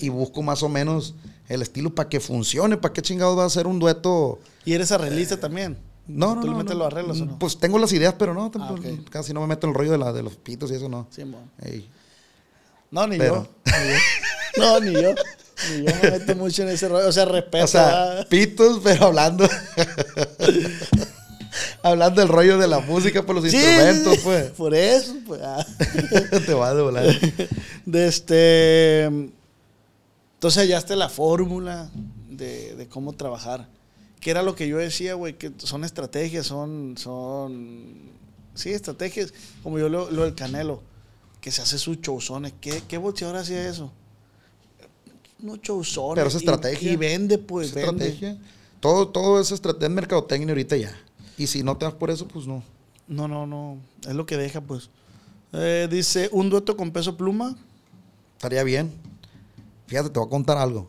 [0.00, 1.14] Y busco más o menos
[1.48, 4.38] el estilo para que funcione, para qué chingados va a ser un dueto.
[4.64, 5.78] ¿Y eres arreglista también?
[6.06, 6.78] No, no, ¿Tú no, le metes no.
[6.84, 7.38] los arreglos o no?
[7.38, 9.08] Pues tengo las ideas, pero no, tampoco- ok.
[9.10, 11.06] casi no me meto en el rollo de, la, de los pitos y eso no.
[11.10, 11.22] Sí.
[12.90, 13.50] No, ni Pero- yo.
[13.66, 13.98] Ni yo.
[14.58, 15.10] No, ni yo.
[15.78, 17.08] Yo me meto mucho en ese rollo.
[17.08, 17.78] O sea, respeto.
[17.78, 19.48] O pitos, pero hablando.
[21.82, 24.50] Hablando del rollo de la música por los Sí, instrumentos, pues.
[24.50, 25.40] Por eso, pues.
[25.42, 25.64] ah.
[26.46, 27.06] Te vas de volar.
[27.86, 29.04] de este.
[29.04, 31.90] Entonces hallaste la fórmula
[32.28, 33.68] de, de cómo trabajar.
[34.20, 36.94] Que era lo que yo decía, güey, que son estrategias, son.
[36.98, 38.10] son
[38.54, 39.32] sí, estrategias.
[39.62, 40.82] Como yo lo, lo del Canelo,
[41.40, 42.52] que se hace sus showzones.
[42.60, 43.92] ¿Qué, qué boxeador hacía eso?
[45.42, 46.14] No showzones.
[46.16, 46.92] Pero es estrategia.
[46.92, 48.06] Y, vende, pues, Es vende.
[48.08, 48.38] estrategia.
[48.80, 50.92] Todo, todo es estrategia, es mercadotecnia ahorita ya.
[51.38, 52.62] Y si no te das por eso, pues no.
[53.08, 53.78] No, no, no.
[54.08, 54.90] Es lo que deja, pues.
[55.52, 57.56] Eh, dice, un dueto con peso pluma.
[58.36, 58.92] Estaría bien.
[59.86, 60.88] Fíjate, te voy a contar algo.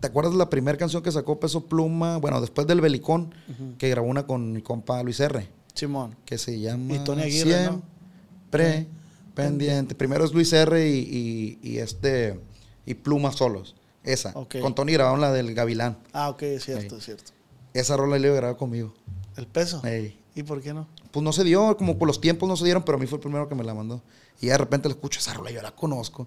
[0.00, 2.16] ¿Te acuerdas de la primera canción que sacó Peso Pluma?
[2.18, 3.34] Bueno, después del Belicón,
[3.76, 5.46] que grabó una con mi compa Luis R.
[5.74, 6.16] Simón.
[6.24, 7.82] que se llama Y Tony Aguirre, ¿no?
[8.50, 8.86] Siempre
[9.34, 9.94] pendiente.
[9.94, 12.38] Primero es Luis R y, y- y este
[12.86, 13.74] y Pluma solos.
[14.04, 14.32] Esa.
[14.34, 14.56] Ok.
[14.60, 15.98] Con Tony grabaron la del Gavilán.
[16.12, 16.98] Ah, ok, es cierto, Ey.
[16.98, 17.32] es cierto.
[17.72, 18.94] Esa rola le iba a grabar conmigo.
[19.36, 19.80] ¿El peso?
[19.84, 20.18] Ey.
[20.34, 20.88] ¿Y por qué no?
[21.10, 23.16] Pues no se dio, como por los tiempos no se dieron, pero a mí fue
[23.16, 24.02] el primero que me la mandó.
[24.40, 26.26] Y de repente le escucho esa rola, yo la conozco.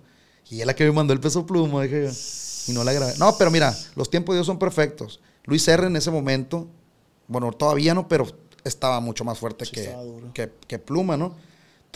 [0.49, 2.11] Y es la que me mandó el peso pluma, dije yo.
[2.71, 3.13] Y no la grabé.
[3.17, 5.19] No, pero mira, los tiempos de Dios son perfectos.
[5.43, 6.67] Luis R en ese momento,
[7.27, 8.27] bueno, todavía no, pero
[8.63, 9.95] estaba mucho más fuerte Sí, que,
[10.33, 11.35] que, que Pluma, ¿no?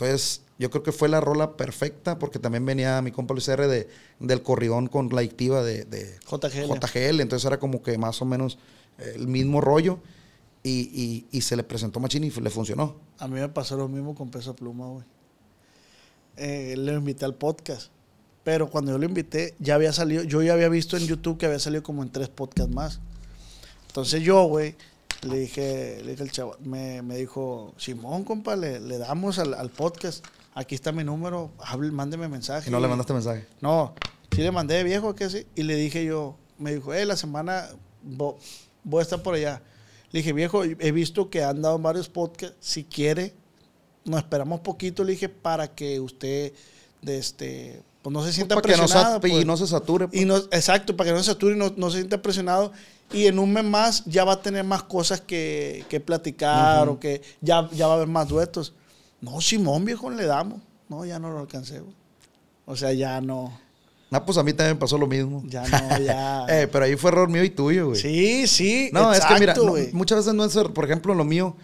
[0.00, 3.66] Entonces, yo creo que fue la rola perfecta, porque también venía mi compa Luis R
[3.68, 3.88] de,
[4.18, 6.72] del corridón con la activa de, de JGL.
[6.80, 7.20] JGL.
[7.20, 8.58] Entonces era como que más o menos
[8.98, 9.98] eh, el mismo rollo.
[10.62, 12.96] Y, y- y se le presentó Machín y le funcionó.
[13.18, 15.04] A mí me pasó lo mismo con peso pluma, güey.
[16.36, 17.90] Eh, le invité al podcast.
[18.44, 21.44] Pero cuando yo lo invité, ya había salido, yo ya había visto en YouTube que
[21.46, 23.00] había salido como en tres podcasts más.
[23.88, 24.76] Entonces yo, güey,
[25.22, 29.54] le dije, le dije al chavo, me, me dijo, Simón, compa, le, le damos al,
[29.54, 30.24] al podcast.
[30.54, 32.68] Aquí está mi número, hable, mándeme mensaje.
[32.68, 33.46] Y no le mandaste mensaje.
[33.60, 33.94] No,
[34.34, 35.46] sí le mandé viejo, que sí.
[35.54, 37.68] Y le dije yo, me dijo, eh, la semana
[38.04, 38.36] vo-
[38.82, 39.62] voy a estar por allá.
[40.12, 42.56] Le dije, viejo, he visto que han dado varios podcasts.
[42.60, 43.32] Si quiere,
[44.04, 46.52] nos esperamos poquito, le dije, para que usted,
[47.00, 49.16] de este, pues no se sienta para que no presionado.
[49.18, 49.46] y pues.
[49.46, 50.08] no se sature.
[50.08, 50.20] pues.
[50.20, 52.72] Y no, exacto, para que no se sature y no, no se sienta presionado.
[53.12, 57.00] Y en un mes más ya va a tener más cosas que, que platicar o
[57.00, 58.72] que ya, ya va a haber más duetos.
[59.20, 60.60] No, Simón, viejo, le damos.
[60.88, 61.94] No, ya no lo alcancé, güey.
[62.66, 63.52] O sea, ya no.
[64.12, 65.42] Ah, pues a mí también pasó lo mismo.
[65.46, 66.46] Ya no, ya.
[66.48, 68.00] Eh, pero ahí fue error mío y tuyo, güey.
[68.00, 68.90] sí, sí.
[68.92, 71.56] No, es que mira, exacto, no, muchas veces no es, por ejemplo, lo mío,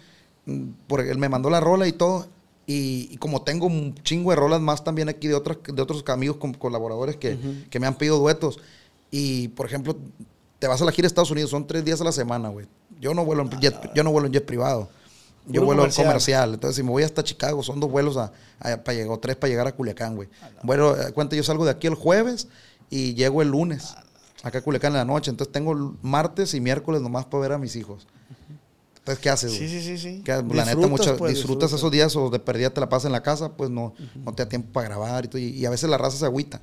[0.45, 2.27] mm, porque él me mandó la rola y todo,
[2.65, 6.03] y, y como tengo un chingo de rolas más también aquí de otros, de otros
[6.07, 7.37] amigos con colaboradores que,
[7.69, 8.59] que me han pedido duetos,
[9.11, 9.97] y por ejemplo,
[10.59, 12.67] te vas a la gira a Estados Unidos, son tres días a la semana, güey.
[12.99, 14.89] Yo no vuelo en jet, yo no vuelo en jet privado.
[15.49, 16.07] Yo vuelo en comercial.
[16.07, 16.53] comercial.
[16.55, 19.35] Entonces, si me voy hasta Chicago, son dos vuelos a, a- para llegar, o tres
[19.37, 20.27] para llegar a Culiacán, güey.
[20.63, 22.47] Bueno, cuenta, yo salgo de aquí el jueves
[22.89, 23.95] y llego el lunes
[24.43, 25.31] acá a Culiacán en la noche.
[25.31, 28.07] Entonces, tengo martes y miércoles nomás para ver a mis hijos.
[28.99, 29.69] Entonces, ¿qué haces, güey?
[29.69, 30.23] Sí, sí, sí, sí.
[30.25, 31.73] La neta, Disfrutas, mucha- pues, disfrutas disfrutas.
[31.73, 34.43] esos días o de perdida te la pasas en la casa, pues no, no te
[34.43, 35.37] da tiempo para grabar y todo.
[35.41, 36.61] Y, y a veces la raza se agüita.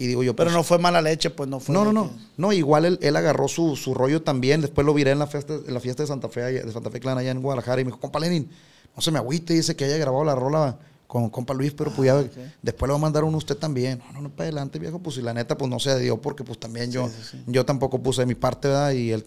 [0.00, 1.74] Y digo yo, Pero pues, no fue mala leche, pues no fue.
[1.74, 2.10] no, no, no.
[2.36, 4.60] No, igual él, él agarró su, su rollo también.
[4.60, 7.00] Después lo viré en la fiesta, en la fiesta de Santa Fe, de Santa Fe
[7.00, 7.80] Clan allá en Guadalajara.
[7.80, 8.48] Y me dijo, compa Lenin,
[8.94, 10.78] no se me agüite, dice que haya grabado la rola
[11.08, 12.22] con compa Luis, pero pues ya
[12.62, 13.98] después le va a mandar uno a usted también.
[14.06, 15.00] No, no, no, para adelante, viejo.
[15.00, 17.08] Pues si la neta, pues no se dio porque pues también yo,
[17.46, 18.92] yo tampoco puse mi parte, ¿verdad?
[18.92, 19.24] Y él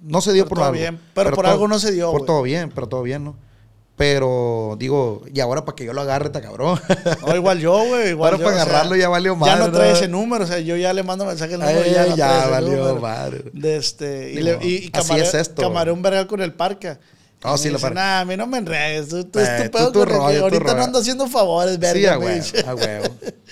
[0.00, 0.78] no se dio Pero por todo algo.
[0.78, 1.00] bien.
[1.14, 3.36] Pero por algo no se dio, Por todo bien, pero todo bien, ¿no?
[4.02, 6.80] Pero digo, y ahora para que yo lo agarre, está cabrón.
[7.24, 8.08] No, igual yo, güey.
[8.10, 9.96] Igual Ahora para o sea, agarrarlo ya valió Ya madre, no trae ¿no?
[9.96, 12.48] ese número, o sea, yo ya le mando mensaje al número Ay, ya no ya
[12.48, 13.00] valió número.
[13.00, 13.44] madre.
[13.52, 15.62] De este, y, Digo, le, y, y así camaré, es esto.
[15.62, 16.98] camaré un vergal con el parque.
[17.44, 17.94] Ah, Y sí, dice, parca.
[17.94, 19.08] Nah, a mí no me enredes.
[19.08, 20.84] Tú, tú, Eh, tú que rollo, Ahorita no rollo.
[20.84, 22.00] ando haciendo favores, verga.
[22.00, 23.04] Sí, a huevo, a huevo.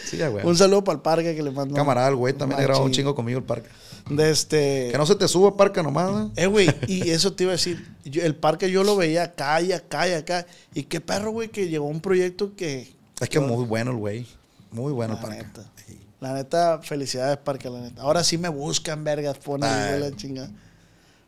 [0.05, 0.49] Sí, a huevo.
[0.49, 1.77] Un saludo para el parque que le mando.
[1.77, 3.69] Camarada, el güey también grabado un chingo conmigo el parque.
[4.11, 4.89] De este.
[4.91, 6.33] Que no se te suba parca nomás, ¿no?
[6.37, 7.87] Eh, güey, y eso te iba a decir.
[8.05, 10.47] yo- el parque yo lo veía acá y acá y acá.
[10.75, 12.93] Y qué perro, güey, que llegó un proyecto que.
[13.21, 14.27] Es que muy bueno el güey.
[14.73, 15.45] Muy bueno el La parque.
[15.45, 15.71] neta.
[16.21, 18.03] La neta, felicidades, Parque, la neta.
[18.03, 19.97] Ahora sí me buscan, vergas, ponen Ah.
[19.99, 20.51] la chingada.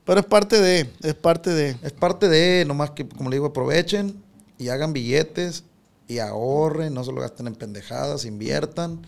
[0.05, 1.77] Pero es parte de, es parte de.
[1.83, 4.23] Es parte de, nomás que, como le digo, aprovechen
[4.59, 5.65] y hagan billetes
[6.09, 9.01] y ahorren, no se lo gasten en pendejadas, inviertan.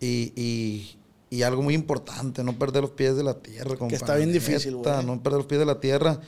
[0.00, 0.96] Y, y-
[1.32, 3.74] y algo muy importante, no perder los pies de la tierra.
[3.76, 5.06] compa, está bien difícil, güey.
[5.06, 6.20] No perder los pies de la tierra,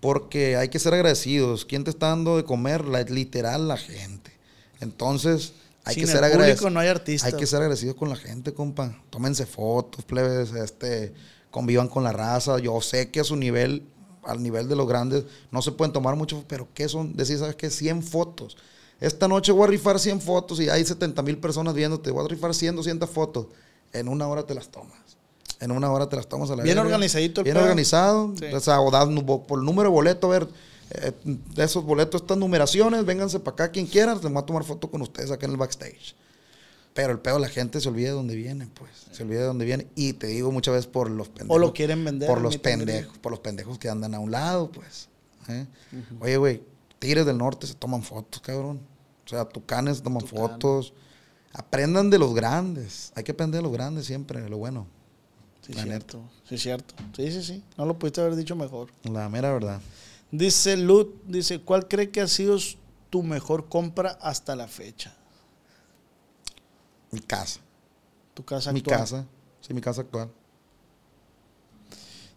[0.00, 1.66] porque hay que ser agradecidos.
[1.66, 2.86] ¿Quién te está dando de comer?
[2.86, 4.32] La, literal, la gente.
[4.80, 5.52] Entonces,
[5.84, 6.72] hay Sin que ser agradecidos.
[6.72, 7.26] no hay artista.
[7.26, 8.98] Hay que ser agradecidos con la gente, compa.
[9.10, 11.12] Tómense fotos, plebes, este,
[11.50, 12.58] convivan con la raza.
[12.58, 13.86] Yo sé que a su nivel,
[14.24, 17.14] al nivel de los grandes, no se pueden tomar mucho, pero ¿qué son?
[17.14, 17.68] Decir, ¿sabes qué?
[17.68, 18.56] 100 fotos.
[19.00, 22.10] Esta noche voy a rifar 100 fotos y hay 70 mil personas viéndote.
[22.10, 23.48] Voy a rifar 100, 200 fotos.
[23.98, 24.96] En una hora te las tomas.
[25.60, 26.86] En una hora te las tomas a la Bien verga.
[26.90, 27.64] organizadito el Bien pedo.
[27.64, 28.34] organizado.
[28.38, 28.44] Sí.
[28.46, 29.06] O sea, o das
[29.46, 30.48] por el número de boleto, a ver,
[30.90, 31.12] eh,
[31.56, 35.00] esos boletos, estas numeraciones, vénganse para acá quien quiera, les voy a tomar foto con
[35.02, 36.14] ustedes acá en el backstage.
[36.92, 38.90] Pero el pedo, la gente se olvida de dónde viene, pues.
[39.12, 39.86] Se olvida de dónde viene.
[39.94, 41.54] Y te digo muchas veces por los pendejos.
[41.54, 42.26] O lo quieren vender.
[42.28, 45.08] Por los pendejos, por los pendejos que andan a un lado, pues.
[45.48, 45.66] ¿eh?
[46.20, 46.62] Oye, güey,
[46.98, 48.80] tigres del norte se toman fotos, cabrón.
[49.26, 50.38] O sea, tucanes se toman Tucán.
[50.38, 50.92] fotos.
[51.58, 53.12] Aprendan de los grandes.
[53.14, 54.86] Hay que aprender de los grandes siempre, lo bueno.
[55.62, 56.22] Sí, La cierto.
[56.46, 56.94] Sí, cierto.
[57.16, 57.64] Sí, sí, sí.
[57.78, 58.90] No lo pudiste haber dicho mejor.
[59.04, 59.80] La mera verdad.
[60.30, 62.58] Dice Lut, dice, ¿cuál cree que ha sido
[63.08, 65.14] tu mejor compra hasta la fecha?
[67.10, 67.60] Mi casa.
[68.34, 68.98] Tu casa Mi actual.
[68.98, 69.26] casa.
[69.62, 70.30] Sí, mi casa actual.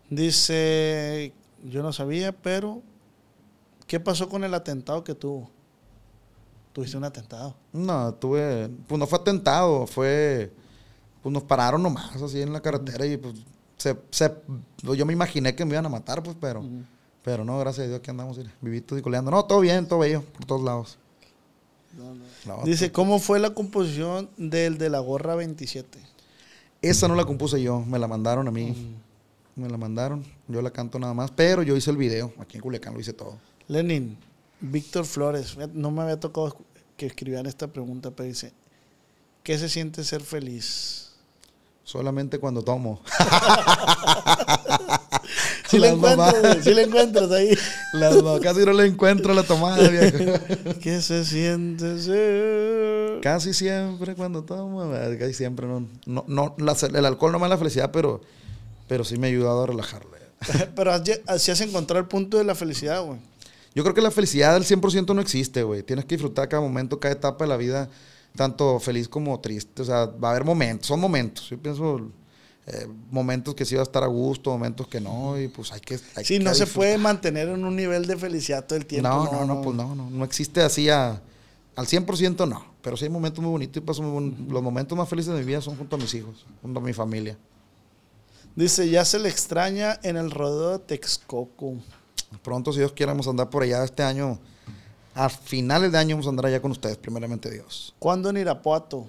[0.09, 1.33] Dice,
[1.65, 2.81] yo no sabía, pero
[3.85, 5.51] ¿qué pasó con el atentado que tuvo?
[6.73, 7.55] Tuviste un atentado.
[7.73, 8.69] No, tuve.
[8.87, 10.51] Pues no fue atentado, fue.
[11.23, 13.35] Pues nos pararon nomás así en la carretera y pues.
[13.77, 14.33] Se, se-
[14.83, 16.63] yo me imaginé que me iban a matar, pues, pero.
[17.23, 19.29] Pero no, gracias a Dios que andamos vivitos y coleando.
[19.31, 20.97] No, todo bien, todo bello, por todos lados.
[22.45, 22.65] La otra.
[22.65, 25.97] Dice, ¿cómo fue la composición del de la gorra 27?
[26.81, 28.95] Esa no la compuse yo, me la mandaron a mí.
[29.55, 32.61] Me la mandaron, yo la canto nada más, pero yo hice el video, aquí en
[32.61, 33.37] Culiacán lo hice todo.
[33.67, 34.17] Lenin,
[34.61, 36.57] Víctor Flores, no me había tocado
[36.97, 38.51] que escribieran esta pregunta, pero dice,
[39.43, 41.11] ¿qué se siente ser feliz?
[41.83, 43.01] Solamente cuando tomo.
[45.69, 46.33] Si la Las mamás.
[46.33, 47.57] encuentras, sí la encuentras ahí.
[47.93, 50.17] Las casi no le encuentro la tomada, viejo.
[50.81, 53.21] ¿Qué se siente ser?
[53.21, 57.49] Casi siempre cuando tomo, casi siempre no, no, no la- el alcohol no me da
[57.49, 58.21] la felicidad, pero,
[58.87, 60.17] pero sí me ha ayudado a relajarle.
[60.75, 60.91] Pero
[61.27, 63.19] así has encontrado el punto de la felicidad, güey.
[63.79, 65.83] Yo creo que la felicidad del 100% no existe, güey.
[65.83, 67.87] Tienes que disfrutar cada momento, cada etapa de la vida,
[68.35, 69.81] tanto feliz como triste.
[69.83, 71.49] O sea, va a haber momentos, son momentos.
[71.49, 72.11] Yo pienso
[72.67, 75.79] eh, momentos que sí va a estar a gusto, momentos que no, y pues hay
[75.79, 75.97] que.
[76.17, 79.07] Hay Sí, que no se puede mantener en un nivel de felicidad todo el tiempo.
[79.07, 81.21] No, no, no, pues no, no, no existe así a-
[81.77, 82.65] al 100% no.
[82.81, 85.45] Pero sí hay momentos muy bonitos y paso muy los momentos más felices de mi
[85.45, 87.37] vida son junto a mis hijos, junto a mi familia.
[88.57, 91.75] Dice, ya se le extraña en el rodeo de Texcoco.
[92.43, 94.39] Pronto, si Dios quiere, vamos a andar por allá este año.
[95.15, 97.93] A finales de año vamos a andar allá con ustedes, primeramente Dios.
[97.99, 99.07] ¿Cuándo en Irapuato?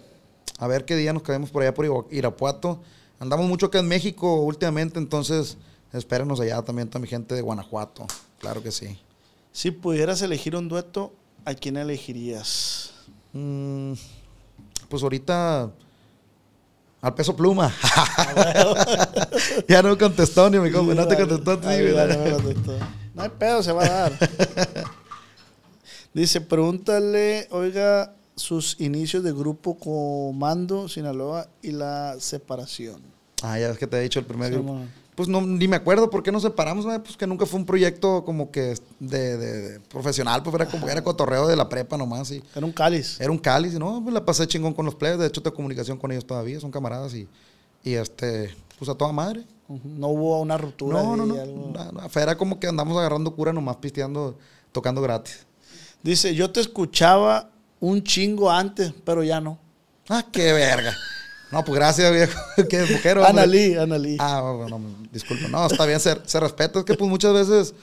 [0.59, 2.81] A ver qué día nos caemos por allá por Ira- Irapuato.
[3.19, 5.57] Andamos mucho acá en México últimamente, entonces
[5.93, 8.07] espérenos allá también toda mi gente de Guanajuato.
[8.41, 8.99] Claro que sí.
[9.53, 11.13] Si pudieras elegir un dueto,
[11.45, 12.93] ¿a quién elegirías?
[13.33, 13.93] Mm,
[14.89, 15.71] pues ahorita
[17.03, 17.73] al peso pluma.
[19.69, 21.55] ya no contestó ni mi compa, no te contestó.
[21.57, 22.79] sí, no me contestó.
[23.21, 24.13] No hay pedo, se va a dar.
[26.15, 33.01] Dice, pregúntale, oiga, sus inicios de grupo Comando, Sinaloa y la separación.
[33.43, 34.75] Ah, ya es que te he dicho el primer Sí, grupo.
[34.75, 34.91] man.
[35.15, 38.25] Pues no, ni me acuerdo por qué nos separamos, pues que nunca fue un proyecto
[38.25, 41.99] como que de, de- de profesional, pues era como que era cotorreo de la prepa
[41.99, 43.21] nomás y Era un cáliz.
[43.21, 45.99] era un cáliz, no, pues la pasé chingón con los players, de hecho tengo comunicación
[45.99, 47.29] con ellos todavía, son camaradas y,
[47.85, 49.45] y este, pues a toda madre.
[49.85, 51.03] No hubo una ruptura.
[51.03, 51.71] No, no, no, algo.
[51.73, 54.37] no, no, fue- era como que andamos agarrando cura nomás pisteando,
[54.73, 55.47] tocando gratis.
[56.03, 59.59] Dice, yo te escuchaba un chingo antes, pero ya no.
[60.09, 60.93] Ah, qué verga.
[61.53, 62.39] No, pues gracias, viejo.
[62.69, 63.19] qué mujer.
[63.19, 64.17] Analí, Analí.
[64.19, 64.81] Ah, bueno,
[65.13, 65.49] disculpa.
[65.49, 66.79] No, está bien, se, se respeta.
[66.81, 67.75] Es que pues muchas veces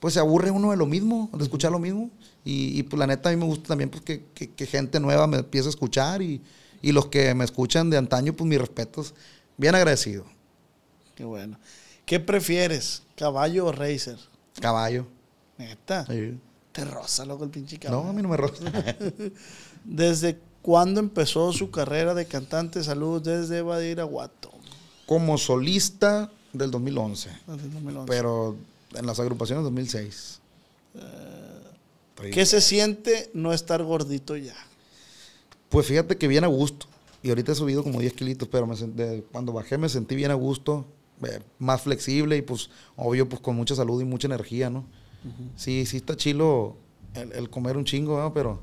[0.00, 2.10] pues se aburre uno de lo mismo, de escuchar lo mismo.
[2.44, 4.98] Y, y, pues la neta a mí me gusta también pues que, que- que gente
[5.00, 6.40] nueva me empiece a escuchar y,
[6.80, 9.14] y los que me escuchan de antaño, pues mis respetos.
[9.56, 10.24] Bien agradecido.
[11.18, 11.58] Qué bueno.
[12.06, 14.16] ¿Qué prefieres, caballo o racer?
[14.60, 15.04] Caballo.
[15.58, 16.06] Neta.
[16.06, 16.38] Sí.
[16.70, 18.04] Te roza, loco, el pinche caballo.
[18.04, 18.64] No, a mí no me roza.
[19.84, 22.84] ¿Desde cuándo empezó su carrera de cantante?
[22.84, 24.52] Saludos desde Badiraguato.
[25.06, 28.06] Como solista del 2011, Desde el 2011.
[28.06, 28.54] pero
[28.94, 30.38] en las agrupaciones 2006.
[32.14, 34.54] Estoy- ¿Qué se siente no estar gordito ya?
[35.68, 36.86] Pues fíjate que bien a gusto.
[37.24, 38.76] Y ahorita he subido como 10 kilitos, pero me
[39.32, 40.86] cuando bajé me sentí bien a gusto,
[41.24, 44.84] eh, más flexible y pues obvio pues con mucha salud y mucha energía, ¿no?
[45.56, 46.76] Sí, sí está chilo
[47.14, 48.32] el, el comer un chingo, ¿no?
[48.32, 48.60] Pero,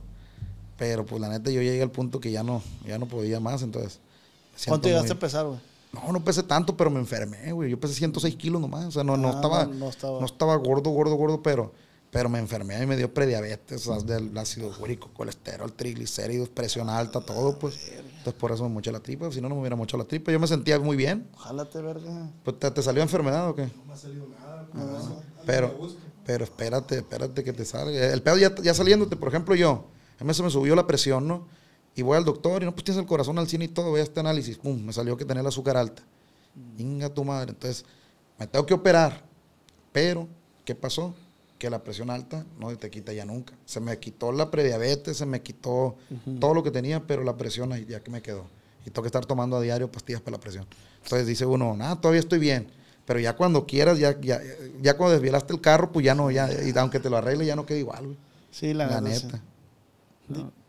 [0.78, 3.62] pero pues la neta yo llegué al punto que ya no, ya no podía más,
[3.62, 4.00] entonces...
[4.68, 5.60] ¿Cuánto llegaste muy- a pesar, güey?
[5.94, 7.70] No, no pesé tanto, pero me enfermé, güey.
[7.72, 8.84] Yo pesé 106 kilos nomás.
[8.86, 10.20] O sea, no, no, Ah, estaba, no- no estaba.
[10.20, 11.74] no estaba gordo, gordo, gordo, pero,
[12.16, 16.90] pero me enfermé y me dio prediabetes, o sea, del ácido úrico, colesterol, triglicéridos, presión
[16.90, 17.92] alta, todo, pues.
[17.92, 19.30] Entonces por eso me moché la tripa.
[19.34, 20.32] Si no, no me hubiera mochado la tripa.
[20.32, 21.28] Yo me sentía muy bien.
[21.34, 22.32] Ojalá te verga.
[22.42, 23.64] Pues, ¿te, te salió enfermedad o qué?
[23.64, 24.66] No me ha salido nada.
[25.46, 25.78] pero,
[26.26, 28.14] pero espérate, espérate que te salga.
[28.14, 31.28] El pedo ya, ya saliéndote, por ejemplo, yo, a mí se me subió la presión,
[31.28, 31.50] ¿no?
[31.96, 34.00] Y voy al doctor y no, pues tienes el corazón al cine y todo, voy
[34.00, 34.58] a este análisis.
[34.58, 36.02] Pum, me salió que tenía el azúcar alta.
[36.78, 37.52] Inga tu madre.
[37.52, 37.84] Entonces,
[38.40, 39.22] me tengo que operar.
[39.92, 40.30] Pero,
[40.64, 41.14] ¿qué pasó?
[41.58, 43.54] Que la presión alta no se te quita ya nunca.
[43.66, 45.96] Se me quitó la prediabetes, se me quitó
[46.40, 48.46] todo lo que tenía, pero la presión ahí ya que me quedó.
[48.86, 50.66] Y tengo que estar tomando a diario pastillas para la presión.
[51.04, 52.68] Entonces dice uno, nada, todavía estoy bien.
[53.06, 54.42] Pero ya cuando quieras, ya, ya,
[54.82, 57.56] ya cuando desvielaste el carro, pues ya no, ya, y aunque te lo arregle, ya
[57.56, 58.18] no queda igual, güey.
[58.52, 59.42] Sí, la, La neta.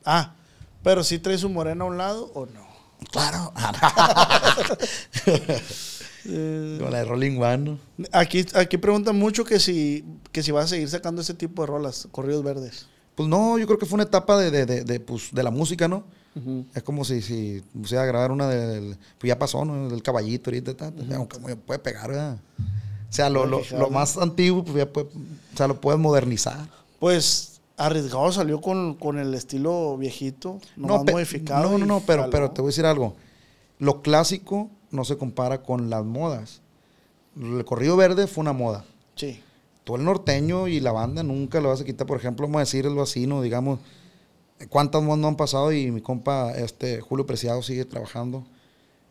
[0.05, 0.35] Ah,
[0.83, 2.67] pero si traes un moreno a un lado o no.
[3.11, 3.53] Claro.
[6.29, 7.79] Eh, Con la de Rolling One, ¿no?
[8.13, 11.67] aquí, aquí preguntan mucho que si, que si vas a seguir sacando ese tipo de
[11.67, 12.87] rolas, corridos verdes.
[13.15, 15.89] Pues no, yo creo que fue una etapa de, de, de, de, pues, la música,
[15.89, 16.05] ¿no?
[16.75, 18.99] Es como si, si pusiera a grabar una del.
[19.17, 19.89] Pues ya pasó, ¿no?
[19.89, 20.77] Del caballito ahorita.
[20.77, 22.37] ta, ta, Aunque me puede pegar, ¿verdad?
[22.59, 26.69] O sea, lo, lo, lo más antiguo, pues ya puede, o sea, lo puedes modernizar.
[26.99, 31.71] Pues arriesgado salió con, con el estilo viejito, no modificado.
[31.71, 32.31] No, no, no, pero, jaló.
[32.31, 33.17] pero te voy a decir algo.
[33.79, 36.61] Lo clásico no se compara con las modas.
[37.41, 38.85] El corrido verde fue una moda.
[39.15, 39.41] Sí.
[39.85, 42.07] Todo el norteño y la banda nunca lo vas a quitar.
[42.07, 43.41] Por ejemplo, vamos a decirlo así, ¿no?
[43.43, 43.79] Digamos,
[44.69, 48.45] cuántas modas no han pasado y mi compa este, Julio Preciado sigue trabajando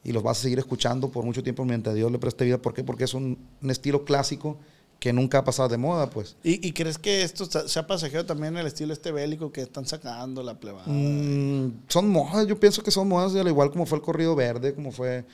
[0.04, 2.58] y los vas a seguir escuchando por mucho tiempo mientras Dios le preste vida.
[2.58, 2.84] ¿Por qué?
[2.84, 4.58] Porque es un, un estilo clásico
[5.00, 6.36] que nunca ha pasado de moda, pues.
[6.44, 9.86] ¿Y, y crees que esto sa- sea pasajero también el estilo este bélico que están
[9.86, 10.88] sacando la plebada?
[10.88, 14.74] Mm, son modas, yo pienso que son modas, al igual como fue el corrido verde,
[14.74, 15.26] como fue...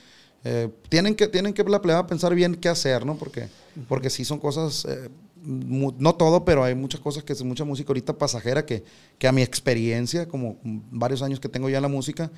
[0.43, 3.15] eh, tienen que tienen que la pleba pensar bien qué hacer, ¿no?
[3.17, 3.47] Porque,
[3.87, 5.09] porque sí son cosas, eh,
[5.43, 8.83] mu- no todo, pero hay muchas cosas que es mucha música ahorita pasajera que,
[9.17, 12.31] que a mi experiencia, como varios años que tengo ya en la música,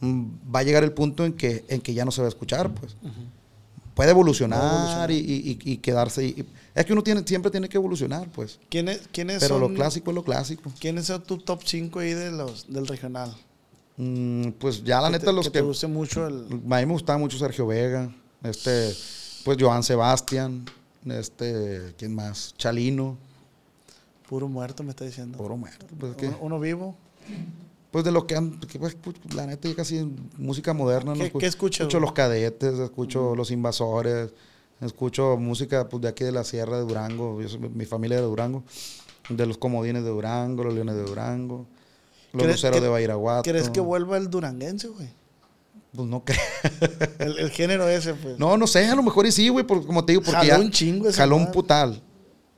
[0.00, 0.24] mm,
[0.54, 2.72] va a llegar el punto en que, en que ya no se va a escuchar,
[2.74, 2.96] pues.
[3.94, 5.10] Puede evolucionar.
[5.12, 6.24] Y, y- quedarse.
[6.26, 6.44] y-
[6.74, 8.58] es que uno tiene, siempre tiene que evolucionar, pues.
[8.68, 10.72] ¿Quiénes, quiénes Pero lo son, clásico es lo clásico.
[10.80, 13.32] ¿Quiénes son tu top 5 ahí de los, del regional?
[13.96, 15.58] Mm, pues ya la neta te- los que que...
[15.60, 16.46] te guste mucho el...
[16.50, 18.10] A mí me gustaba mucho Sergio Vega,
[18.42, 18.92] este,
[19.44, 20.64] pues Joan Sebastián,
[21.06, 22.54] este, ¿quién más?
[22.56, 23.16] Chalino,
[24.28, 25.36] Puro muerto, me está diciendo.
[25.38, 26.96] Puro muerto, pues, Uno, uno vivo.
[27.90, 31.30] pues de lo que han, que, pues, pues, la neta ya casi música moderna, ¿no?
[31.38, 34.30] ¿Qué- escuchas, Escucho los cadetes, escucho los invasores,
[34.80, 38.24] escucho música pues de aquí de la sierra de Durango, yo soy- mi familia de
[38.24, 38.64] Durango,
[39.28, 41.66] de los comodines de Durango, los leones de Durango,
[42.34, 43.42] los ¿Crees luceros que- de Bairaguato.
[43.50, 45.08] ¿Crees que vuelva el duranguense, güey?
[45.94, 46.40] Pues no creo.
[47.20, 48.38] El, el género ese, pues.
[48.38, 50.48] No, no sé, a lo mejor y sí, güey, porque como te digo, porque Jaló
[50.48, 52.02] ya un chingo esa jaló un putal.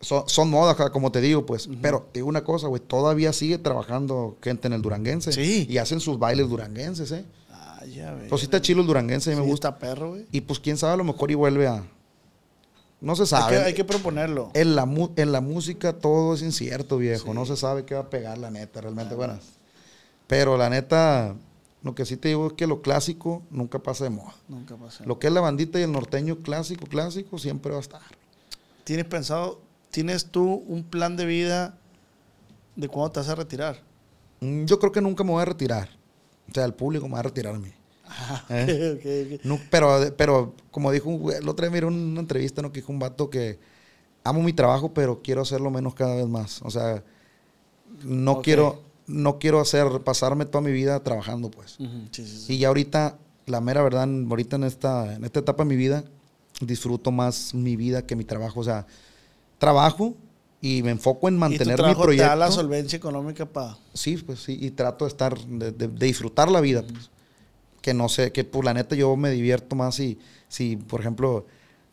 [0.01, 1.69] Son, son modas, como te digo, pues.
[1.83, 5.33] Pero te digo una cosa, güey, todavía sigue trabajando gente en el duranguense.
[5.33, 5.67] Sí.
[5.69, 7.25] Y hacen sus bailes duranguenses, ¿eh?
[7.51, 8.29] Ah, ya, güey.
[8.29, 9.69] Pues sí está chilo el duranguense, mí me Sí, gusta.
[9.69, 10.27] está perro, güey.
[10.33, 11.83] Y pues quién sabe, a lo mejor y vuelve a...
[13.01, 13.57] No se Hay sabe.
[13.59, 14.51] que, hay que proponerlo.
[14.55, 17.35] En, la, en la música todo es incierto, viejo.
[17.35, 19.15] No se sabe qué va a pegar, la neta, realmente.
[19.15, 19.39] Bueno,
[20.27, 21.35] pero la neta,
[21.83, 24.35] lo que sí te digo es que lo clásico nunca pasa de moda.
[24.49, 25.05] Nunca pasa.
[25.05, 28.03] Lo que es la bandita y el norteño clásico, clásico, siempre va a estar.
[28.85, 31.79] ¿Tienes pensado, tienes tú un plan de vida
[32.77, 33.81] de cuándo te vas a retirar?
[34.41, 35.89] Mm, Yo creo que nunca me voy a retirar.
[36.51, 37.73] O sea, el público me va a retirar a mí.
[38.51, 39.37] ¿Eh?
[39.39, 39.45] Ok.
[39.45, 42.71] No, pero, pero como dijo el otro día miré una entrevista ¿no?
[42.73, 43.59] que dijo un vato que
[44.25, 46.63] amo mi trabajo, pero quiero hacerlo menos cada vez más.
[46.63, 47.03] O sea,
[48.03, 51.79] no quiero, no quiero hacer, pasarme toda mi vida trabajando, pues.
[51.81, 52.53] Ujú, sí, sí, sí.
[52.55, 56.05] Y ya ahorita, la mera verdad, ahorita en esta, en esta etapa de mi vida,
[56.61, 58.61] disfruto más mi vida que mi trabajo.
[58.61, 58.87] O sea,
[59.59, 60.15] trabajo
[60.61, 62.29] y me enfoco en ¿Y tu mantener mi te proyecto.
[62.29, 63.77] da la solvencia económica para...
[63.95, 67.11] Sí, pues sí, y trato de estar, de, de- de disfrutar la vida, pues.
[67.83, 70.19] Que no sé, que por la neta yo me divierto más si,
[70.49, 71.47] si por ejemplo,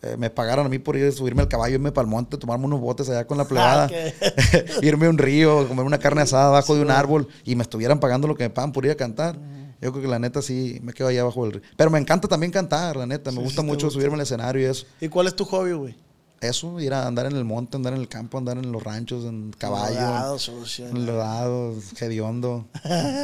[0.04, 2.38] eh, me pagaran a mí por ir a subirme al caballo, irme para el monte,
[2.38, 3.90] tomarme unos botes allá con la plebada,
[4.82, 8.00] irme a un río, comer una carne asada abajo de un árbol y me estuvieran
[8.00, 9.38] pagando lo que me pagan por ir a cantar.
[9.82, 11.62] Yo creo que la neta sí me quedo allá abajo del río.
[11.76, 13.32] Pero me encanta también cantar, la neta.
[13.32, 14.00] Me Sí, gusta sí mucho gusta.
[14.00, 14.86] subirme al escenario y eso.
[15.02, 15.96] ¿Y cuál es tu hobby, güey?
[16.44, 19.24] Eso, ir a andar en el monte, andar en el campo, andar en los ranchos,
[19.26, 19.96] en caballo.
[19.98, 20.88] Enlodado, sucio,
[22.02, 22.66] hediondo,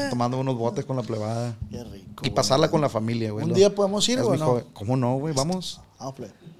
[0.09, 1.55] tomando unos botes con la plebada.
[1.69, 2.21] Qué rico.
[2.23, 2.33] Y güey.
[2.33, 3.45] pasarla con la familia, güey.
[3.45, 4.63] ¿Un día podemos ir, güey, no?
[4.73, 5.33] ¿Cómo no, güey?
[5.33, 5.81] Vamos.
[5.99, 6.11] Ah.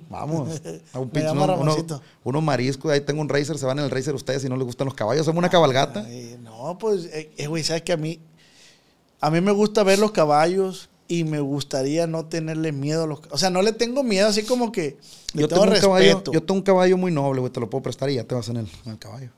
[0.10, 0.61] Vamos.
[0.94, 4.14] A un pinche- uno- uno- mariscos, ahí tengo un racer, se van en el racer
[4.15, 5.22] ustedes si no les gustan los caballos.
[5.22, 6.03] Hacemos una cabalgata.
[6.06, 8.19] Ay, no, pues, eh, eh, güey, sabes que a mí,
[9.22, 13.19] a mí me gusta ver los caballos y me gustaría no tenerle miedo a los
[13.31, 14.98] O sea, no le tengo miedo, así como que
[15.34, 16.31] le Yo tengo, tengo, un caballo, respeto.
[16.31, 17.52] yo tengo un caballo muy noble, güey.
[17.52, 19.30] Te lo puedo prestar y ya te vas en el, en el caballo.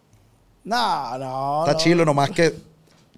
[0.64, 1.62] No, no.
[1.66, 1.80] Está no.
[1.80, 2.54] chilo, nomás que,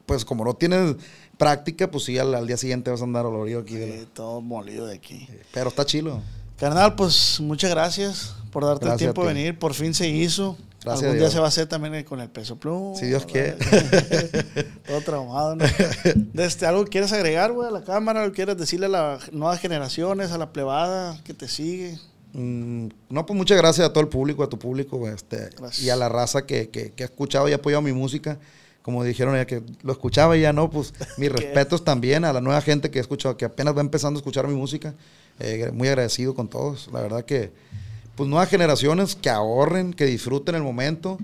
[0.06, 0.96] pues como no tienes
[1.38, 3.76] práctica, pues sí, al, al día siguiente vas a andar olorido aquí.
[3.76, 5.28] de la- Eh, todo molido de aquí.
[5.52, 6.22] Pero está chilo.
[6.58, 9.60] Carnal, pues muchas gracias por darte Gracias el tiempo de venir.
[9.60, 10.56] Por fin se hizo.
[10.84, 12.96] Gracias Algún día se va a hacer también con el peso pluma.
[12.96, 13.56] Si Dios quiere.
[14.88, 15.66] Todo traumado, ¿no?
[16.34, 18.24] Desde, ¿Algo quieres agregar, güey, a la cámara?
[18.24, 21.98] ¿Algo quieres decirle a las nuevas generaciones, a la plebada que te sigue?
[22.34, 25.50] Mm, no, pues muchas gracias a todo el público, a tu público, este,
[25.80, 28.38] y a la raza que, que, que ha escuchado y apoyado mi música.
[28.82, 32.42] Como dijeron ya que lo escuchaba y ya no, pues mis respetos también a la
[32.42, 34.94] nueva gente que ha escuchado, que apenas va empezando a escuchar mi música.
[35.40, 36.90] Eh, muy agradecido con todos.
[36.92, 37.52] La verdad que,
[38.16, 41.18] pues nuevas generaciones que ahorren, que disfruten el momento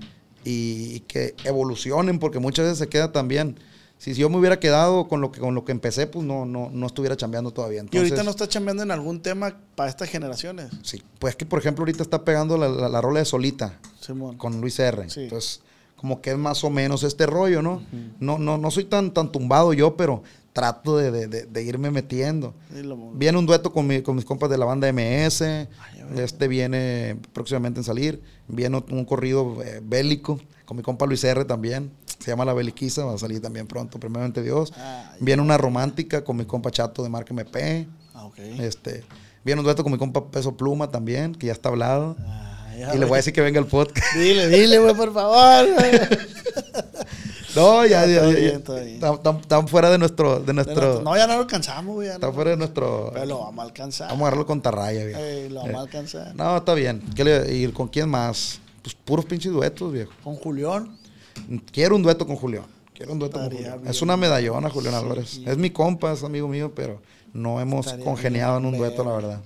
[0.43, 3.59] y, que evolucionen, porque muchas veces se queda también
[3.97, 6.69] si yo me hubiera quedado con lo que con lo que empecé, pues no, no,
[6.71, 7.83] no estuviera chambeando todavía.
[7.91, 10.69] ¿Y ahorita no está chambeando en algún tema para estas generaciones?
[10.83, 13.77] Sí, pues que por ejemplo ahorita está pegando la, la, rola de Solita
[14.37, 15.03] con Luis R.
[15.03, 15.59] Entonces,
[15.97, 17.83] como que es más o menos este rollo, ¿no?
[18.21, 20.23] No, no, no soy tan, tan tumbado yo, pero
[20.53, 22.53] trato de, de, irme metiendo.
[23.13, 25.41] viene un dueto con, mi, con, mis compas de la banda MS,
[26.17, 30.39] este viene próximamente en salir, viene un corrido eh, bélico
[30.69, 33.99] con mi compa Luis R también, se llama La Beliquiza, va a salir también pronto,
[33.99, 34.71] primeramente Dios.
[35.19, 37.87] Viene una romántica con mi compa Chato de marca MP.
[38.13, 39.03] Ah, este,
[39.43, 42.15] viene un dueto con mi compa Peso Pluma también, que ya está hablado.
[42.93, 44.15] Y le voy a decir que venga el podcast.
[44.15, 45.67] Dile, dile, güey, por favor.
[47.55, 51.01] No, ya, ya, Están fuera de nuestro, de nuestro.
[51.01, 52.09] No, ya no lo alcanzamos, güey.
[52.09, 53.11] Está fuera de nuestro.
[53.13, 54.09] Pero lo vamos a alcanzar.
[54.09, 55.19] Vamos a agarrarlo con Tarraya, viejo.
[55.49, 56.35] lo vamos a alcanzar.
[56.35, 57.01] No, está bien.
[57.15, 58.59] ¿Qué le, ¿Y con quién más?
[58.81, 60.11] Pues puros pinches duetos, viejo.
[60.23, 60.97] Con Julián.
[61.71, 62.65] Quiero un dueto con Julián.
[62.93, 63.81] Quiero un dueto con Julián.
[63.87, 65.39] Es una medallona, Julián Álvarez.
[65.45, 67.01] Es mi compa, es amigo mío, pero
[67.33, 69.41] no hemos congeniado en un dueto, la verdad.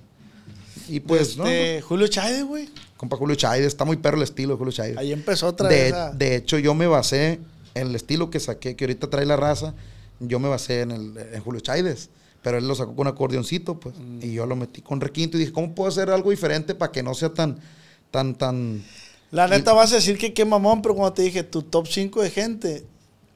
[0.88, 2.68] Y pues, este, Julio Chaide, güey.
[2.96, 4.98] Compa Julio Chaide, está muy perro el estilo de Julio Chaide.
[4.98, 5.94] Ahí empezó otra de, vez.
[6.14, 7.40] De hecho, yo me basé
[7.74, 9.74] en el estilo que saqué, que ahorita trae la raza,
[10.20, 12.10] yo me basé en, el, Julio Chaides.
[12.42, 13.96] Pero él lo sacó con acordeoncito, pues.
[13.98, 14.18] Mm.
[14.22, 17.02] Y yo lo metí con requinto y dije, ¿cómo puedo hacer algo diferente para que
[17.02, 17.58] no sea tan,
[18.10, 18.84] tan, tan.
[19.30, 22.22] La neta vas a decir que qué mamón, pero cuando te dije tu top 5
[22.22, 22.84] de gente,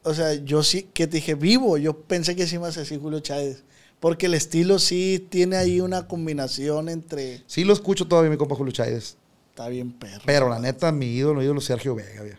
[0.03, 3.01] o sea, yo sí, que te dije vivo, yo pensé que sí ibas a decir
[3.01, 3.65] Julio Chávez.
[3.99, 7.43] Porque el estilo sí tiene ahí una combinación entre.
[7.47, 9.17] Sí lo escucho todavía, mi compa Julio Chávez.
[9.51, 10.23] Está bien perro.
[10.25, 12.39] Pero la neta, mi ídolo, mi ídolo Sergio Vega, viejo.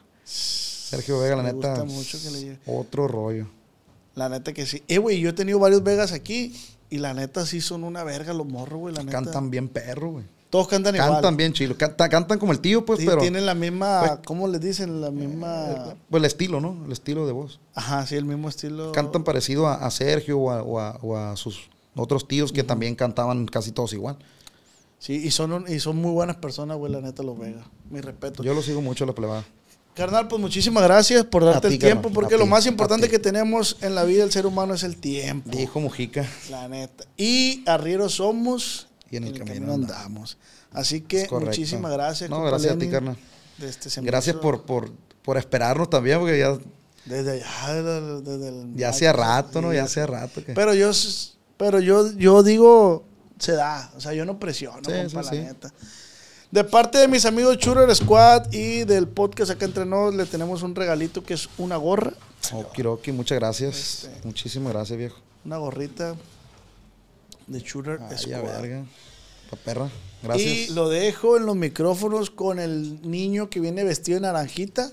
[0.90, 1.84] Sergio Vega, la neta.
[1.86, 2.60] Mucho que le...
[2.66, 3.48] Otro rollo.
[4.16, 4.82] La neta que sí.
[4.88, 6.56] Eh, güey, yo he tenido varios Vegas aquí
[6.90, 8.96] y la neta sí son una verga los morros, güey.
[8.96, 9.12] La neta.
[9.12, 10.26] Cantan bien perro, güey.
[10.50, 11.12] Todos cantan igual.
[11.12, 11.78] Cantan bien chilo.
[11.78, 13.22] cantan como el tío, pues, pero.
[13.22, 14.00] Tienen la misma.
[14.00, 15.00] Pues, ¿Cómo les dicen?
[15.00, 15.96] La misma.
[16.10, 16.86] Pues el estilo, ¿no?
[16.86, 17.60] El estilo de voz.
[17.76, 18.92] Ajá, sí, el mismo estilo.
[18.92, 24.18] Cantan parecido a, Sergio o a, sus otros tíos que también cantaban casi todos igual.
[24.98, 27.66] Sí, y son, y son muy buenas personas, güey, la neta, los Vegas.
[27.90, 28.44] Mi respeto.
[28.44, 29.46] Yo lo sigo mucho, la plebada.
[29.94, 33.96] Carnal, pues muchísimas gracias por darte el tiempo, porque lo más importante que tenemos en
[33.96, 35.50] la vida del ser humano es el tiempo.
[35.50, 36.26] Dijo Mujica.
[36.50, 37.06] La neta.
[37.18, 40.38] Y arrieros somos y en el, camino, andamos.
[40.72, 42.30] Así que muchísimas gracias.
[42.30, 43.18] No, gracias a ti, carnal.
[43.62, 44.92] Este gracias por, por,
[45.22, 46.58] por esperarnos también, porque ya...
[47.06, 47.74] Desde allá,
[48.22, 48.76] desde, el...
[48.76, 49.74] Ya hacía rato, ¿no?
[49.74, 50.44] Ya hacía rato.
[50.44, 50.54] Que...
[50.54, 50.92] Pero yo,
[51.58, 53.04] pero yo, yo digo,
[53.40, 53.92] se da.
[53.96, 55.74] O sea, yo no presiono, compa, la neta.
[56.52, 60.64] De parte de mis amigos Shooter Squad y del podcast acá entre nos, le tenemos
[60.64, 62.14] un regalito que es una gorra.
[62.54, 64.06] Oh, Kiroki, muchas gracias.
[64.06, 65.18] Este, Muchísimas gracias, viejo.
[65.46, 66.16] Una gorrita
[67.46, 68.42] de Shooter Squad.
[68.42, 68.84] verga.
[69.52, 69.90] Pa perra.
[70.24, 70.48] Gracias.
[70.48, 74.90] Y lo dejo en los micrófonos con el niño que viene vestido de naranjita.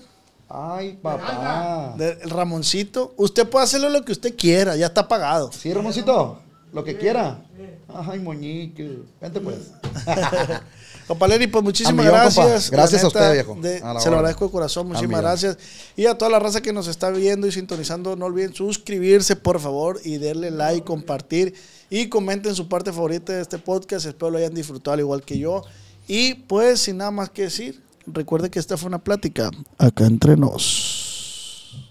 [0.49, 1.95] Ay, papá.
[1.99, 3.15] el Ramoncito.
[3.17, 5.51] Usted puede hacerlo lo que usted quiera, ya está pagado.
[5.51, 6.39] Sí, Ramoncito.
[6.71, 7.43] Lo que quiera.
[7.87, 8.99] Ay, moñique.
[9.19, 9.71] Vente pues.
[11.07, 12.69] Compaleri, pues muchísimas gracias.
[12.69, 13.57] Gracias a usted, viejo.
[13.99, 15.57] se lo agradezco de corazón, muchísimas gracias.
[15.95, 19.59] Y a toda la raza que nos está viendo y sintonizando, no olviden suscribirse, por
[19.59, 21.53] favor, y darle like, compartir
[21.89, 24.05] y comenten su parte favorita de este podcast.
[24.05, 25.63] Espero lo hayan disfrutado al igual que yo.
[26.07, 30.35] Y pues, sin nada más que decir, recuerde que esta fue una plática acá entre
[30.35, 31.87] nos.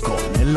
[0.00, 0.56] Con el